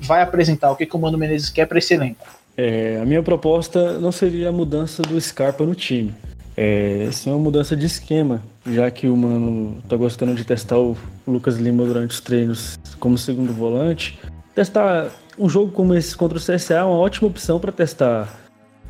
vai 0.00 0.22
apresentar, 0.22 0.70
o 0.70 0.76
que, 0.76 0.86
que 0.86 0.96
o 0.96 0.98
Mano 0.98 1.18
Menezes 1.18 1.50
quer 1.50 1.66
para 1.66 1.76
esse 1.76 1.92
elenco. 1.92 2.26
É, 2.56 2.98
a 3.02 3.04
minha 3.04 3.22
proposta 3.22 3.98
não 3.98 4.10
seria 4.10 4.48
a 4.48 4.52
mudança 4.52 5.02
do 5.02 5.20
Scarpa 5.20 5.62
no 5.66 5.74
time. 5.74 6.14
É, 6.56 7.10
sim 7.12 7.28
uma 7.28 7.38
mudança 7.38 7.76
de 7.76 7.84
esquema, 7.84 8.42
já 8.66 8.90
que 8.90 9.08
o 9.08 9.14
Mano 9.14 9.76
tá 9.86 9.94
gostando 9.94 10.34
de 10.34 10.42
testar 10.42 10.78
o 10.78 10.96
Lucas 11.28 11.58
Lima 11.58 11.84
durante 11.84 12.12
os 12.12 12.20
treinos 12.22 12.78
como 12.98 13.18
segundo 13.18 13.52
volante. 13.52 14.18
Testar 14.54 15.10
um 15.38 15.50
jogo 15.50 15.70
como 15.70 15.94
esse 15.94 16.16
contra 16.16 16.38
o 16.38 16.40
CSA 16.40 16.76
é 16.76 16.82
uma 16.82 16.96
ótima 16.96 17.28
opção 17.28 17.60
para 17.60 17.72
testar 17.72 18.34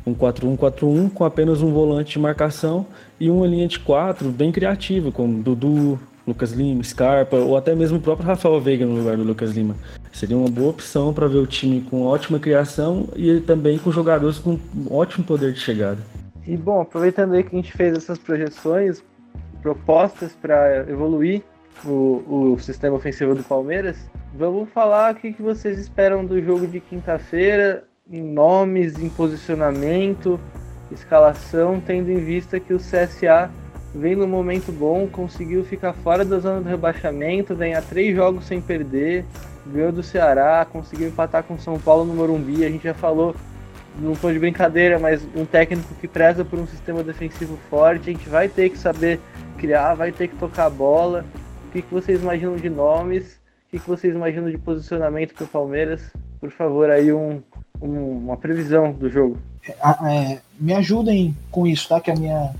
um 0.05 0.15
4-1-4-1 0.15 1.11
com 1.11 1.25
apenas 1.25 1.61
um 1.61 1.73
volante 1.73 2.13
de 2.13 2.19
marcação 2.19 2.85
e 3.19 3.29
uma 3.29 3.45
linha 3.45 3.67
de 3.67 3.79
quatro 3.79 4.29
bem 4.29 4.49
criativa, 4.49 5.11
com 5.11 5.41
Dudu, 5.41 5.99
Lucas 6.27 6.51
Lima, 6.51 6.83
Scarpa 6.83 7.37
ou 7.37 7.55
até 7.55 7.73
mesmo 7.73 7.97
o 7.97 8.01
próprio 8.01 8.27
Rafael 8.27 8.59
Veiga 8.59 8.85
no 8.85 8.95
lugar 8.95 9.15
do 9.15 9.23
Lucas 9.23 9.51
Lima. 9.51 9.75
Seria 10.11 10.37
uma 10.37 10.49
boa 10.49 10.71
opção 10.71 11.13
para 11.13 11.27
ver 11.27 11.37
o 11.37 11.47
time 11.47 11.81
com 11.81 12.03
ótima 12.03 12.37
criação 12.37 13.07
e 13.15 13.39
também 13.39 13.77
com 13.77 13.91
jogadores 13.91 14.37
com 14.37 14.59
ótimo 14.89 15.25
poder 15.25 15.53
de 15.53 15.59
chegada. 15.59 15.99
E 16.45 16.57
bom, 16.57 16.81
aproveitando 16.81 17.33
aí 17.33 17.43
que 17.43 17.55
a 17.55 17.59
gente 17.59 17.71
fez 17.71 17.95
essas 17.95 18.17
projeções, 18.17 19.03
propostas 19.61 20.33
para 20.33 20.89
evoluir 20.89 21.43
o, 21.85 22.53
o 22.53 22.59
sistema 22.59 22.95
ofensivo 22.95 23.35
do 23.35 23.43
Palmeiras, 23.43 23.97
vamos 24.33 24.69
falar 24.69 25.13
o 25.13 25.15
que, 25.17 25.33
que 25.33 25.41
vocês 25.41 25.79
esperam 25.79 26.25
do 26.25 26.41
jogo 26.41 26.67
de 26.67 26.79
quinta-feira, 26.79 27.83
em 28.09 28.21
nomes, 28.21 28.97
em 28.97 29.09
posicionamento, 29.09 30.39
escalação, 30.91 31.81
tendo 31.85 32.11
em 32.11 32.23
vista 32.23 32.59
que 32.59 32.73
o 32.73 32.77
CSA 32.77 33.51
vem 33.97 34.15
num 34.15 34.27
momento 34.27 34.71
bom, 34.71 35.07
conseguiu 35.07 35.65
ficar 35.65 35.93
fora 35.93 36.23
da 36.23 36.39
zona 36.39 36.61
do 36.61 36.69
rebaixamento, 36.69 37.55
ganhar 37.55 37.81
três 37.81 38.15
jogos 38.15 38.45
sem 38.45 38.61
perder, 38.61 39.25
ganhou 39.65 39.91
do 39.91 40.03
Ceará, 40.03 40.65
conseguiu 40.71 41.07
empatar 41.07 41.43
com 41.43 41.57
São 41.57 41.79
Paulo 41.79 42.05
no 42.05 42.13
Morumbi. 42.13 42.63
A 42.63 42.69
gente 42.69 42.83
já 42.83 42.93
falou, 42.93 43.35
não 43.99 44.13
foi 44.13 44.33
de 44.33 44.39
brincadeira, 44.39 44.99
mas 44.99 45.27
um 45.35 45.45
técnico 45.45 45.93
que 45.95 46.07
preza 46.07 46.45
por 46.45 46.59
um 46.59 46.67
sistema 46.67 47.03
defensivo 47.03 47.57
forte. 47.69 48.09
A 48.09 48.13
gente 48.13 48.29
vai 48.29 48.47
ter 48.47 48.69
que 48.69 48.77
saber 48.77 49.19
criar, 49.57 49.95
vai 49.95 50.11
ter 50.11 50.27
que 50.27 50.35
tocar 50.35 50.65
a 50.65 50.69
bola. 50.69 51.25
O 51.67 51.71
que, 51.71 51.81
que 51.81 51.93
vocês 51.93 52.21
imaginam 52.21 52.55
de 52.55 52.69
nomes? 52.69 53.33
O 53.67 53.71
que, 53.71 53.79
que 53.79 53.87
vocês 53.87 54.13
imaginam 54.13 54.49
de 54.49 54.57
posicionamento 54.57 55.33
para 55.33 55.45
o 55.45 55.47
Palmeiras? 55.47 56.01
Por 56.39 56.51
favor, 56.51 56.89
aí 56.89 57.11
um, 57.11 57.41
um, 57.81 58.17
uma 58.17 58.37
previsão 58.37 58.91
do 58.91 59.09
jogo. 59.09 59.37
É, 59.67 60.33
é, 60.33 60.41
me 60.59 60.73
ajudem 60.73 61.35
com 61.51 61.65
isso, 61.65 61.89
tá? 61.89 61.99
Que 61.99 62.11
a 62.11 62.15
minha 62.15 62.53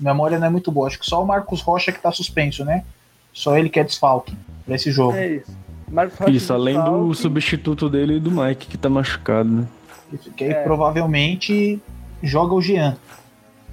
memória 0.00 0.38
não 0.38 0.46
é 0.46 0.50
muito 0.50 0.72
boa. 0.72 0.86
Acho 0.86 0.98
que 0.98 1.06
só 1.06 1.22
o 1.22 1.26
Marcos 1.26 1.60
Rocha 1.60 1.92
que 1.92 2.00
tá 2.00 2.10
suspenso, 2.10 2.64
né? 2.64 2.84
Só 3.32 3.56
ele 3.56 3.68
que 3.68 3.78
é 3.78 3.84
desfalque 3.84 4.34
para 4.64 4.74
esse 4.74 4.90
jogo. 4.90 5.16
É 5.16 5.36
isso. 5.36 5.56
Marcos 5.88 6.18
Rocha 6.18 6.32
isso, 6.32 6.52
além 6.52 6.74
desfalque. 6.74 7.06
do 7.06 7.14
substituto 7.14 7.88
dele 7.88 8.16
e 8.16 8.20
do 8.20 8.30
Mike, 8.30 8.66
que 8.66 8.78
tá 8.78 8.88
machucado, 8.88 9.48
né? 9.48 9.66
Isso, 10.12 10.30
que 10.32 10.44
aí 10.44 10.50
é. 10.50 10.62
provavelmente 10.62 11.80
joga 12.22 12.54
o 12.54 12.60
Jean. 12.60 12.96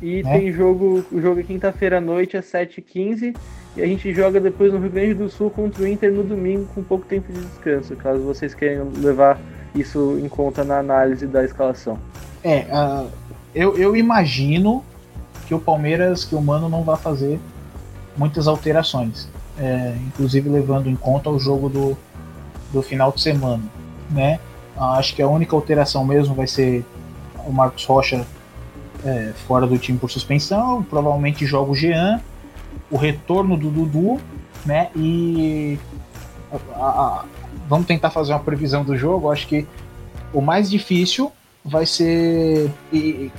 E 0.01 0.21
né? 0.21 0.37
tem 0.37 0.51
jogo, 0.51 1.03
o 1.11 1.19
jogo 1.19 1.39
é 1.39 1.43
quinta-feira 1.43 1.97
à 1.97 2.01
noite 2.01 2.37
às 2.37 2.45
7h15 2.45 3.35
e 3.75 3.81
a 3.81 3.85
gente 3.85 4.13
joga 4.13 4.39
depois 4.39 4.71
no 4.71 4.79
Rio 4.79 4.91
Grande 4.91 5.13
do 5.15 5.29
Sul 5.29 5.49
contra 5.49 5.83
o 5.83 5.87
Inter 5.87 6.11
no 6.11 6.23
domingo 6.23 6.67
com 6.73 6.83
pouco 6.83 7.05
tempo 7.05 7.31
de 7.31 7.39
descanso, 7.39 7.95
caso 7.95 8.21
vocês 8.21 8.53
queiram 8.53 8.91
levar 8.97 9.39
isso 9.73 10.19
em 10.23 10.29
conta 10.29 10.63
na 10.63 10.77
análise 10.79 11.25
da 11.25 11.43
escalação. 11.43 11.99
É, 12.43 12.65
uh, 12.71 13.09
eu, 13.53 13.75
eu 13.77 13.95
imagino 13.95 14.83
que 15.47 15.55
o 15.55 15.59
Palmeiras, 15.59 16.25
que 16.25 16.35
o 16.35 16.41
Mano 16.41 16.67
não 16.67 16.83
vai 16.83 16.97
fazer 16.97 17.39
muitas 18.17 18.47
alterações, 18.47 19.29
é, 19.57 19.95
inclusive 20.07 20.49
levando 20.49 20.89
em 20.89 20.95
conta 20.95 21.29
o 21.29 21.39
jogo 21.39 21.69
do, 21.69 21.97
do 22.71 22.81
final 22.81 23.11
de 23.11 23.21
semana, 23.21 23.63
né? 24.09 24.39
Acho 24.75 25.15
que 25.15 25.21
a 25.21 25.27
única 25.27 25.55
alteração 25.55 26.05
mesmo 26.05 26.35
vai 26.35 26.47
ser 26.47 26.85
o 27.45 27.51
Marcos 27.51 27.85
Rocha 27.85 28.25
é, 29.05 29.31
fora 29.47 29.65
do 29.65 29.77
time 29.77 29.97
por 29.97 30.11
suspensão, 30.11 30.83
provavelmente 30.83 31.45
joga 31.45 31.71
o 31.71 31.75
Jean, 31.75 32.21
o 32.91 32.97
retorno 32.97 33.57
do 33.57 33.69
Dudu, 33.69 34.19
né? 34.65 34.89
E 34.95 35.79
a, 36.75 36.85
a, 36.85 37.25
vamos 37.67 37.87
tentar 37.87 38.09
fazer 38.09 38.33
uma 38.33 38.39
previsão 38.39 38.83
do 38.83 38.97
jogo. 38.97 39.31
Acho 39.31 39.47
que 39.47 39.65
o 40.33 40.41
mais 40.41 40.69
difícil 40.69 41.31
vai 41.63 41.85
ser 41.85 42.71
e, 42.91 43.31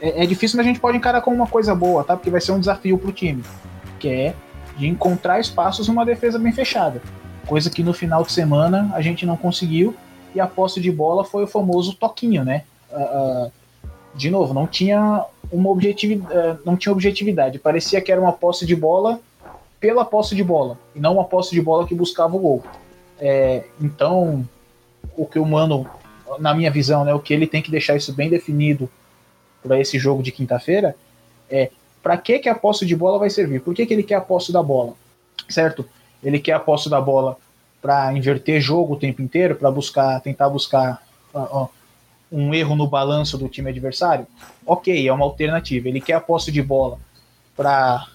é, 0.00 0.22
é, 0.22 0.26
difícil, 0.26 0.56
mas 0.56 0.66
a 0.66 0.68
gente 0.68 0.80
pode 0.80 0.96
encarar 0.96 1.20
como 1.20 1.36
uma 1.36 1.46
coisa 1.46 1.74
boa, 1.74 2.04
tá? 2.04 2.16
Porque 2.16 2.30
vai 2.30 2.40
ser 2.40 2.52
um 2.52 2.60
desafio 2.60 2.98
pro 2.98 3.12
time, 3.12 3.42
que 3.98 4.08
é 4.08 4.34
de 4.76 4.86
encontrar 4.86 5.40
espaços 5.40 5.88
numa 5.88 6.04
defesa 6.04 6.38
bem 6.38 6.52
fechada. 6.52 7.00
Coisa 7.46 7.70
que 7.70 7.82
no 7.82 7.94
final 7.94 8.22
de 8.22 8.32
semana 8.32 8.90
a 8.94 9.00
gente 9.00 9.24
não 9.24 9.36
conseguiu 9.36 9.94
e 10.34 10.40
a 10.40 10.46
posse 10.46 10.80
de 10.80 10.90
bola 10.90 11.24
foi 11.24 11.44
o 11.44 11.46
famoso 11.46 11.94
toquinho, 11.94 12.44
né? 12.44 12.64
Uh, 12.90 13.50
de 14.14 14.30
novo, 14.30 14.52
não 14.52 14.66
tinha 14.66 15.24
uma 15.50 15.70
objetividade, 15.70 16.34
uh, 16.36 16.58
não 16.64 16.76
tinha 16.76 16.92
objetividade. 16.92 17.58
Parecia 17.58 18.00
que 18.00 18.12
era 18.12 18.20
uma 18.20 18.32
posse 18.32 18.66
de 18.66 18.76
bola 18.76 19.20
pela 19.80 20.04
posse 20.04 20.34
de 20.34 20.42
bola 20.42 20.78
e 20.94 21.00
não 21.00 21.14
uma 21.14 21.24
posse 21.24 21.52
de 21.52 21.62
bola 21.62 21.86
que 21.86 21.94
buscava 21.94 22.36
o 22.36 22.38
gol. 22.38 22.64
É, 23.18 23.64
então, 23.80 24.46
o 25.16 25.24
que 25.24 25.38
o 25.38 25.46
Mano, 25.46 25.86
na 26.38 26.54
minha 26.54 26.70
visão, 26.70 27.04
né, 27.04 27.14
o 27.14 27.20
que 27.20 27.32
ele 27.32 27.46
tem 27.46 27.62
que 27.62 27.70
deixar 27.70 27.96
isso 27.96 28.12
bem 28.12 28.28
definido 28.28 28.90
para 29.66 29.80
esse 29.80 29.98
jogo 29.98 30.22
de 30.22 30.30
quinta-feira 30.30 30.94
é 31.50 31.70
para 32.02 32.16
que, 32.16 32.38
que 32.38 32.48
a 32.48 32.54
posse 32.54 32.86
de 32.86 32.94
bola 32.94 33.18
vai 33.18 33.28
servir? 33.28 33.60
Por 33.60 33.74
que, 33.74 33.84
que 33.84 33.92
ele 33.92 34.04
quer 34.04 34.14
a 34.14 34.20
posse 34.20 34.52
da 34.52 34.62
bola? 34.62 34.92
Certo? 35.48 35.84
Ele 36.22 36.38
quer 36.38 36.52
a 36.52 36.60
posse 36.60 36.88
da 36.88 37.00
bola 37.00 37.36
para 37.82 38.12
inverter 38.12 38.60
jogo 38.60 38.94
o 38.94 38.96
tempo 38.96 39.20
inteiro, 39.20 39.56
para 39.56 39.70
buscar, 39.72 40.20
tentar 40.20 40.48
buscar 40.48 41.02
um 42.30 42.54
erro 42.54 42.76
no 42.76 42.86
balanço 42.86 43.36
do 43.36 43.48
time 43.48 43.70
adversário? 43.70 44.24
Ok, 44.64 45.06
é 45.06 45.12
uma 45.12 45.24
alternativa. 45.24 45.88
Ele 45.88 46.00
quer 46.00 46.14
a 46.14 46.20
posse 46.20 46.52
de 46.52 46.62
bola 46.62 46.98
para 47.56 48.06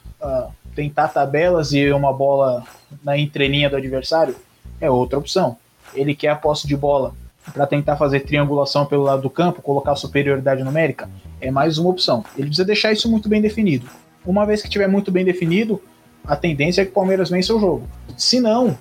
tentar 0.74 1.10
tabelas 1.10 1.74
e 1.74 1.92
uma 1.92 2.14
bola 2.14 2.64
na 3.04 3.18
entrelinha 3.18 3.70
do 3.70 3.76
adversário? 3.76 4.36
É 4.80 4.90
outra 4.90 5.20
opção. 5.20 5.58
Ele 5.94 6.16
quer 6.16 6.30
a 6.30 6.36
posse 6.38 6.66
de 6.66 6.78
bola 6.78 7.14
para 7.54 7.68
tentar 7.68 7.98
fazer 7.98 8.22
triangulação 8.22 8.86
pelo 8.86 9.04
lado 9.04 9.22
do 9.22 9.30
campo, 9.30 9.62
colocar 9.62 9.98
superioridade 9.98 10.64
numérica? 10.64 11.10
É 11.42 11.52
mais 11.52 11.78
uma 11.78 11.90
opção. 11.90 12.24
Ele 12.38 12.48
precisa 12.48 12.66
deixar 12.66 12.94
isso 12.94 13.10
muito 13.10 13.28
bem 13.28 13.42
definido. 13.42 13.88
Uma 14.26 14.46
vez 14.46 14.62
que 14.62 14.70
tiver 14.70 14.88
muito 14.88 15.12
bem 15.12 15.26
definido, 15.26 15.82
a 16.24 16.36
tendência 16.36 16.82
é 16.82 16.86
que 16.86 16.92
o 16.92 16.94
Palmeiras 16.94 17.30
vença 17.30 17.54
o 17.54 17.60
jogo. 17.60 17.88
Se 18.16 18.40
não, 18.40 18.78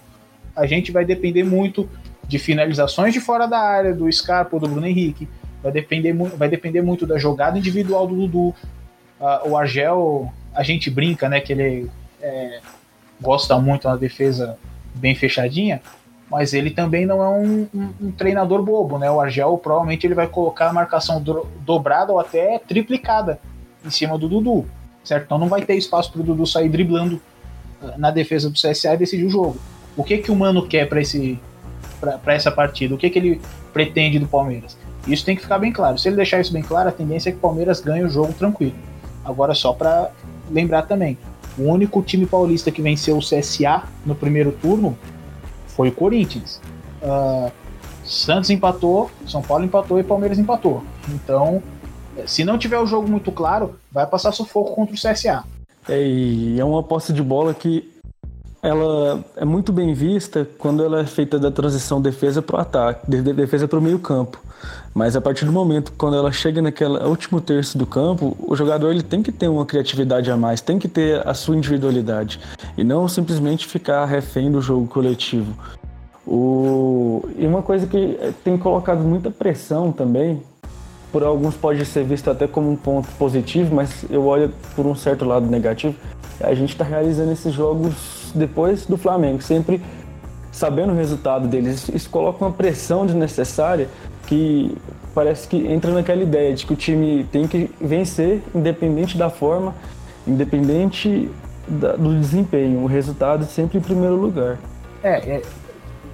a 0.54 0.66
gente 0.66 0.92
vai 0.92 1.04
depender 1.04 1.42
muito 1.42 1.88
de 2.28 2.38
finalizações 2.38 3.14
de 3.14 3.20
fora 3.20 3.46
da 3.46 3.58
área, 3.58 3.94
do 3.94 4.10
Scarpa 4.12 4.56
ou 4.56 4.60
do 4.60 4.68
Bruno 4.68 4.86
Henrique. 4.86 5.26
Vai 5.62 5.72
depender, 5.72 6.12
vai 6.12 6.48
depender 6.48 6.82
muito 6.82 7.06
da 7.06 7.18
jogada 7.18 7.58
individual 7.58 8.06
do 8.06 8.14
Dudu. 8.14 8.54
O 9.46 9.56
Argel, 9.56 10.32
a 10.54 10.62
gente 10.62 10.90
brinca, 10.90 11.28
né, 11.28 11.40
que 11.40 11.52
ele 11.52 11.90
é, 12.20 12.60
gosta 13.20 13.58
muito 13.58 13.84
da 13.84 13.96
defesa 13.96 14.58
bem 14.94 15.14
fechadinha, 15.14 15.80
mas 16.30 16.54
ele 16.54 16.70
também 16.70 17.04
não 17.04 17.22
é 17.22 17.28
um, 17.28 17.66
um, 17.74 17.88
um, 18.00 18.12
treinador 18.12 18.62
bobo, 18.62 18.98
né? 18.98 19.10
O 19.10 19.20
Argel 19.20 19.58
provavelmente 19.58 20.06
ele 20.06 20.14
vai 20.14 20.28
colocar 20.28 20.68
a 20.68 20.72
marcação 20.72 21.20
do, 21.20 21.46
dobrada 21.62 22.12
ou 22.12 22.20
até 22.20 22.58
triplicada 22.60 23.40
em 23.84 23.90
cima 23.90 24.16
do 24.16 24.28
Dudu, 24.28 24.64
certo? 25.02 25.24
Então 25.24 25.38
não 25.38 25.48
vai 25.48 25.62
ter 25.62 25.74
espaço 25.74 26.12
para 26.12 26.20
o 26.20 26.24
Dudu 26.24 26.46
sair 26.46 26.68
driblando 26.68 27.20
uh, 27.82 27.98
na 27.98 28.12
defesa 28.12 28.48
do 28.48 28.54
CSA 28.54 28.94
e 28.94 28.98
decidir 28.98 29.24
o 29.24 29.30
jogo. 29.30 29.56
O 29.96 30.04
que 30.04 30.18
que 30.18 30.30
o 30.30 30.36
Mano 30.36 30.66
quer 30.66 30.88
para 30.88 31.00
esse 31.00 31.38
para 32.00 32.32
essa 32.32 32.50
partida? 32.50 32.94
O 32.94 32.98
que 32.98 33.10
que 33.10 33.18
ele 33.18 33.40
pretende 33.72 34.18
do 34.18 34.26
Palmeiras? 34.26 34.78
Isso 35.06 35.24
tem 35.24 35.34
que 35.34 35.42
ficar 35.42 35.58
bem 35.58 35.72
claro. 35.72 35.98
Se 35.98 36.08
ele 36.08 36.16
deixar 36.16 36.40
isso 36.40 36.52
bem 36.52 36.62
claro, 36.62 36.88
a 36.88 36.92
tendência 36.92 37.30
é 37.30 37.32
que 37.32 37.38
o 37.38 37.40
Palmeiras 37.40 37.80
ganhe 37.80 38.04
o 38.04 38.08
jogo 38.08 38.32
tranquilo. 38.32 38.74
Agora 39.24 39.52
só 39.52 39.72
para 39.72 40.10
lembrar 40.50 40.82
também, 40.82 41.18
o 41.58 41.64
único 41.64 42.00
time 42.02 42.24
paulista 42.24 42.70
que 42.70 42.80
venceu 42.80 43.18
o 43.18 43.20
CSA 43.20 43.82
no 44.06 44.14
primeiro 44.14 44.52
turno 44.52 44.96
foi 45.76 45.88
o 45.88 45.92
Corinthians. 45.92 46.60
Uh, 47.02 47.50
Santos 48.04 48.50
empatou, 48.50 49.10
São 49.26 49.42
Paulo 49.42 49.64
empatou 49.64 49.98
e 49.98 50.02
Palmeiras 50.02 50.38
empatou. 50.38 50.82
Então, 51.08 51.62
se 52.26 52.44
não 52.44 52.58
tiver 52.58 52.78
o 52.78 52.86
jogo 52.86 53.08
muito 53.08 53.30
claro, 53.30 53.76
vai 53.90 54.06
passar 54.06 54.32
sufoco 54.32 54.74
contra 54.74 54.94
o 54.94 54.98
CSA. 54.98 55.44
É, 55.88 56.02
e 56.02 56.58
é 56.58 56.64
uma 56.64 56.82
posse 56.82 57.12
de 57.12 57.22
bola 57.22 57.54
que 57.54 57.88
ela 58.62 59.24
é 59.36 59.44
muito 59.44 59.72
bem 59.72 59.94
vista 59.94 60.46
quando 60.58 60.84
ela 60.84 61.00
é 61.00 61.06
feita 61.06 61.38
da 61.38 61.50
transição 61.50 62.00
defesa 62.00 62.42
para 62.42 62.56
o 62.56 62.60
ataque, 62.60 63.10
de 63.10 63.22
defesa 63.22 63.66
para 63.66 63.78
o 63.78 63.82
meio 63.82 63.98
campo. 63.98 64.38
Mas 64.92 65.16
a 65.16 65.20
partir 65.20 65.46
do 65.46 65.52
momento 65.52 65.92
quando 65.96 66.16
ela 66.16 66.30
chega 66.30 66.60
naquele 66.60 66.98
último 67.04 67.40
terço 67.40 67.78
do 67.78 67.86
campo, 67.86 68.36
o 68.38 68.54
jogador 68.54 68.90
ele 68.90 69.02
tem 69.02 69.22
que 69.22 69.32
ter 69.32 69.48
uma 69.48 69.64
criatividade 69.64 70.30
a 70.30 70.36
mais, 70.36 70.60
tem 70.60 70.78
que 70.78 70.88
ter 70.88 71.26
a 71.26 71.32
sua 71.32 71.56
individualidade 71.56 72.38
e 72.76 72.84
não 72.84 73.08
simplesmente 73.08 73.66
ficar 73.66 74.04
refém 74.04 74.50
do 74.50 74.60
jogo 74.60 74.86
coletivo. 74.86 75.54
O... 76.26 77.26
E 77.38 77.46
uma 77.46 77.62
coisa 77.62 77.86
que 77.86 78.18
tem 78.44 78.58
colocado 78.58 79.00
muita 79.00 79.30
pressão 79.30 79.90
também, 79.90 80.42
por 81.10 81.22
alguns 81.22 81.54
pode 81.54 81.84
ser 81.86 82.04
visto 82.04 82.30
até 82.30 82.46
como 82.46 82.70
um 82.70 82.76
ponto 82.76 83.08
positivo, 83.18 83.74
mas 83.74 84.04
eu 84.10 84.26
olho 84.26 84.52
por 84.76 84.86
um 84.86 84.94
certo 84.94 85.24
lado 85.24 85.46
negativo, 85.46 85.94
é 86.38 86.48
a 86.48 86.54
gente 86.54 86.70
está 86.70 86.84
realizando 86.84 87.32
esses 87.32 87.54
jogos 87.54 88.19
depois 88.32 88.86
do 88.86 88.96
Flamengo, 88.96 89.42
sempre 89.42 89.80
sabendo 90.52 90.92
o 90.92 90.96
resultado 90.96 91.46
deles. 91.48 91.88
Isso 91.94 92.10
coloca 92.10 92.44
uma 92.44 92.52
pressão 92.52 93.06
desnecessária 93.06 93.88
que 94.26 94.76
parece 95.14 95.48
que 95.48 95.56
entra 95.66 95.92
naquela 95.92 96.22
ideia 96.22 96.54
de 96.54 96.64
que 96.66 96.72
o 96.72 96.76
time 96.76 97.24
tem 97.32 97.46
que 97.46 97.70
vencer 97.80 98.42
independente 98.54 99.16
da 99.16 99.28
forma, 99.28 99.74
independente 100.26 101.30
da, 101.66 101.92
do 101.92 102.18
desempenho, 102.18 102.80
o 102.80 102.86
resultado 102.86 103.44
sempre 103.44 103.78
em 103.78 103.80
primeiro 103.80 104.16
lugar. 104.16 104.58
É, 105.02 105.36
é, 105.36 105.42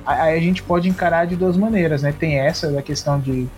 aí 0.05 0.37
a 0.37 0.41
gente 0.41 0.63
pode 0.63 0.89
encarar 0.89 1.27
de 1.27 1.37
duas 1.37 1.57
maneiras, 1.57 2.03
né? 2.03 2.15
Tem 2.17 2.39
essa 2.39 2.71
da 2.71 2.83
questão 2.83 3.19
de 3.19 3.49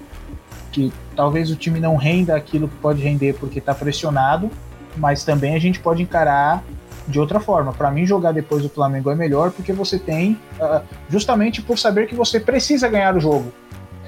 que 0.71 0.93
talvez 1.17 1.51
o 1.51 1.57
time 1.57 1.81
não 1.81 1.97
renda 1.97 2.37
aquilo 2.37 2.69
que 2.69 2.77
pode 2.77 3.03
render 3.03 3.35
porque 3.35 3.59
está 3.59 3.75
pressionado, 3.75 4.51
mas 4.97 5.25
também 5.25 5.55
a 5.55 5.59
gente 5.59 5.81
pode 5.81 6.03
encarar 6.03 6.63
de 7.09 7.19
outra 7.19 7.41
forma. 7.41 7.73
Para 7.73 7.91
mim, 7.91 8.07
jogar 8.07 8.33
depois 8.33 8.63
do 8.63 8.69
Flamengo 8.69 9.11
é 9.11 9.15
melhor 9.15 9.51
porque 9.51 9.73
você 9.73 9.99
tem, 9.99 10.33
uh, 10.61 10.85
justamente 11.09 11.63
por 11.63 11.79
saber 11.79 12.07
que 12.07 12.15
você 12.15 12.39
precisa 12.39 12.89
ganhar 12.89 13.17
o 13.17 13.21
jogo. 13.21 13.53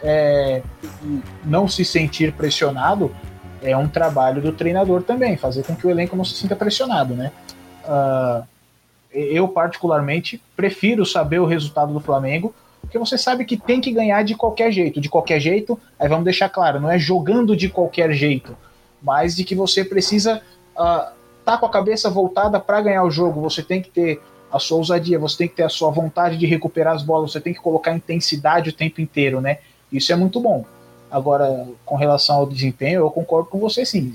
É, 0.03 0.62
não 1.44 1.68
se 1.68 1.84
sentir 1.84 2.32
pressionado 2.32 3.14
é 3.62 3.76
um 3.76 3.86
trabalho 3.86 4.40
do 4.40 4.53
treinador 4.53 5.03
também, 5.03 5.36
fazer 5.36 5.62
com 5.62 5.76
que 5.76 5.86
o 5.86 5.90
elenco 5.90 6.16
não 6.16 6.24
se 6.24 6.34
sinta 6.34 6.57
pressionado, 6.57 7.14
né? 7.14 7.30
Uh, 7.84 8.44
eu, 9.12 9.48
particularmente, 9.48 10.40
prefiro 10.57 11.05
saber 11.05 11.40
o 11.40 11.46
resultado 11.46 11.92
do 11.92 12.01
Flamengo, 12.01 12.55
porque 12.80 12.98
você 12.98 13.18
sabe 13.18 13.44
que 13.44 13.57
tem 13.57 13.80
que 13.80 13.92
ganhar 13.92 14.22
de 14.22 14.34
qualquer 14.34 14.72
jeito. 14.72 15.01
De 15.01 15.09
qualquer 15.09 15.40
jeito, 15.40 15.78
aí 15.98 16.09
vamos 16.09 16.24
deixar 16.24 16.48
claro, 16.48 16.80
não 16.80 16.90
é 16.90 16.98
jogando 16.98 17.57
de 17.57 17.68
qualquer 17.68 18.12
jeito, 18.12 18.57
mas 19.03 19.36
de 19.36 19.44
que 19.44 19.55
você 19.55 19.84
precisa 19.84 20.40
uh, 20.76 21.20
tá 21.53 21.59
com 21.59 21.66
a 21.66 21.70
cabeça 21.70 22.11
voltada 22.11 22.61
para 22.61 22.80
ganhar 22.80 23.05
o 23.05 23.11
jogo, 23.11 23.40
você 23.40 23.62
tem 23.62 23.82
que 23.82 23.90
ter 23.90 24.20
a 24.51 24.59
sua 24.59 24.78
ousadia, 24.78 25.18
você 25.18 25.38
tem 25.38 25.48
que 25.48 25.55
ter 25.55 25.62
a 25.62 25.68
sua 25.68 25.90
vontade 25.90 26.36
de 26.36 26.46
recuperar 26.46 26.94
as 26.94 27.03
bolas, 27.03 27.32
você 27.32 27.40
tem 27.40 27.55
que 27.55 27.61
colocar 27.61 27.94
intensidade 27.94 28.70
o 28.70 28.72
tempo 28.72 29.01
inteiro, 29.01 29.40
né? 29.40 29.59
Isso 29.92 30.12
é 30.12 30.16
muito 30.16 30.40
bom. 30.40 30.64
Agora, 31.11 31.66
com 31.84 31.96
relação 31.96 32.36
ao 32.36 32.46
desempenho, 32.46 33.01
eu 33.01 33.11
concordo 33.11 33.48
com 33.48 33.59
você 33.59 33.84
sim. 33.84 34.14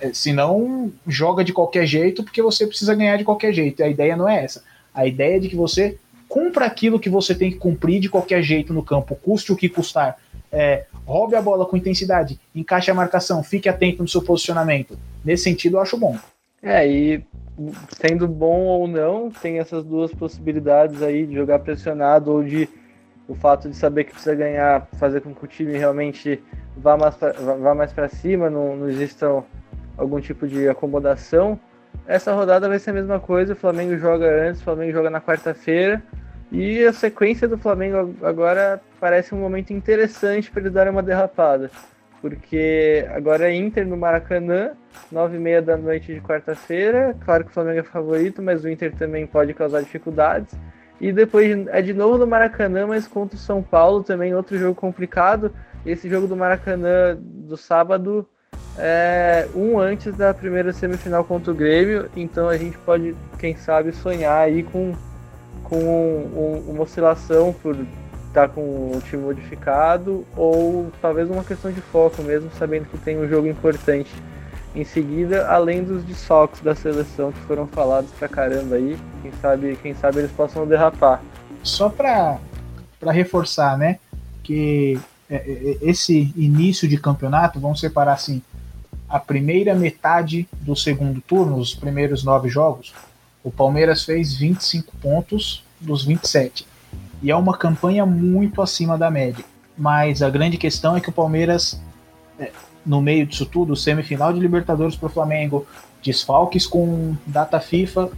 É, 0.00 0.12
se 0.12 0.32
não, 0.32 0.92
joga 1.06 1.44
de 1.44 1.52
qualquer 1.52 1.86
jeito, 1.86 2.22
porque 2.22 2.42
você 2.42 2.66
precisa 2.66 2.94
ganhar 2.94 3.16
de 3.16 3.24
qualquer 3.24 3.52
jeito. 3.52 3.82
A 3.82 3.88
ideia 3.88 4.16
não 4.16 4.28
é 4.28 4.44
essa. 4.44 4.62
A 4.92 5.06
ideia 5.06 5.36
é 5.36 5.40
de 5.40 5.48
que 5.48 5.56
você 5.56 5.98
cumpra 6.28 6.66
aquilo 6.66 6.98
que 6.98 7.10
você 7.10 7.34
tem 7.34 7.50
que 7.50 7.58
cumprir 7.58 8.00
de 8.00 8.08
qualquer 8.08 8.42
jeito 8.42 8.72
no 8.72 8.82
campo, 8.82 9.14
custe 9.14 9.52
o 9.52 9.56
que 9.56 9.68
custar. 9.68 10.18
É, 10.54 10.86
roube 11.04 11.34
a 11.34 11.42
bola 11.42 11.66
com 11.66 11.76
intensidade, 11.76 12.38
encaixe 12.54 12.90
a 12.90 12.94
marcação, 12.94 13.42
fique 13.42 13.68
atento 13.68 14.02
no 14.02 14.08
seu 14.08 14.22
posicionamento. 14.22 14.96
Nesse 15.24 15.44
sentido, 15.44 15.76
eu 15.76 15.80
acho 15.80 15.98
bom. 15.98 16.16
É, 16.62 16.88
e 16.88 17.24
sendo 18.00 18.26
bom 18.26 18.60
ou 18.60 18.86
não, 18.86 19.30
tem 19.30 19.58
essas 19.58 19.84
duas 19.84 20.12
possibilidades 20.12 21.02
aí 21.02 21.26
de 21.26 21.34
jogar 21.34 21.58
pressionado 21.58 22.32
ou 22.32 22.42
de 22.42 22.68
o 23.26 23.34
fato 23.34 23.68
de 23.68 23.76
saber 23.76 24.04
que 24.04 24.12
precisa 24.12 24.34
ganhar, 24.34 24.86
fazer 24.98 25.20
com 25.20 25.34
que 25.34 25.44
o 25.44 25.48
time 25.48 25.76
realmente 25.76 26.42
vá 26.76 26.96
mais 26.96 27.16
vá 27.60 27.74
mais 27.74 27.92
para 27.92 28.08
cima, 28.08 28.50
não, 28.50 28.76
não 28.76 28.88
exista 28.88 29.42
algum 29.96 30.20
tipo 30.20 30.46
de 30.46 30.68
acomodação. 30.68 31.58
Essa 32.06 32.34
rodada 32.34 32.68
vai 32.68 32.78
ser 32.78 32.90
a 32.90 32.94
mesma 32.94 33.18
coisa, 33.18 33.54
o 33.54 33.56
Flamengo 33.56 33.96
joga 33.96 34.26
antes, 34.48 34.60
o 34.60 34.64
Flamengo 34.64 34.92
joga 34.92 35.10
na 35.10 35.20
quarta-feira. 35.20 36.02
E 36.56 36.86
a 36.86 36.92
sequência 36.92 37.48
do 37.48 37.58
Flamengo 37.58 38.14
agora 38.22 38.80
parece 39.00 39.34
um 39.34 39.38
momento 39.38 39.72
interessante 39.72 40.52
para 40.52 40.60
eles 40.60 40.72
darem 40.72 40.92
uma 40.92 41.02
derrapada. 41.02 41.68
Porque 42.22 43.04
agora 43.12 43.50
é 43.50 43.54
Inter 43.56 43.84
no 43.84 43.96
Maracanã, 43.96 44.70
nove 45.10 45.36
e 45.36 45.40
meia 45.40 45.60
da 45.60 45.76
noite 45.76 46.14
de 46.14 46.20
quarta-feira. 46.20 47.16
Claro 47.24 47.42
que 47.42 47.50
o 47.50 47.52
Flamengo 47.52 47.80
é 47.80 47.82
favorito, 47.82 48.40
mas 48.40 48.62
o 48.62 48.68
Inter 48.68 48.94
também 48.94 49.26
pode 49.26 49.52
causar 49.52 49.82
dificuldades. 49.82 50.54
E 51.00 51.10
depois 51.12 51.66
é 51.66 51.82
de 51.82 51.92
novo 51.92 52.18
no 52.18 52.26
Maracanã, 52.26 52.86
mas 52.86 53.08
contra 53.08 53.34
o 53.34 53.40
São 53.40 53.60
Paulo 53.60 54.04
também, 54.04 54.32
outro 54.32 54.56
jogo 54.56 54.76
complicado. 54.76 55.52
Esse 55.84 56.08
jogo 56.08 56.28
do 56.28 56.36
Maracanã 56.36 57.18
do 57.20 57.56
sábado 57.56 58.24
é 58.78 59.48
um 59.56 59.76
antes 59.80 60.16
da 60.16 60.32
primeira 60.32 60.72
semifinal 60.72 61.24
contra 61.24 61.50
o 61.50 61.54
Grêmio, 61.54 62.08
então 62.16 62.48
a 62.48 62.56
gente 62.56 62.78
pode, 62.78 63.16
quem 63.40 63.56
sabe, 63.56 63.90
sonhar 63.90 64.38
aí 64.38 64.62
com, 64.62 64.94
com 65.74 66.64
um, 66.66 66.70
uma 66.70 66.82
oscilação 66.82 67.52
por 67.52 67.76
tá 68.32 68.48
com 68.48 68.60
o 68.60 69.00
time 69.08 69.22
modificado 69.22 70.26
ou 70.36 70.90
talvez 71.00 71.30
uma 71.30 71.44
questão 71.44 71.70
de 71.70 71.80
foco 71.80 72.22
mesmo, 72.22 72.50
sabendo 72.58 72.86
que 72.86 72.98
tem 72.98 73.16
um 73.16 73.28
jogo 73.28 73.46
importante 73.46 74.10
em 74.74 74.84
seguida, 74.84 75.48
além 75.48 75.84
dos 75.84 76.02
desfalques 76.02 76.60
da 76.60 76.74
seleção 76.74 77.30
que 77.30 77.38
foram 77.42 77.66
falados 77.68 78.10
pra 78.18 78.28
caramba 78.28 78.74
aí, 78.74 78.98
quem 79.22 79.32
sabe, 79.40 79.78
quem 79.80 79.94
sabe 79.94 80.18
eles 80.18 80.32
possam 80.32 80.66
derrapar. 80.66 81.22
Só 81.62 81.88
para 81.88 82.40
reforçar, 83.12 83.78
né, 83.78 84.00
que 84.42 84.98
é, 85.30 85.36
é, 85.36 85.38
é, 85.38 85.78
esse 85.82 86.32
início 86.36 86.88
de 86.88 86.98
campeonato, 86.98 87.60
vamos 87.60 87.78
separar 87.78 88.14
assim, 88.14 88.42
a 89.08 89.20
primeira 89.20 89.76
metade 89.76 90.48
do 90.60 90.74
segundo 90.74 91.20
turno, 91.20 91.56
os 91.56 91.72
primeiros 91.72 92.24
nove 92.24 92.48
jogos, 92.48 92.92
o 93.44 93.50
Palmeiras 93.50 94.04
fez 94.04 94.34
25 94.34 94.92
pontos 94.96 95.63
dos 95.84 96.04
27 96.04 96.66
e 97.22 97.30
é 97.30 97.36
uma 97.36 97.56
campanha 97.56 98.04
muito 98.04 98.60
acima 98.60 98.98
da 98.98 99.10
média. 99.10 99.44
Mas 99.76 100.22
a 100.22 100.30
grande 100.30 100.56
questão 100.56 100.96
é 100.96 101.00
que 101.00 101.08
o 101.08 101.12
Palmeiras, 101.12 101.80
é, 102.38 102.50
no 102.84 103.00
meio 103.00 103.26
disso 103.26 103.46
tudo, 103.46 103.74
semifinal 103.74 104.32
de 104.32 104.40
Libertadores 104.40 104.94
para 104.94 105.06
o 105.06 105.10
Flamengo, 105.10 105.66
desfalques 106.02 106.66
com 106.66 107.16
data 107.26 107.58
FIFA, 107.58 108.10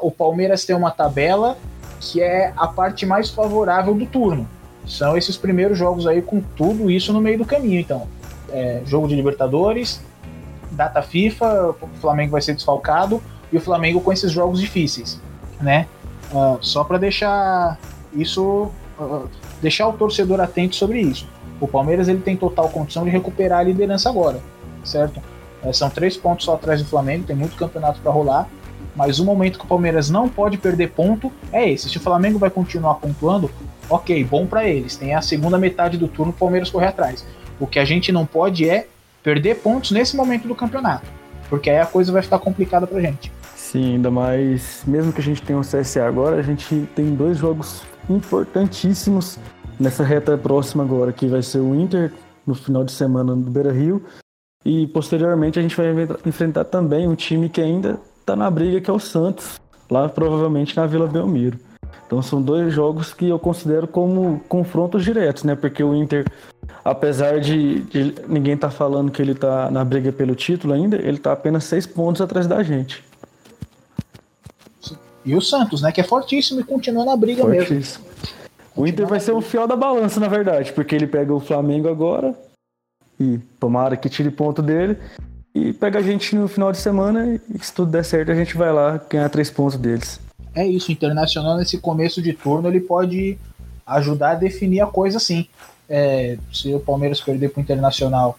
o 0.00 0.10
Palmeiras 0.10 0.64
tem 0.64 0.74
uma 0.74 0.90
tabela 0.90 1.58
que 2.00 2.22
é 2.22 2.52
a 2.56 2.66
parte 2.66 3.04
mais 3.04 3.28
favorável 3.28 3.94
do 3.94 4.06
turno. 4.06 4.48
São 4.86 5.16
esses 5.16 5.36
primeiros 5.36 5.76
jogos 5.76 6.06
aí 6.06 6.22
com 6.22 6.40
tudo 6.40 6.90
isso 6.90 7.12
no 7.12 7.20
meio 7.20 7.38
do 7.38 7.44
caminho. 7.44 7.80
Então, 7.80 8.06
é, 8.50 8.82
jogo 8.86 9.08
de 9.08 9.14
Libertadores, 9.14 10.00
data 10.70 11.02
FIFA, 11.02 11.74
o 11.80 11.88
Flamengo 12.00 12.32
vai 12.32 12.42
ser 12.42 12.54
desfalcado 12.54 13.22
e 13.52 13.56
o 13.56 13.60
Flamengo 13.60 14.00
com 14.00 14.12
esses 14.12 14.30
jogos 14.30 14.60
difíceis, 14.60 15.20
né? 15.60 15.86
Uh, 16.32 16.58
só 16.60 16.82
para 16.82 16.98
deixar 16.98 17.78
isso 18.12 18.70
uh, 18.98 19.28
deixar 19.60 19.88
o 19.88 19.92
torcedor 19.92 20.40
atento 20.40 20.76
sobre 20.76 21.00
isso. 21.00 21.28
O 21.60 21.68
Palmeiras 21.68 22.08
ele 22.08 22.20
tem 22.20 22.36
total 22.36 22.68
condição 22.68 23.04
de 23.04 23.10
recuperar 23.10 23.60
a 23.60 23.62
liderança 23.62 24.08
agora. 24.08 24.40
certo? 24.84 25.22
É, 25.62 25.72
são 25.72 25.88
três 25.88 26.16
pontos 26.16 26.44
só 26.44 26.54
atrás 26.54 26.82
do 26.82 26.88
Flamengo, 26.88 27.24
tem 27.24 27.34
muito 27.34 27.56
campeonato 27.56 28.00
para 28.00 28.12
rolar. 28.12 28.48
Mas 28.94 29.18
o 29.18 29.24
momento 29.24 29.58
que 29.58 29.64
o 29.64 29.68
Palmeiras 29.68 30.08
não 30.08 30.28
pode 30.28 30.56
perder 30.56 30.90
ponto 30.90 31.32
é 31.52 31.68
esse. 31.68 31.88
Se 31.88 31.96
o 31.96 32.00
Flamengo 32.00 32.38
vai 32.38 32.50
continuar 32.50 32.94
pontuando, 32.94 33.50
ok, 33.90 34.22
bom 34.22 34.46
para 34.46 34.68
eles. 34.68 34.96
Tem 34.96 35.14
a 35.14 35.22
segunda 35.22 35.58
metade 35.58 35.98
do 35.98 36.06
turno 36.06 36.30
o 36.30 36.34
Palmeiras 36.34 36.70
correr 36.70 36.88
atrás. 36.88 37.26
O 37.58 37.66
que 37.66 37.78
a 37.78 37.84
gente 37.84 38.12
não 38.12 38.24
pode 38.24 38.68
é 38.68 38.86
perder 39.22 39.56
pontos 39.56 39.90
nesse 39.90 40.16
momento 40.16 40.46
do 40.46 40.54
campeonato. 40.54 41.06
Porque 41.48 41.70
aí 41.70 41.80
a 41.80 41.86
coisa 41.86 42.12
vai 42.12 42.22
ficar 42.22 42.38
complicada 42.38 42.86
pra 42.86 43.00
gente. 43.00 43.32
Sim, 43.74 43.94
ainda 43.94 44.08
mais, 44.08 44.84
mesmo 44.86 45.12
que 45.12 45.20
a 45.20 45.24
gente 45.24 45.42
tenha 45.42 45.58
o 45.58 45.62
CSA 45.62 46.06
agora, 46.06 46.36
a 46.36 46.42
gente 46.42 46.88
tem 46.94 47.12
dois 47.12 47.36
jogos 47.36 47.82
importantíssimos 48.08 49.36
nessa 49.80 50.04
reta 50.04 50.38
próxima 50.38 50.84
agora, 50.84 51.12
que 51.12 51.26
vai 51.26 51.42
ser 51.42 51.58
o 51.58 51.74
Inter 51.74 52.12
no 52.46 52.54
final 52.54 52.84
de 52.84 52.92
semana 52.92 53.34
no 53.34 53.50
Beira 53.50 53.72
Rio. 53.72 54.00
E 54.64 54.86
posteriormente 54.86 55.58
a 55.58 55.62
gente 55.62 55.76
vai 55.76 55.86
enfrentar 56.24 56.62
também 56.66 57.08
um 57.08 57.16
time 57.16 57.48
que 57.48 57.60
ainda 57.60 57.98
está 58.20 58.36
na 58.36 58.48
briga, 58.48 58.80
que 58.80 58.88
é 58.88 58.92
o 58.92 59.00
Santos, 59.00 59.60
lá 59.90 60.08
provavelmente 60.08 60.76
na 60.76 60.86
Vila 60.86 61.08
Belmiro. 61.08 61.58
Então 62.06 62.22
são 62.22 62.40
dois 62.40 62.72
jogos 62.72 63.12
que 63.12 63.28
eu 63.28 63.40
considero 63.40 63.88
como 63.88 64.38
confrontos 64.48 65.02
diretos, 65.02 65.42
né? 65.42 65.56
Porque 65.56 65.82
o 65.82 65.96
Inter, 65.96 66.24
apesar 66.84 67.40
de, 67.40 67.80
de 67.80 68.14
ninguém 68.28 68.54
estar 68.54 68.68
tá 68.68 68.72
falando 68.72 69.10
que 69.10 69.20
ele 69.20 69.32
está 69.32 69.68
na 69.68 69.84
briga 69.84 70.12
pelo 70.12 70.36
título 70.36 70.74
ainda, 70.74 70.94
ele 70.94 71.16
está 71.16 71.32
apenas 71.32 71.64
seis 71.64 71.88
pontos 71.88 72.22
atrás 72.22 72.46
da 72.46 72.62
gente. 72.62 73.02
E 75.24 75.34
o 75.34 75.40
Santos, 75.40 75.82
né? 75.82 75.90
Que 75.90 76.00
é 76.00 76.04
fortíssimo 76.04 76.60
e 76.60 76.64
continua 76.64 77.04
na 77.04 77.16
briga 77.16 77.42
fortíssimo. 77.42 78.04
mesmo. 78.04 78.04
O 78.76 78.86
Inter 78.86 79.06
vai 79.06 79.20
ser 79.20 79.32
o 79.32 79.40
fiel 79.40 79.66
da 79.66 79.76
balança, 79.76 80.18
na 80.18 80.28
verdade, 80.28 80.72
porque 80.72 80.94
ele 80.94 81.06
pega 81.06 81.32
o 81.32 81.40
Flamengo 81.40 81.88
agora 81.88 82.34
e 83.18 83.38
tomara 83.60 83.96
que 83.96 84.08
tire 84.08 84.30
ponto 84.30 84.60
dele 84.60 84.98
e 85.54 85.72
pega 85.72 86.00
a 86.00 86.02
gente 86.02 86.34
no 86.34 86.48
final 86.48 86.72
de 86.72 86.78
semana 86.78 87.40
e 87.48 87.64
se 87.64 87.72
tudo 87.72 87.92
der 87.92 88.04
certo 88.04 88.32
a 88.32 88.34
gente 88.34 88.56
vai 88.56 88.72
lá 88.72 89.00
ganhar 89.08 89.28
três 89.28 89.50
pontos 89.50 89.78
deles. 89.78 90.18
É 90.54 90.66
isso, 90.66 90.88
o 90.88 90.92
Internacional 90.92 91.56
nesse 91.56 91.78
começo 91.78 92.20
de 92.20 92.32
turno 92.32 92.68
ele 92.68 92.80
pode 92.80 93.38
ajudar 93.86 94.32
a 94.32 94.34
definir 94.34 94.80
a 94.80 94.86
coisa 94.86 95.18
assim. 95.18 95.46
É, 95.88 96.36
se 96.52 96.74
o 96.74 96.80
Palmeiras 96.80 97.20
perder 97.20 97.50
para 97.50 97.60
o 97.60 97.62
Internacional 97.62 98.38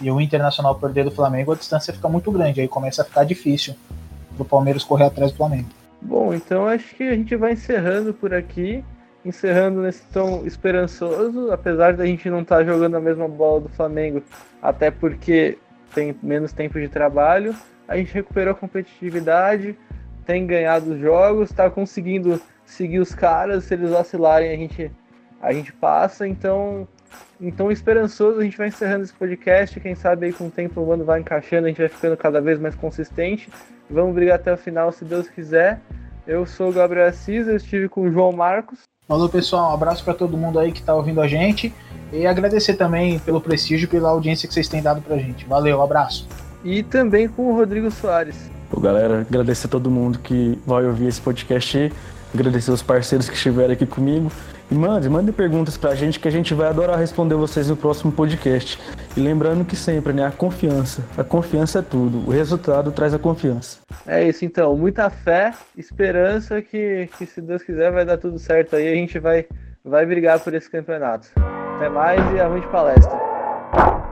e 0.00 0.10
o 0.10 0.20
Internacional 0.20 0.74
perder 0.74 1.04
do 1.04 1.10
Flamengo, 1.10 1.52
a 1.52 1.56
distância 1.56 1.92
fica 1.92 2.08
muito 2.08 2.32
grande, 2.32 2.60
aí 2.60 2.68
começa 2.68 3.02
a 3.02 3.04
ficar 3.04 3.24
difícil 3.24 3.74
do 4.36 4.44
Palmeiras 4.44 4.82
correr 4.82 5.04
atrás 5.04 5.30
do 5.30 5.36
Flamengo. 5.36 5.68
Bom, 6.06 6.32
então 6.32 6.68
acho 6.68 6.94
que 6.94 7.02
a 7.02 7.14
gente 7.14 7.34
vai 7.34 7.54
encerrando 7.54 8.14
por 8.14 8.32
aqui 8.32 8.84
encerrando 9.24 9.82
nesse 9.82 10.04
tom 10.12 10.46
esperançoso, 10.46 11.50
apesar 11.50 11.94
da 11.94 12.06
gente 12.06 12.30
não 12.30 12.42
estar 12.42 12.58
tá 12.58 12.64
jogando 12.64 12.96
a 12.96 13.00
mesma 13.00 13.26
bola 13.26 13.62
do 13.62 13.68
Flamengo, 13.70 14.22
até 14.62 14.88
porque 14.88 15.58
tem 15.92 16.16
menos 16.22 16.52
tempo 16.52 16.78
de 16.78 16.88
trabalho, 16.88 17.56
a 17.88 17.96
gente 17.96 18.14
recuperou 18.14 18.52
a 18.52 18.56
competitividade, 18.56 19.76
tem 20.24 20.46
ganhado 20.46 20.92
os 20.92 21.00
jogos, 21.00 21.50
está 21.50 21.68
conseguindo 21.68 22.40
seguir 22.64 23.00
os 23.00 23.12
caras, 23.12 23.64
se 23.64 23.74
eles 23.74 23.90
vacilarem 23.90 24.50
a 24.50 24.56
gente 24.56 24.92
a 25.42 25.52
gente 25.52 25.72
passa, 25.72 26.26
então 26.26 26.86
então 27.40 27.70
esperançoso, 27.70 28.40
a 28.40 28.44
gente 28.44 28.56
vai 28.56 28.68
encerrando 28.68 29.04
esse 29.04 29.12
podcast, 29.12 29.78
quem 29.80 29.94
sabe 29.94 30.26
aí 30.26 30.32
com 30.32 30.46
o 30.46 30.50
tempo 30.50 30.80
o 30.80 30.92
ano 30.92 31.04
vai 31.04 31.20
encaixando, 31.20 31.66
a 31.66 31.68
gente 31.68 31.78
vai 31.78 31.88
ficando 31.88 32.16
cada 32.16 32.40
vez 32.40 32.58
mais 32.58 32.74
consistente. 32.74 33.48
Vamos 33.90 34.14
brigar 34.14 34.36
até 34.36 34.52
o 34.52 34.56
final, 34.56 34.90
se 34.92 35.04
Deus 35.04 35.28
quiser. 35.28 35.80
Eu 36.26 36.44
sou 36.44 36.70
o 36.70 36.72
Gabriel 36.72 37.06
Assis, 37.06 37.46
eu 37.46 37.56
estive 37.56 37.88
com 37.88 38.02
o 38.02 38.10
João 38.10 38.32
Marcos. 38.32 38.80
Falou, 39.06 39.28
pessoal. 39.28 39.70
Um 39.70 39.74
abraço 39.74 40.04
para 40.04 40.14
todo 40.14 40.36
mundo 40.36 40.58
aí 40.58 40.72
que 40.72 40.80
está 40.80 40.92
ouvindo 40.92 41.20
a 41.20 41.28
gente. 41.28 41.72
E 42.12 42.26
agradecer 42.26 42.74
também 42.74 43.20
pelo 43.20 43.40
prestígio 43.40 43.84
e 43.84 43.88
pela 43.88 44.08
audiência 44.08 44.48
que 44.48 44.54
vocês 44.54 44.68
têm 44.68 44.82
dado 44.82 45.00
pra 45.00 45.16
gente. 45.16 45.46
Valeu, 45.46 45.78
um 45.78 45.82
abraço. 45.82 46.26
E 46.64 46.82
também 46.82 47.28
com 47.28 47.52
o 47.52 47.54
Rodrigo 47.54 47.88
Soares. 47.90 48.50
Pô, 48.68 48.80
galera, 48.80 49.20
agradecer 49.20 49.68
a 49.68 49.70
todo 49.70 49.88
mundo 49.88 50.18
que 50.18 50.58
vai 50.66 50.84
ouvir 50.84 51.06
esse 51.06 51.20
podcast 51.20 51.78
aí. 51.78 51.92
Agradecer 52.34 52.72
os 52.72 52.82
parceiros 52.82 53.28
que 53.28 53.36
estiveram 53.36 53.72
aqui 53.72 53.86
comigo. 53.86 54.32
Mande, 54.70 55.08
mande 55.08 55.30
perguntas 55.30 55.76
pra 55.76 55.94
gente 55.94 56.18
que 56.18 56.26
a 56.26 56.30
gente 56.30 56.52
vai 56.52 56.68
adorar 56.68 56.98
responder 56.98 57.36
vocês 57.36 57.68
no 57.68 57.76
próximo 57.76 58.10
podcast. 58.10 58.78
E 59.16 59.20
lembrando 59.20 59.64
que 59.64 59.76
sempre, 59.76 60.12
né, 60.12 60.26
a 60.26 60.30
confiança. 60.30 61.04
A 61.16 61.22
confiança 61.22 61.78
é 61.78 61.82
tudo. 61.82 62.28
O 62.28 62.32
resultado 62.32 62.90
traz 62.90 63.14
a 63.14 63.18
confiança. 63.18 63.78
É 64.06 64.26
isso 64.26 64.44
então, 64.44 64.76
muita 64.76 65.08
fé, 65.08 65.52
esperança 65.76 66.60
que, 66.60 67.08
que 67.16 67.26
se 67.26 67.40
Deus 67.40 67.62
quiser 67.62 67.92
vai 67.92 68.04
dar 68.04 68.18
tudo 68.18 68.38
certo 68.38 68.76
aí, 68.76 68.88
a 68.88 68.94
gente 68.94 69.18
vai 69.18 69.46
vai 69.84 70.04
brigar 70.04 70.40
por 70.40 70.52
esse 70.52 70.68
campeonato. 70.68 71.28
Até 71.76 71.88
mais 71.88 72.20
e 72.34 72.40
avante 72.40 72.66
palestra. 72.68 74.05